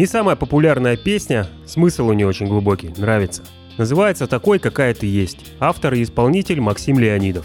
Не 0.00 0.06
самая 0.06 0.34
популярная 0.34 0.96
песня, 0.96 1.46
смысл 1.66 2.08
у 2.08 2.14
нее 2.14 2.26
очень 2.26 2.46
глубокий, 2.46 2.88
нравится. 2.96 3.42
Называется 3.76 4.26
«Такой, 4.26 4.58
какая 4.58 4.94
ты 4.94 5.04
есть». 5.04 5.52
Автор 5.60 5.92
и 5.92 6.02
исполнитель 6.02 6.58
Максим 6.58 6.98
Леонидов. 6.98 7.44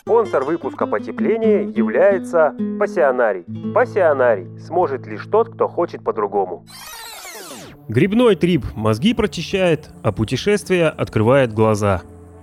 Спонсор 0.00 0.42
выпуска 0.42 0.88
потепления 0.88 1.68
является 1.68 2.52
Пассионарий. 2.80 3.44
Пассионарий. 3.72 4.58
Сможет 4.58 5.06
лишь 5.06 5.24
тот, 5.26 5.54
кто 5.54 5.68
хочет 5.68 6.02
по-другому. 6.02 6.66
Грибной 7.86 8.34
трип 8.34 8.64
мозги 8.74 9.14
прочищает, 9.14 9.90
а 10.02 10.10
путешествие 10.10 10.88
открывает 10.88 11.52
глаза. 11.52 12.02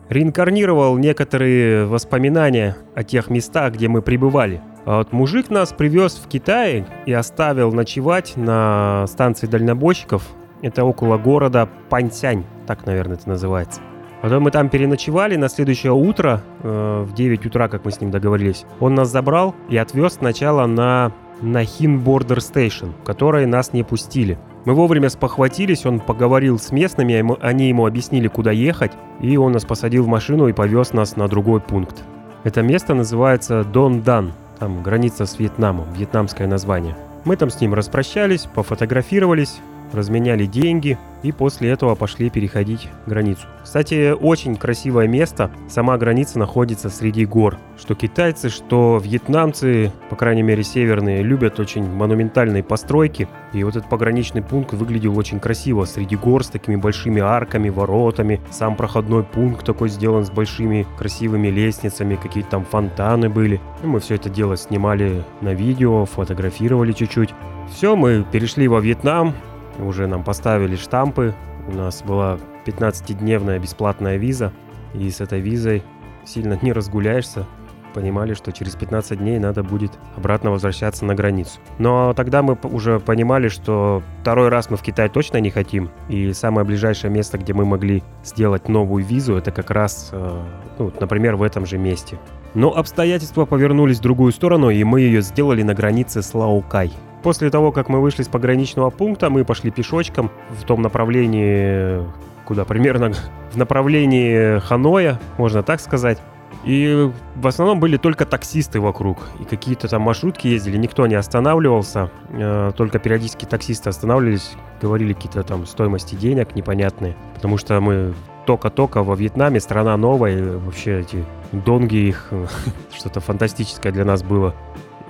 Реинкарнировал 0.09 0.97
некоторые 0.97 1.85
воспоминания 1.85 2.77
о 2.95 3.03
тех 3.03 3.29
местах, 3.29 3.73
где 3.73 3.87
мы 3.87 4.01
пребывали– 4.01 4.61
а 4.87 4.99
вот 4.99 5.11
мужик 5.11 5.49
нас 5.49 5.73
привез 5.73 6.13
в 6.15 6.29
Китай 6.29 6.85
и 7.05 7.11
оставил 7.11 7.73
ночевать 7.73 8.37
на 8.37 9.05
станции 9.07 9.45
дальнобойщиков. 9.45 10.23
Это 10.61 10.85
около 10.85 11.17
города 11.17 11.67
Паньсянь, 11.89 12.45
так, 12.65 12.85
наверное, 12.85 13.17
это 13.17 13.27
называется. 13.27 13.81
Потом 14.21 14.43
мы 14.43 14.51
там 14.51 14.69
переночевали, 14.69 15.35
на 15.35 15.49
следующее 15.49 15.91
утро, 15.91 16.41
э, 16.63 17.03
в 17.05 17.13
9 17.13 17.45
утра, 17.45 17.67
как 17.67 17.83
мы 17.83 17.91
с 17.91 17.99
ним 17.99 18.11
договорились, 18.11 18.63
он 18.79 18.95
нас 18.95 19.09
забрал 19.09 19.55
и 19.67 19.75
отвез 19.75 20.13
сначала 20.13 20.65
на 20.67 21.11
Нахин 21.41 21.99
Бордер 21.99 22.39
Стейшн, 22.39 22.91
в 23.01 23.03
которой 23.03 23.45
нас 23.45 23.73
не 23.73 23.83
пустили. 23.83 24.39
Мы 24.67 24.73
вовремя 24.73 25.07
спохватились, 25.07 25.85
он 25.85 26.01
поговорил 26.01 26.59
с 26.59 26.73
местными, 26.73 27.23
они 27.41 27.69
ему 27.69 27.85
объяснили, 27.85 28.27
куда 28.27 28.51
ехать, 28.51 28.91
и 29.21 29.37
он 29.37 29.53
нас 29.53 29.63
посадил 29.63 30.03
в 30.03 30.07
машину 30.07 30.49
и 30.49 30.51
повез 30.51 30.91
нас 30.91 31.15
на 31.15 31.29
другой 31.29 31.61
пункт. 31.61 32.03
Это 32.43 32.61
место 32.61 32.93
называется 32.93 33.63
Дон 33.63 34.01
Дан, 34.01 34.33
там 34.59 34.83
граница 34.83 35.25
с 35.25 35.39
Вьетнамом, 35.39 35.93
вьетнамское 35.93 36.47
название. 36.47 36.97
Мы 37.23 37.37
там 37.37 37.49
с 37.49 37.61
ним 37.61 37.75
распрощались, 37.75 38.41
пофотографировались, 38.41 39.61
разменяли 39.93 40.45
деньги 40.45 40.97
и 41.23 41.31
после 41.31 41.69
этого 41.69 41.95
пошли 41.95 42.29
переходить 42.29 42.89
границу. 43.05 43.47
Кстати, 43.63 44.11
очень 44.11 44.55
красивое 44.55 45.07
место. 45.07 45.51
Сама 45.67 45.97
граница 45.97 46.39
находится 46.39 46.89
среди 46.89 47.25
гор. 47.25 47.57
Что 47.77 47.95
китайцы, 47.95 48.49
что 48.49 48.99
вьетнамцы, 49.03 49.91
по 50.09 50.15
крайней 50.15 50.43
мере 50.43 50.63
северные, 50.63 51.23
любят 51.23 51.59
очень 51.59 51.89
монументальные 51.89 52.63
постройки. 52.63 53.27
И 53.53 53.63
вот 53.63 53.75
этот 53.75 53.89
пограничный 53.89 54.41
пункт 54.41 54.73
выглядел 54.73 55.17
очень 55.17 55.39
красиво. 55.39 55.85
Среди 55.85 56.15
гор 56.15 56.43
с 56.43 56.47
такими 56.49 56.75
большими 56.75 57.21
арками, 57.21 57.69
воротами. 57.69 58.39
Сам 58.51 58.75
проходной 58.75 59.23
пункт 59.23 59.65
такой 59.65 59.89
сделан 59.89 60.25
с 60.25 60.29
большими 60.29 60.85
красивыми 60.97 61.47
лестницами. 61.47 62.15
Какие-то 62.15 62.51
там 62.51 62.65
фонтаны 62.65 63.29
были. 63.29 63.59
И 63.83 63.87
мы 63.87 63.99
все 63.99 64.15
это 64.15 64.29
дело 64.29 64.55
снимали 64.55 65.23
на 65.41 65.53
видео, 65.53 66.05
фотографировали 66.05 66.91
чуть-чуть. 66.91 67.33
Все, 67.71 67.95
мы 67.95 68.25
перешли 68.31 68.67
во 68.67 68.79
Вьетнам, 68.79 69.33
уже 69.79 70.07
нам 70.07 70.23
поставили 70.23 70.75
штампы 70.75 71.33
У 71.67 71.73
нас 71.73 72.01
была 72.01 72.39
15-дневная 72.65 73.59
бесплатная 73.59 74.17
виза, 74.17 74.51
и 74.93 75.09
с 75.09 75.21
этой 75.21 75.39
визой 75.39 75.83
сильно 76.25 76.57
не 76.61 76.73
разгуляешься, 76.73 77.45
понимали, 77.93 78.35
что 78.35 78.51
через 78.51 78.75
15 78.75 79.17
дней 79.17 79.39
надо 79.39 79.63
будет 79.63 79.91
обратно 80.15 80.51
возвращаться 80.51 81.03
на 81.03 81.15
границу. 81.15 81.59
Но 81.79 82.13
тогда 82.13 82.43
мы 82.43 82.57
уже 82.61 82.99
понимали, 82.99 83.47
что 83.47 84.03
второй 84.21 84.49
раз 84.49 84.69
мы 84.69 84.77
в 84.77 84.83
Китай 84.83 85.09
точно 85.09 85.37
не 85.37 85.49
хотим. 85.49 85.89
И 86.07 86.31
самое 86.33 86.65
ближайшее 86.65 87.09
место, 87.09 87.37
где 87.37 87.53
мы 87.53 87.65
могли 87.65 88.03
сделать 88.23 88.69
новую 88.69 89.03
визу, 89.03 89.35
это 89.35 89.51
как 89.51 89.71
раз, 89.71 90.09
э, 90.11 90.41
ну, 90.77 90.93
например, 90.99 91.37
в 91.37 91.43
этом 91.43 91.65
же 91.65 91.79
месте. 91.79 92.19
Но 92.53 92.75
обстоятельства 92.75 93.45
повернулись 93.45 93.97
в 93.97 94.01
другую 94.01 94.31
сторону, 94.31 94.69
и 94.69 94.83
мы 94.83 95.01
ее 95.01 95.21
сделали 95.21 95.63
на 95.63 95.73
границе 95.73 96.21
с 96.21 96.33
Лаукай. 96.35 96.93
После 97.23 97.49
того, 97.49 97.71
как 97.71 97.89
мы 97.89 98.01
вышли 98.01 98.23
с 98.23 98.27
пограничного 98.27 98.89
пункта, 98.89 99.29
мы 99.29 99.43
пошли 99.43 99.71
пешочком 99.71 100.31
в 100.49 100.63
том 100.63 100.81
направлении, 100.81 102.03
куда 102.45 102.65
примерно 102.65 103.13
в 103.51 103.57
направлении 103.57 104.59
Ханоя, 104.59 105.19
можно 105.37 105.63
так 105.63 105.79
сказать. 105.79 106.19
И 106.63 107.09
в 107.35 107.47
основном 107.47 107.79
были 107.79 107.97
только 107.97 108.25
таксисты 108.25 108.79
вокруг. 108.79 109.19
И 109.39 109.45
какие-то 109.45 109.87
там 109.87 110.01
маршрутки 110.01 110.47
ездили, 110.47 110.77
никто 110.77 111.07
не 111.07 111.15
останавливался. 111.15 112.09
Э, 112.29 112.71
только 112.75 112.99
периодически 112.99 113.45
таксисты 113.45 113.89
останавливались, 113.89 114.53
говорили 114.81 115.13
какие-то 115.13 115.43
там 115.43 115.65
стоимости 115.65 116.15
денег 116.15 116.55
непонятные. 116.55 117.15
Потому 117.35 117.57
что 117.57 117.79
мы 117.79 118.13
только-только 118.45 119.03
во 119.03 119.15
Вьетнаме, 119.15 119.59
страна 119.59 119.95
новая, 119.97 120.57
вообще 120.57 121.01
эти 121.01 121.23
донги 121.51 121.95
их, 121.95 122.31
что-то 122.97 123.19
фантастическое 123.21 123.91
для 123.91 124.03
нас 124.05 124.23
было. 124.23 124.53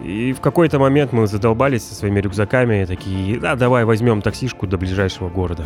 И 0.04 0.34
в 0.34 0.42
какой-то 0.42 0.80
момент 0.80 1.12
мы 1.12 1.28
задолбались 1.28 1.88
со 1.88 1.96
своими 1.96 2.20
рюкзаками, 2.20 2.86
такие, 2.86 3.40
да, 3.40 3.56
давай 3.56 3.84
возьмем 3.84 4.22
таксишку 4.22 4.68
до 4.68 4.78
ближайшего 4.78 5.30
города. 5.30 5.66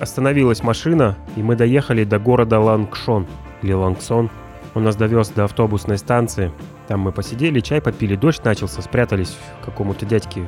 Остановилась 0.00 0.62
машина, 0.62 1.16
и 1.36 1.42
мы 1.42 1.56
доехали 1.56 2.04
до 2.04 2.18
города 2.18 2.60
Лангшон, 2.60 3.26
или 3.62 3.72
Лангсон. 3.72 4.30
Он 4.74 4.84
нас 4.84 4.96
довез 4.96 5.28
до 5.28 5.44
автобусной 5.44 5.98
станции. 5.98 6.52
Там 6.88 7.00
мы 7.00 7.12
посидели, 7.12 7.60
чай 7.60 7.80
попили, 7.80 8.16
дождь 8.16 8.44
начался, 8.44 8.82
спрятались 8.82 9.36
в 9.60 9.64
какому-то 9.64 10.04
дядьке, 10.04 10.46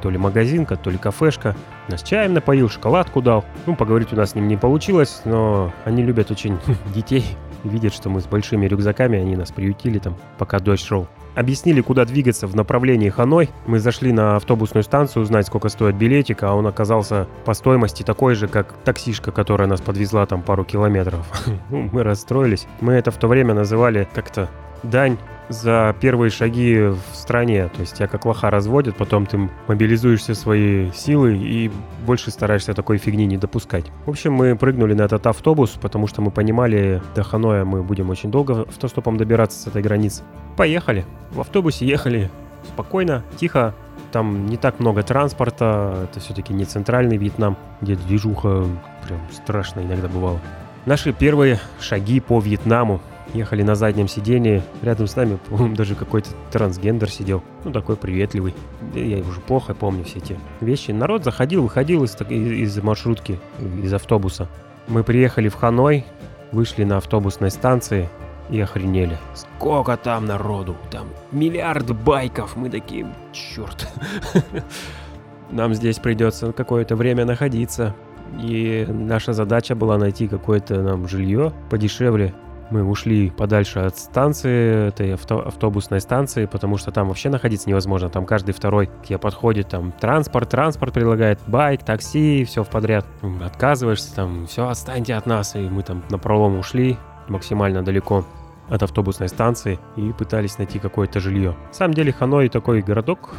то 0.00 0.10
ли 0.10 0.16
магазинка, 0.16 0.76
то 0.76 0.90
ли 0.90 0.96
кафешка. 0.96 1.56
Нас 1.88 2.02
чаем 2.02 2.34
напоил, 2.34 2.70
шоколадку 2.70 3.20
дал. 3.20 3.44
Ну, 3.66 3.76
поговорить 3.76 4.12
у 4.12 4.16
нас 4.16 4.30
с 4.30 4.34
ним 4.34 4.48
не 4.48 4.56
получилось, 4.56 5.22
но 5.24 5.72
они 5.84 6.02
любят 6.02 6.30
очень 6.30 6.58
детей. 6.94 7.24
Видят, 7.64 7.92
что 7.92 8.10
мы 8.10 8.20
с 8.20 8.26
большими 8.26 8.66
рюкзаками, 8.66 9.18
они 9.18 9.36
нас 9.36 9.50
приютили 9.50 9.98
там, 9.98 10.16
пока 10.38 10.60
дождь 10.60 10.84
шел. 10.84 11.08
Объяснили, 11.34 11.80
куда 11.80 12.04
двигаться 12.04 12.46
в 12.46 12.54
направлении 12.54 13.08
Ханой. 13.08 13.50
Мы 13.66 13.78
зашли 13.80 14.12
на 14.12 14.36
автобусную 14.36 14.84
станцию 14.84 15.22
узнать, 15.22 15.46
сколько 15.46 15.68
стоит 15.68 15.96
билетик, 15.96 16.42
а 16.42 16.54
он 16.54 16.66
оказался 16.66 17.28
по 17.44 17.54
стоимости 17.54 18.02
такой 18.02 18.34
же, 18.34 18.48
как 18.48 18.74
таксишка, 18.84 19.32
которая 19.32 19.68
нас 19.68 19.80
подвезла 19.80 20.26
там 20.26 20.42
пару 20.42 20.64
километров. 20.64 21.26
Ну, 21.70 21.88
мы 21.92 22.02
расстроились. 22.02 22.66
Мы 22.80 22.94
это 22.94 23.10
в 23.10 23.16
то 23.16 23.26
время 23.26 23.54
называли 23.54 24.06
как-то 24.14 24.48
дань 24.82 25.16
за 25.48 25.94
первые 26.00 26.30
шаги 26.30 26.78
в 26.78 26.98
стране. 27.12 27.68
То 27.68 27.80
есть 27.80 27.96
тебя 27.96 28.06
как 28.06 28.24
лоха 28.24 28.50
разводят, 28.50 28.96
потом 28.96 29.26
ты 29.26 29.48
мобилизуешь 29.68 30.20
все 30.20 30.34
свои 30.34 30.90
силы 30.92 31.36
и 31.36 31.70
больше 32.06 32.30
стараешься 32.30 32.74
такой 32.74 32.98
фигни 32.98 33.26
не 33.26 33.36
допускать. 33.36 33.86
В 34.06 34.10
общем, 34.10 34.32
мы 34.32 34.56
прыгнули 34.56 34.94
на 34.94 35.02
этот 35.02 35.26
автобус, 35.26 35.70
потому 35.80 36.06
что 36.06 36.22
мы 36.22 36.30
понимали, 36.30 37.02
до 37.14 37.22
Ханоя 37.22 37.64
мы 37.64 37.82
будем 37.82 38.10
очень 38.10 38.30
долго 38.30 38.62
автостопом 38.62 39.16
добираться 39.16 39.58
с 39.58 39.66
этой 39.66 39.82
границы. 39.82 40.22
Поехали. 40.56 41.04
В 41.34 41.40
автобусе 41.40 41.86
ехали 41.86 42.30
спокойно, 42.66 43.22
тихо. 43.36 43.74
Там 44.12 44.46
не 44.46 44.56
так 44.56 44.78
много 44.78 45.02
транспорта, 45.02 46.06
это 46.08 46.20
все-таки 46.20 46.54
не 46.54 46.64
центральный 46.64 47.16
Вьетнам, 47.16 47.56
где 47.80 47.96
движуха 47.96 48.64
прям 49.06 49.20
страшно 49.32 49.80
иногда 49.80 50.06
бывало. 50.08 50.40
Наши 50.86 51.12
первые 51.12 51.58
шаги 51.80 52.20
по 52.20 52.38
Вьетнаму 52.38 53.00
ехали 53.32 53.62
на 53.62 53.74
заднем 53.74 54.06
сидении. 54.06 54.62
Рядом 54.82 55.08
с 55.08 55.16
нами, 55.16 55.38
по-моему, 55.48 55.74
даже 55.74 55.96
какой-то 55.96 56.30
трансгендер 56.52 57.10
сидел. 57.10 57.42
Ну, 57.64 57.72
такой 57.72 57.96
приветливый. 57.96 58.54
Я 58.94 59.18
уже 59.18 59.40
плохо 59.40 59.74
помню 59.74 60.04
все 60.04 60.18
эти 60.18 60.38
вещи. 60.60 60.92
Народ 60.92 61.24
заходил, 61.24 61.62
выходил 61.62 62.04
из, 62.04 62.16
из 62.20 62.80
маршрутки, 62.82 63.40
из 63.82 63.92
автобуса. 63.92 64.48
Мы 64.86 65.02
приехали 65.02 65.48
в 65.48 65.54
Ханой, 65.54 66.04
вышли 66.52 66.84
на 66.84 66.98
автобусной 66.98 67.50
станции 67.50 68.08
и 68.50 68.60
охренели. 68.60 69.16
Сколько 69.34 69.96
там 69.96 70.26
народу? 70.26 70.76
Там 70.90 71.08
миллиард 71.32 71.90
байков. 71.94 72.56
Мы 72.56 72.70
такие, 72.70 73.06
черт. 73.32 73.88
Нам 75.50 75.74
здесь 75.74 75.98
придется 75.98 76.52
какое-то 76.52 76.96
время 76.96 77.24
находиться. 77.24 77.94
И 78.40 78.86
наша 78.88 79.32
задача 79.32 79.74
была 79.74 79.98
найти 79.98 80.26
какое-то 80.26 80.82
нам 80.82 81.06
жилье 81.06 81.52
подешевле, 81.70 82.34
мы 82.70 82.82
ушли 82.82 83.30
подальше 83.30 83.80
от 83.80 83.96
станции, 83.98 84.88
этой 84.88 85.14
авто, 85.14 85.46
автобусной 85.46 86.00
станции, 86.00 86.46
потому 86.46 86.76
что 86.76 86.90
там 86.90 87.08
вообще 87.08 87.28
находиться 87.28 87.68
невозможно. 87.68 88.08
Там 88.08 88.26
каждый 88.26 88.52
второй 88.52 88.86
к 88.86 89.06
тебе 89.06 89.18
подходит, 89.18 89.68
там 89.68 89.92
транспорт, 89.92 90.48
транспорт 90.48 90.92
предлагает, 90.92 91.38
байк, 91.46 91.84
такси, 91.84 92.44
все 92.44 92.64
в 92.64 92.68
подряд. 92.68 93.06
Отказываешься, 93.44 94.14
там, 94.14 94.46
все, 94.46 94.68
отстаньте 94.68 95.14
от 95.14 95.26
нас. 95.26 95.54
И 95.54 95.60
мы 95.60 95.82
там 95.82 96.02
на 96.10 96.18
пролом 96.18 96.58
ушли 96.58 96.96
максимально 97.28 97.82
далеко 97.82 98.24
от 98.68 98.82
автобусной 98.82 99.28
станции 99.28 99.78
и 99.96 100.12
пытались 100.12 100.58
найти 100.58 100.78
какое-то 100.78 101.20
жилье. 101.20 101.54
На 101.68 101.74
самом 101.74 101.94
деле 101.94 102.12
Ханой 102.12 102.48
такой 102.48 102.80
городок, 102.80 103.34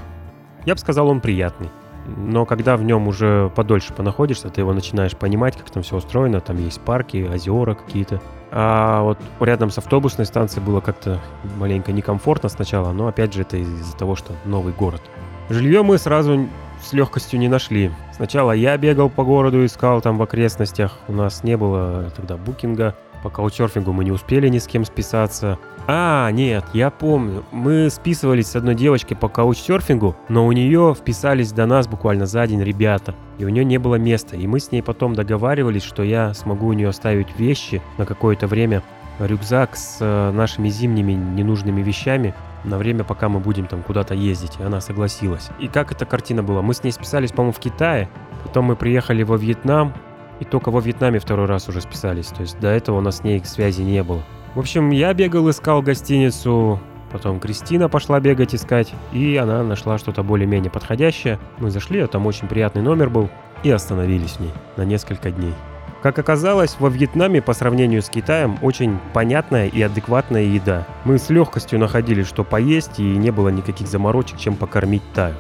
я 0.65 0.73
бы 0.73 0.79
сказал, 0.79 1.07
он 1.07 1.21
приятный. 1.21 1.69
Но 2.17 2.45
когда 2.45 2.77
в 2.77 2.83
нем 2.83 3.07
уже 3.07 3.51
подольше 3.55 3.91
понаходишься, 3.93 4.49
ты 4.49 4.61
его 4.61 4.73
начинаешь 4.73 5.15
понимать, 5.15 5.57
как 5.57 5.69
там 5.71 5.81
все 5.81 5.95
устроено. 5.95 6.39
Там 6.39 6.57
есть 6.57 6.79
парки, 6.81 7.27
озера 7.27 7.73
какие-то. 7.73 8.21
А 8.51 9.01
вот 9.01 9.17
рядом 9.39 9.71
с 9.71 9.77
автобусной 9.79 10.25
станцией 10.25 10.63
было 10.63 10.81
как-то 10.81 11.19
маленько 11.57 11.91
некомфортно 11.91 12.47
сначала, 12.49 12.91
но 12.91 13.07
опять 13.07 13.33
же 13.33 13.41
это 13.41 13.57
из-за 13.57 13.97
того, 13.97 14.15
что 14.15 14.33
новый 14.45 14.71
город. 14.71 15.01
Жилье 15.49 15.83
мы 15.83 15.97
сразу 15.97 16.47
с 16.83 16.93
легкостью 16.93 17.39
не 17.39 17.47
нашли. 17.47 17.91
Сначала 18.13 18.51
я 18.51 18.77
бегал 18.77 19.09
по 19.09 19.23
городу, 19.23 19.65
искал 19.65 20.01
там 20.01 20.17
в 20.17 20.21
окрестностях. 20.21 20.93
У 21.07 21.13
нас 21.13 21.43
не 21.43 21.57
было 21.57 22.11
тогда 22.15 22.37
букинга. 22.37 22.95
По 23.25 23.31
каучерфингу 23.31 23.91
мы 23.91 24.03
не 24.03 24.11
успели 24.11 24.47
ни 24.49 24.59
с 24.59 24.67
кем 24.67 24.85
списаться. 24.85 25.57
А, 25.87 26.29
нет, 26.29 26.63
я 26.73 26.91
помню. 26.91 27.43
Мы 27.51 27.89
списывались 27.89 28.49
с 28.49 28.55
одной 28.55 28.75
девочкой 28.75 29.17
по 29.17 29.29
каучсерфингу, 29.29 30.15
но 30.29 30.45
у 30.45 30.51
нее 30.51 30.95
вписались 30.95 31.51
до 31.51 31.65
нас 31.65 31.87
буквально 31.87 32.27
за 32.27 32.45
день 32.45 32.61
ребята. 32.61 33.15
И 33.39 33.45
у 33.45 33.49
нее 33.49 33.65
не 33.65 33.79
было 33.79 33.95
места. 33.95 34.35
И 34.35 34.45
мы 34.45 34.59
с 34.59 34.71
ней 34.71 34.83
потом 34.83 35.15
договаривались, 35.15 35.81
что 35.81 36.03
я 36.03 36.35
смогу 36.35 36.67
у 36.67 36.73
нее 36.73 36.89
оставить 36.89 37.35
вещи 37.39 37.81
на 37.97 38.05
какое-то 38.05 38.45
время. 38.45 38.83
Рюкзак 39.17 39.75
с 39.75 39.97
э, 40.01 40.31
нашими 40.31 40.69
зимними 40.69 41.13
ненужными 41.13 41.81
вещами 41.81 42.35
на 42.63 42.77
время, 42.77 43.03
пока 43.03 43.27
мы 43.27 43.39
будем 43.39 43.65
там 43.65 43.81
куда-то 43.81 44.13
ездить. 44.13 44.59
И 44.59 44.63
она 44.63 44.81
согласилась. 44.81 45.49
И 45.59 45.67
как 45.67 45.91
эта 45.91 46.05
картина 46.05 46.43
была? 46.43 46.61
Мы 46.61 46.75
с 46.75 46.83
ней 46.83 46.91
списались, 46.91 47.31
по-моему, 47.31 47.53
в 47.53 47.59
Китае. 47.59 48.07
Потом 48.43 48.65
мы 48.65 48.75
приехали 48.75 49.23
во 49.23 49.35
Вьетнам, 49.35 49.95
и 50.39 50.45
только 50.45 50.71
во 50.71 50.81
Вьетнаме 50.81 51.19
второй 51.19 51.45
раз 51.45 51.67
уже 51.69 51.81
списались. 51.81 52.27
То 52.27 52.41
есть 52.41 52.59
до 52.59 52.67
этого 52.67 52.97
у 52.97 53.01
нас 53.01 53.17
с 53.17 53.23
ней 53.23 53.43
связи 53.45 53.81
не 53.81 54.03
было. 54.03 54.23
В 54.53 54.59
общем, 54.59 54.89
я 54.89 55.13
бегал, 55.13 55.49
искал 55.49 55.81
гостиницу. 55.81 56.79
Потом 57.11 57.39
Кристина 57.39 57.89
пошла 57.89 58.19
бегать 58.19 58.55
искать. 58.55 58.93
И 59.13 59.37
она 59.37 59.63
нашла 59.63 59.97
что-то 59.97 60.23
более-менее 60.23 60.71
подходящее. 60.71 61.39
Мы 61.57 61.71
зашли, 61.71 61.99
а 61.99 62.07
там 62.07 62.25
очень 62.25 62.47
приятный 62.47 62.81
номер 62.81 63.09
был. 63.09 63.29
И 63.63 63.71
остановились 63.71 64.33
в 64.33 64.39
ней 64.41 64.53
на 64.77 64.83
несколько 64.83 65.31
дней. 65.31 65.53
Как 66.01 66.19
оказалось, 66.19 66.75
во 66.79 66.89
Вьетнаме 66.89 67.41
по 67.41 67.53
сравнению 67.53 68.03
с 68.03 68.09
Китаем 68.09 68.59
очень 68.61 68.99
понятная 69.13 69.67
и 69.67 69.81
адекватная 69.81 70.43
еда. 70.43 70.85
Мы 71.03 71.17
с 71.17 71.31
легкостью 71.31 71.79
находили, 71.79 72.21
что 72.21 72.43
поесть, 72.43 72.99
и 72.99 73.03
не 73.03 73.31
было 73.31 73.49
никаких 73.49 73.87
заморочек, 73.87 74.37
чем 74.37 74.55
покормить 74.55 75.01
Таю. 75.15 75.33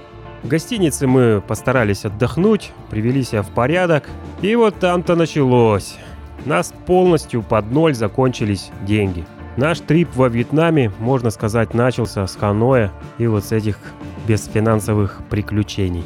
В 0.45 0.47
гостинице 0.47 1.07
мы 1.07 1.41
постарались 1.41 2.05
отдохнуть, 2.05 2.71
привели 2.91 3.23
себя 3.23 3.41
в 3.41 3.49
порядок. 3.49 4.03
И 4.43 4.55
вот 4.55 4.75
там-то 4.75 5.15
началось. 5.15 5.97
Нас 6.45 6.71
полностью 6.85 7.41
под 7.41 7.71
ноль 7.71 7.95
закончились 7.95 8.69
деньги. 8.83 9.25
Наш 9.57 9.79
трип 9.79 10.07
во 10.13 10.29
Вьетнаме, 10.29 10.91
можно 10.99 11.31
сказать, 11.31 11.73
начался 11.73 12.27
с 12.27 12.35
Ханоя 12.35 12.91
и 13.17 13.25
вот 13.25 13.43
с 13.43 13.53
этих 13.53 13.79
бесфинансовых 14.27 15.23
приключений. 15.31 16.05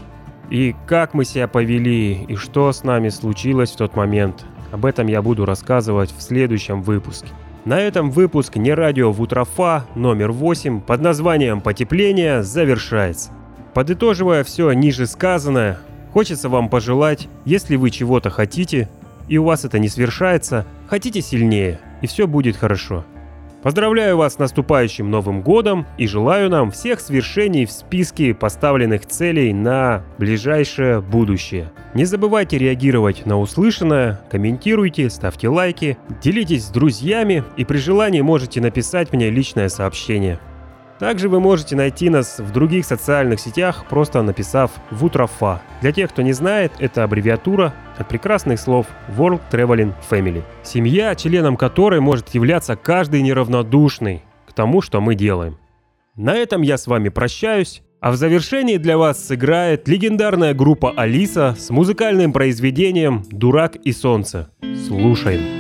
И 0.50 0.74
как 0.88 1.14
мы 1.14 1.26
себя 1.26 1.50
повели, 1.50 2.24
и 2.24 2.36
что 2.38 2.72
с 2.72 2.86
нами 2.86 3.10
случилось 3.10 3.72
в 3.72 3.76
тот 3.76 3.98
момент, 3.98 4.46
об 4.72 4.86
этом 4.86 5.08
я 5.08 5.22
буду 5.22 5.44
рассказывать 5.44 6.14
в 6.18 6.22
следующем 6.22 6.82
выпуске. 6.82 7.28
На 7.66 7.82
этом 7.82 8.10
выпуск 8.10 8.56
«Не 8.56 8.74
радио 8.74 9.12
в 9.12 9.22
Утрофа» 9.22 9.84
номер 9.96 10.32
8 10.32 10.80
под 10.80 11.02
названием 11.02 11.60
«Потепление» 11.60 12.42
завершается. 12.42 13.32
Подытоживая 13.74 14.44
все 14.44 14.72
ниже 14.72 15.08
сказанное, 15.08 15.80
хочется 16.12 16.50
вам 16.50 16.70
пожелать, 16.70 17.28
если 17.46 17.76
вы 17.76 17.92
чего-то 17.92 18.30
хотите, 18.30 18.90
и 19.28 19.38
у 19.38 19.44
вас 19.44 19.66
это 19.66 19.80
не 19.80 19.90
свершается, 19.90 20.66
хотите 20.88 21.22
сильнее, 21.22 21.80
и 22.02 22.08
все 22.08 22.28
будет 22.28 22.58
хорошо. 22.58 23.06
Поздравляю 23.62 24.16
вас 24.16 24.36
с 24.36 24.40
наступающим 24.40 25.12
Новым 25.12 25.42
Годом 25.42 25.86
и 25.98 26.08
желаю 26.08 26.50
нам 26.50 26.72
всех 26.72 27.02
свершений 27.02 27.66
в 27.66 27.72
списке 27.72 28.34
поставленных 28.34 29.06
целей 29.06 29.54
на 29.54 30.04
ближайшее 30.18 31.02
будущее– 31.02 31.72
Не 31.96 32.06
забывайте 32.06 32.60
реагировать 32.60 33.26
на 33.26 33.40
услышанное, 33.40 34.22
комментируйте, 34.30 35.10
ставьте 35.10 35.50
лайки, 35.50 35.98
делитесь 36.22 36.66
с 36.66 36.70
друзьями 36.70 37.44
и 37.58 37.66
при 37.66 37.78
желании 37.78 38.22
можете 38.22 38.62
написать 38.62 39.12
мне 39.12 39.32
личное 39.32 39.70
сообщение. 39.70 40.40
Также 41.00 41.30
вы 41.30 41.40
можете 41.40 41.78
найти 41.78 42.10
нас 42.10 42.40
в 42.40 42.52
других 42.52 42.86
социальных 42.86 43.40
сетях, 43.40 43.86
просто 43.90 44.22
написав 44.22 44.72
«Вутрофа». 44.92 45.62
Для 45.82 45.94
тех, 45.94 46.10
кто 46.10 46.22
не 46.22 46.34
знает, 46.34 46.74
это 46.80 47.06
аббревиатура 47.06 47.74
от 47.98 48.10
прекрасных 48.10 48.60
слов 48.60 48.86
World 49.18 49.40
Traveling 49.50 49.94
Family. 50.10 50.44
Семья, 50.62 51.16
членом 51.16 51.56
которой 51.56 52.02
может 52.02 52.30
являться 52.30 52.76
каждый 52.76 53.22
неравнодушный 53.22 54.24
к 54.46 54.52
тому, 54.52 54.82
что 54.82 55.00
мы 55.00 55.16
делаем. 55.16 55.58
На 56.18 56.36
этом 56.36 56.62
я 56.64 56.78
с 56.78 56.86
вами 56.86 57.08
прощаюсь, 57.08 57.82
а 58.02 58.12
в 58.12 58.18
завершении 58.18 58.76
для 58.76 58.98
вас 58.98 59.26
сыграет 59.26 59.88
легендарная 59.88 60.54
группа 60.54 60.92
Алиса 60.92 61.56
с 61.58 61.70
музыкальным 61.70 62.34
произведением 62.34 63.24
«Дурак 63.30 63.78
и 63.78 63.94
солнце». 63.94 64.50
Слушаем. 64.86 65.59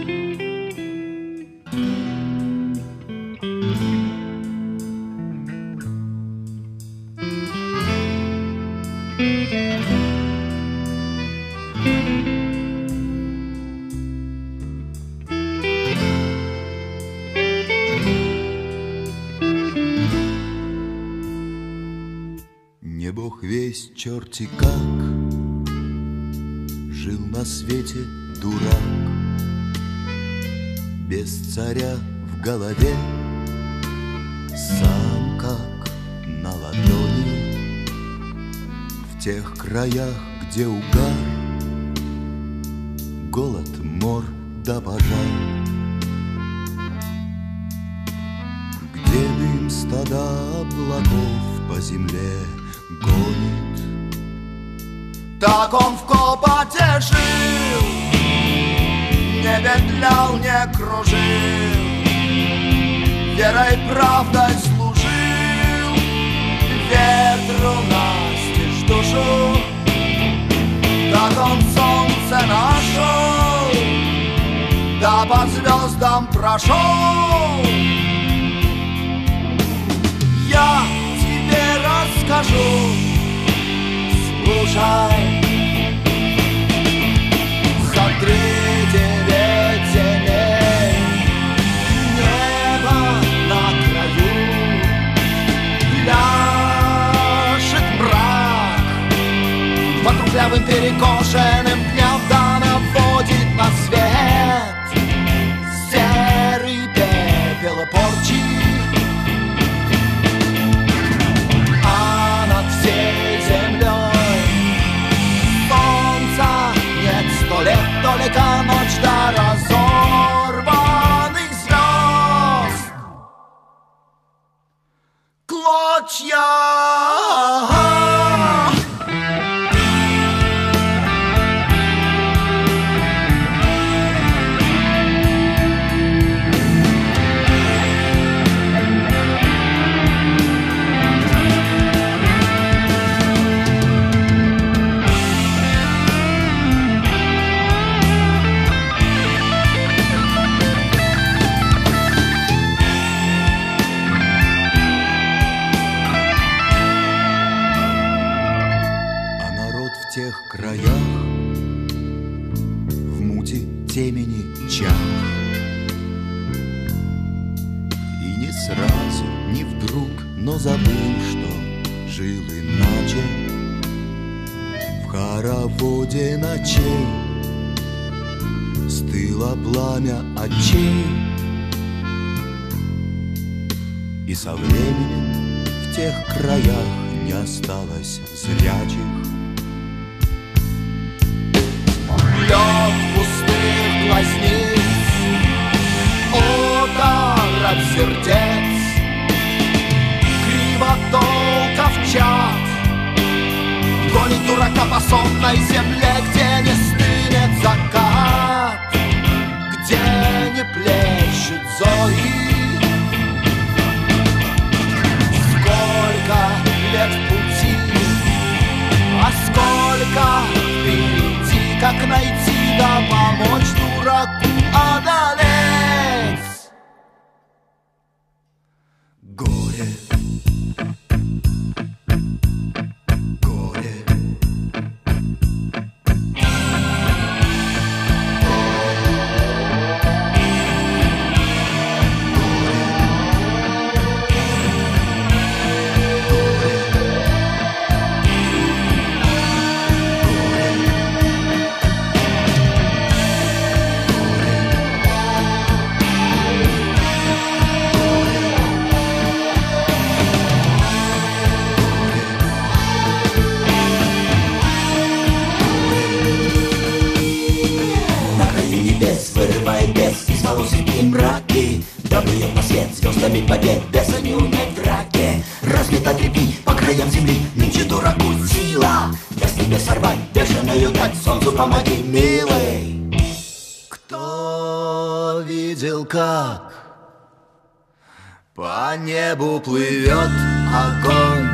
По 288.89 288.97
небу 288.97 289.59
плывет 289.59 290.31
огонь. 290.73 291.49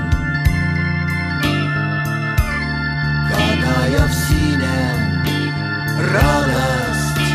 Какая 3.29 4.07
в 4.07 4.13
синем 4.13 4.99
радость 6.13 7.33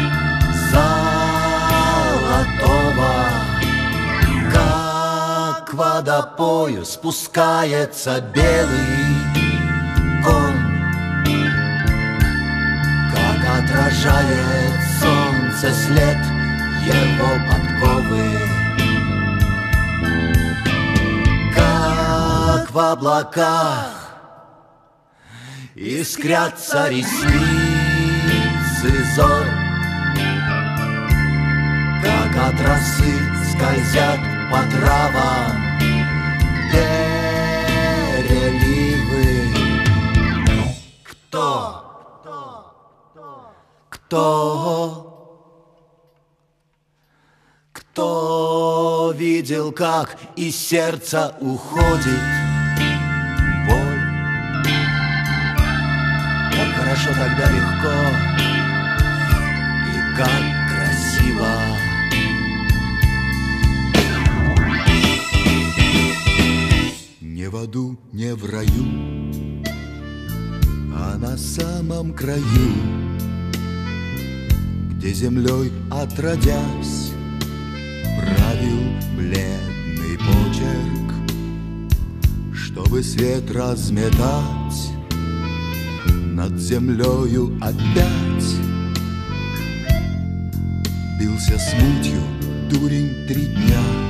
золотого! 0.72 2.32
Как 4.55 5.70
к 5.70 5.74
водопою 5.74 6.86
спускается 6.86 8.22
белый 8.34 9.18
конь. 10.24 10.64
Как 13.12 13.40
отражает 13.64 14.74
солнце 14.98 15.68
след 15.74 16.20
его 16.86 17.30
подковы 17.51 18.49
В 22.73 22.79
облаках 22.79 24.14
Искрятся 25.75 26.89
ресницы 26.89 27.35
зорь 29.16 29.51
Как 32.01 32.37
от 32.37 32.61
росы 32.61 33.18
скользят 33.51 34.21
по 34.53 34.62
травам 34.71 35.79
Переливы 38.21 39.29
Кто? 41.03 41.59
Кто? 43.89 44.16
Кто 47.73 49.12
видел, 49.16 49.73
как 49.73 50.16
из 50.37 50.55
сердца 50.55 51.35
уходит 51.41 52.49
хорошо 56.91 57.11
тогда 57.11 57.49
легко 57.51 57.95
и 59.86 60.16
как 60.16 60.43
красиво. 60.68 61.51
Не 67.20 67.49
в 67.49 67.57
аду, 67.57 67.97
не 68.12 68.34
в 68.34 68.45
раю, 68.51 69.64
а 70.93 71.16
на 71.16 71.36
самом 71.36 72.12
краю, 72.12 72.72
где 74.97 75.12
землей 75.12 75.72
отродясь 75.93 77.12
правил 78.18 78.80
бледный 79.16 80.18
почерк, 80.18 81.14
чтобы 82.53 83.05
свет 83.05 83.49
разметать 83.53 84.89
над 86.41 86.59
землею 86.59 87.59
опять. 87.61 88.55
Бился 91.18 91.59
с 91.59 91.74
мутью 91.74 92.22
дурень 92.70 93.26
три 93.28 93.45
дня 93.49 94.10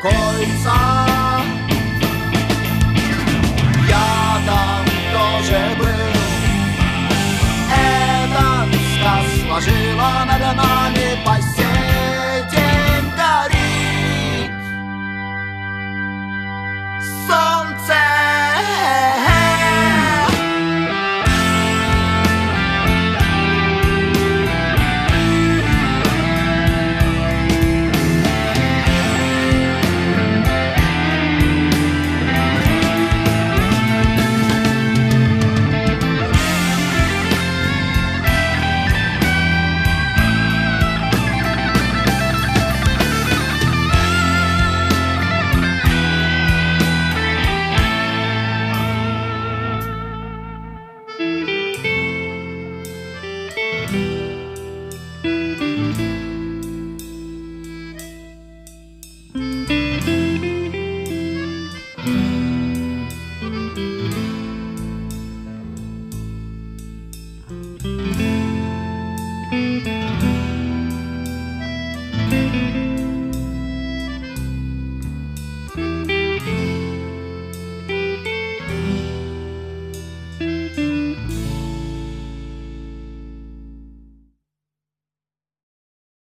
кольца. 0.00 0.78
Я 3.88 4.40
там 4.46 4.84
тоже 5.12 5.60
был, 5.78 6.12
этот 7.70 8.70
сказ 8.94 9.26
сложила 9.46 10.24
надо 10.26 10.52
нами 10.54 10.89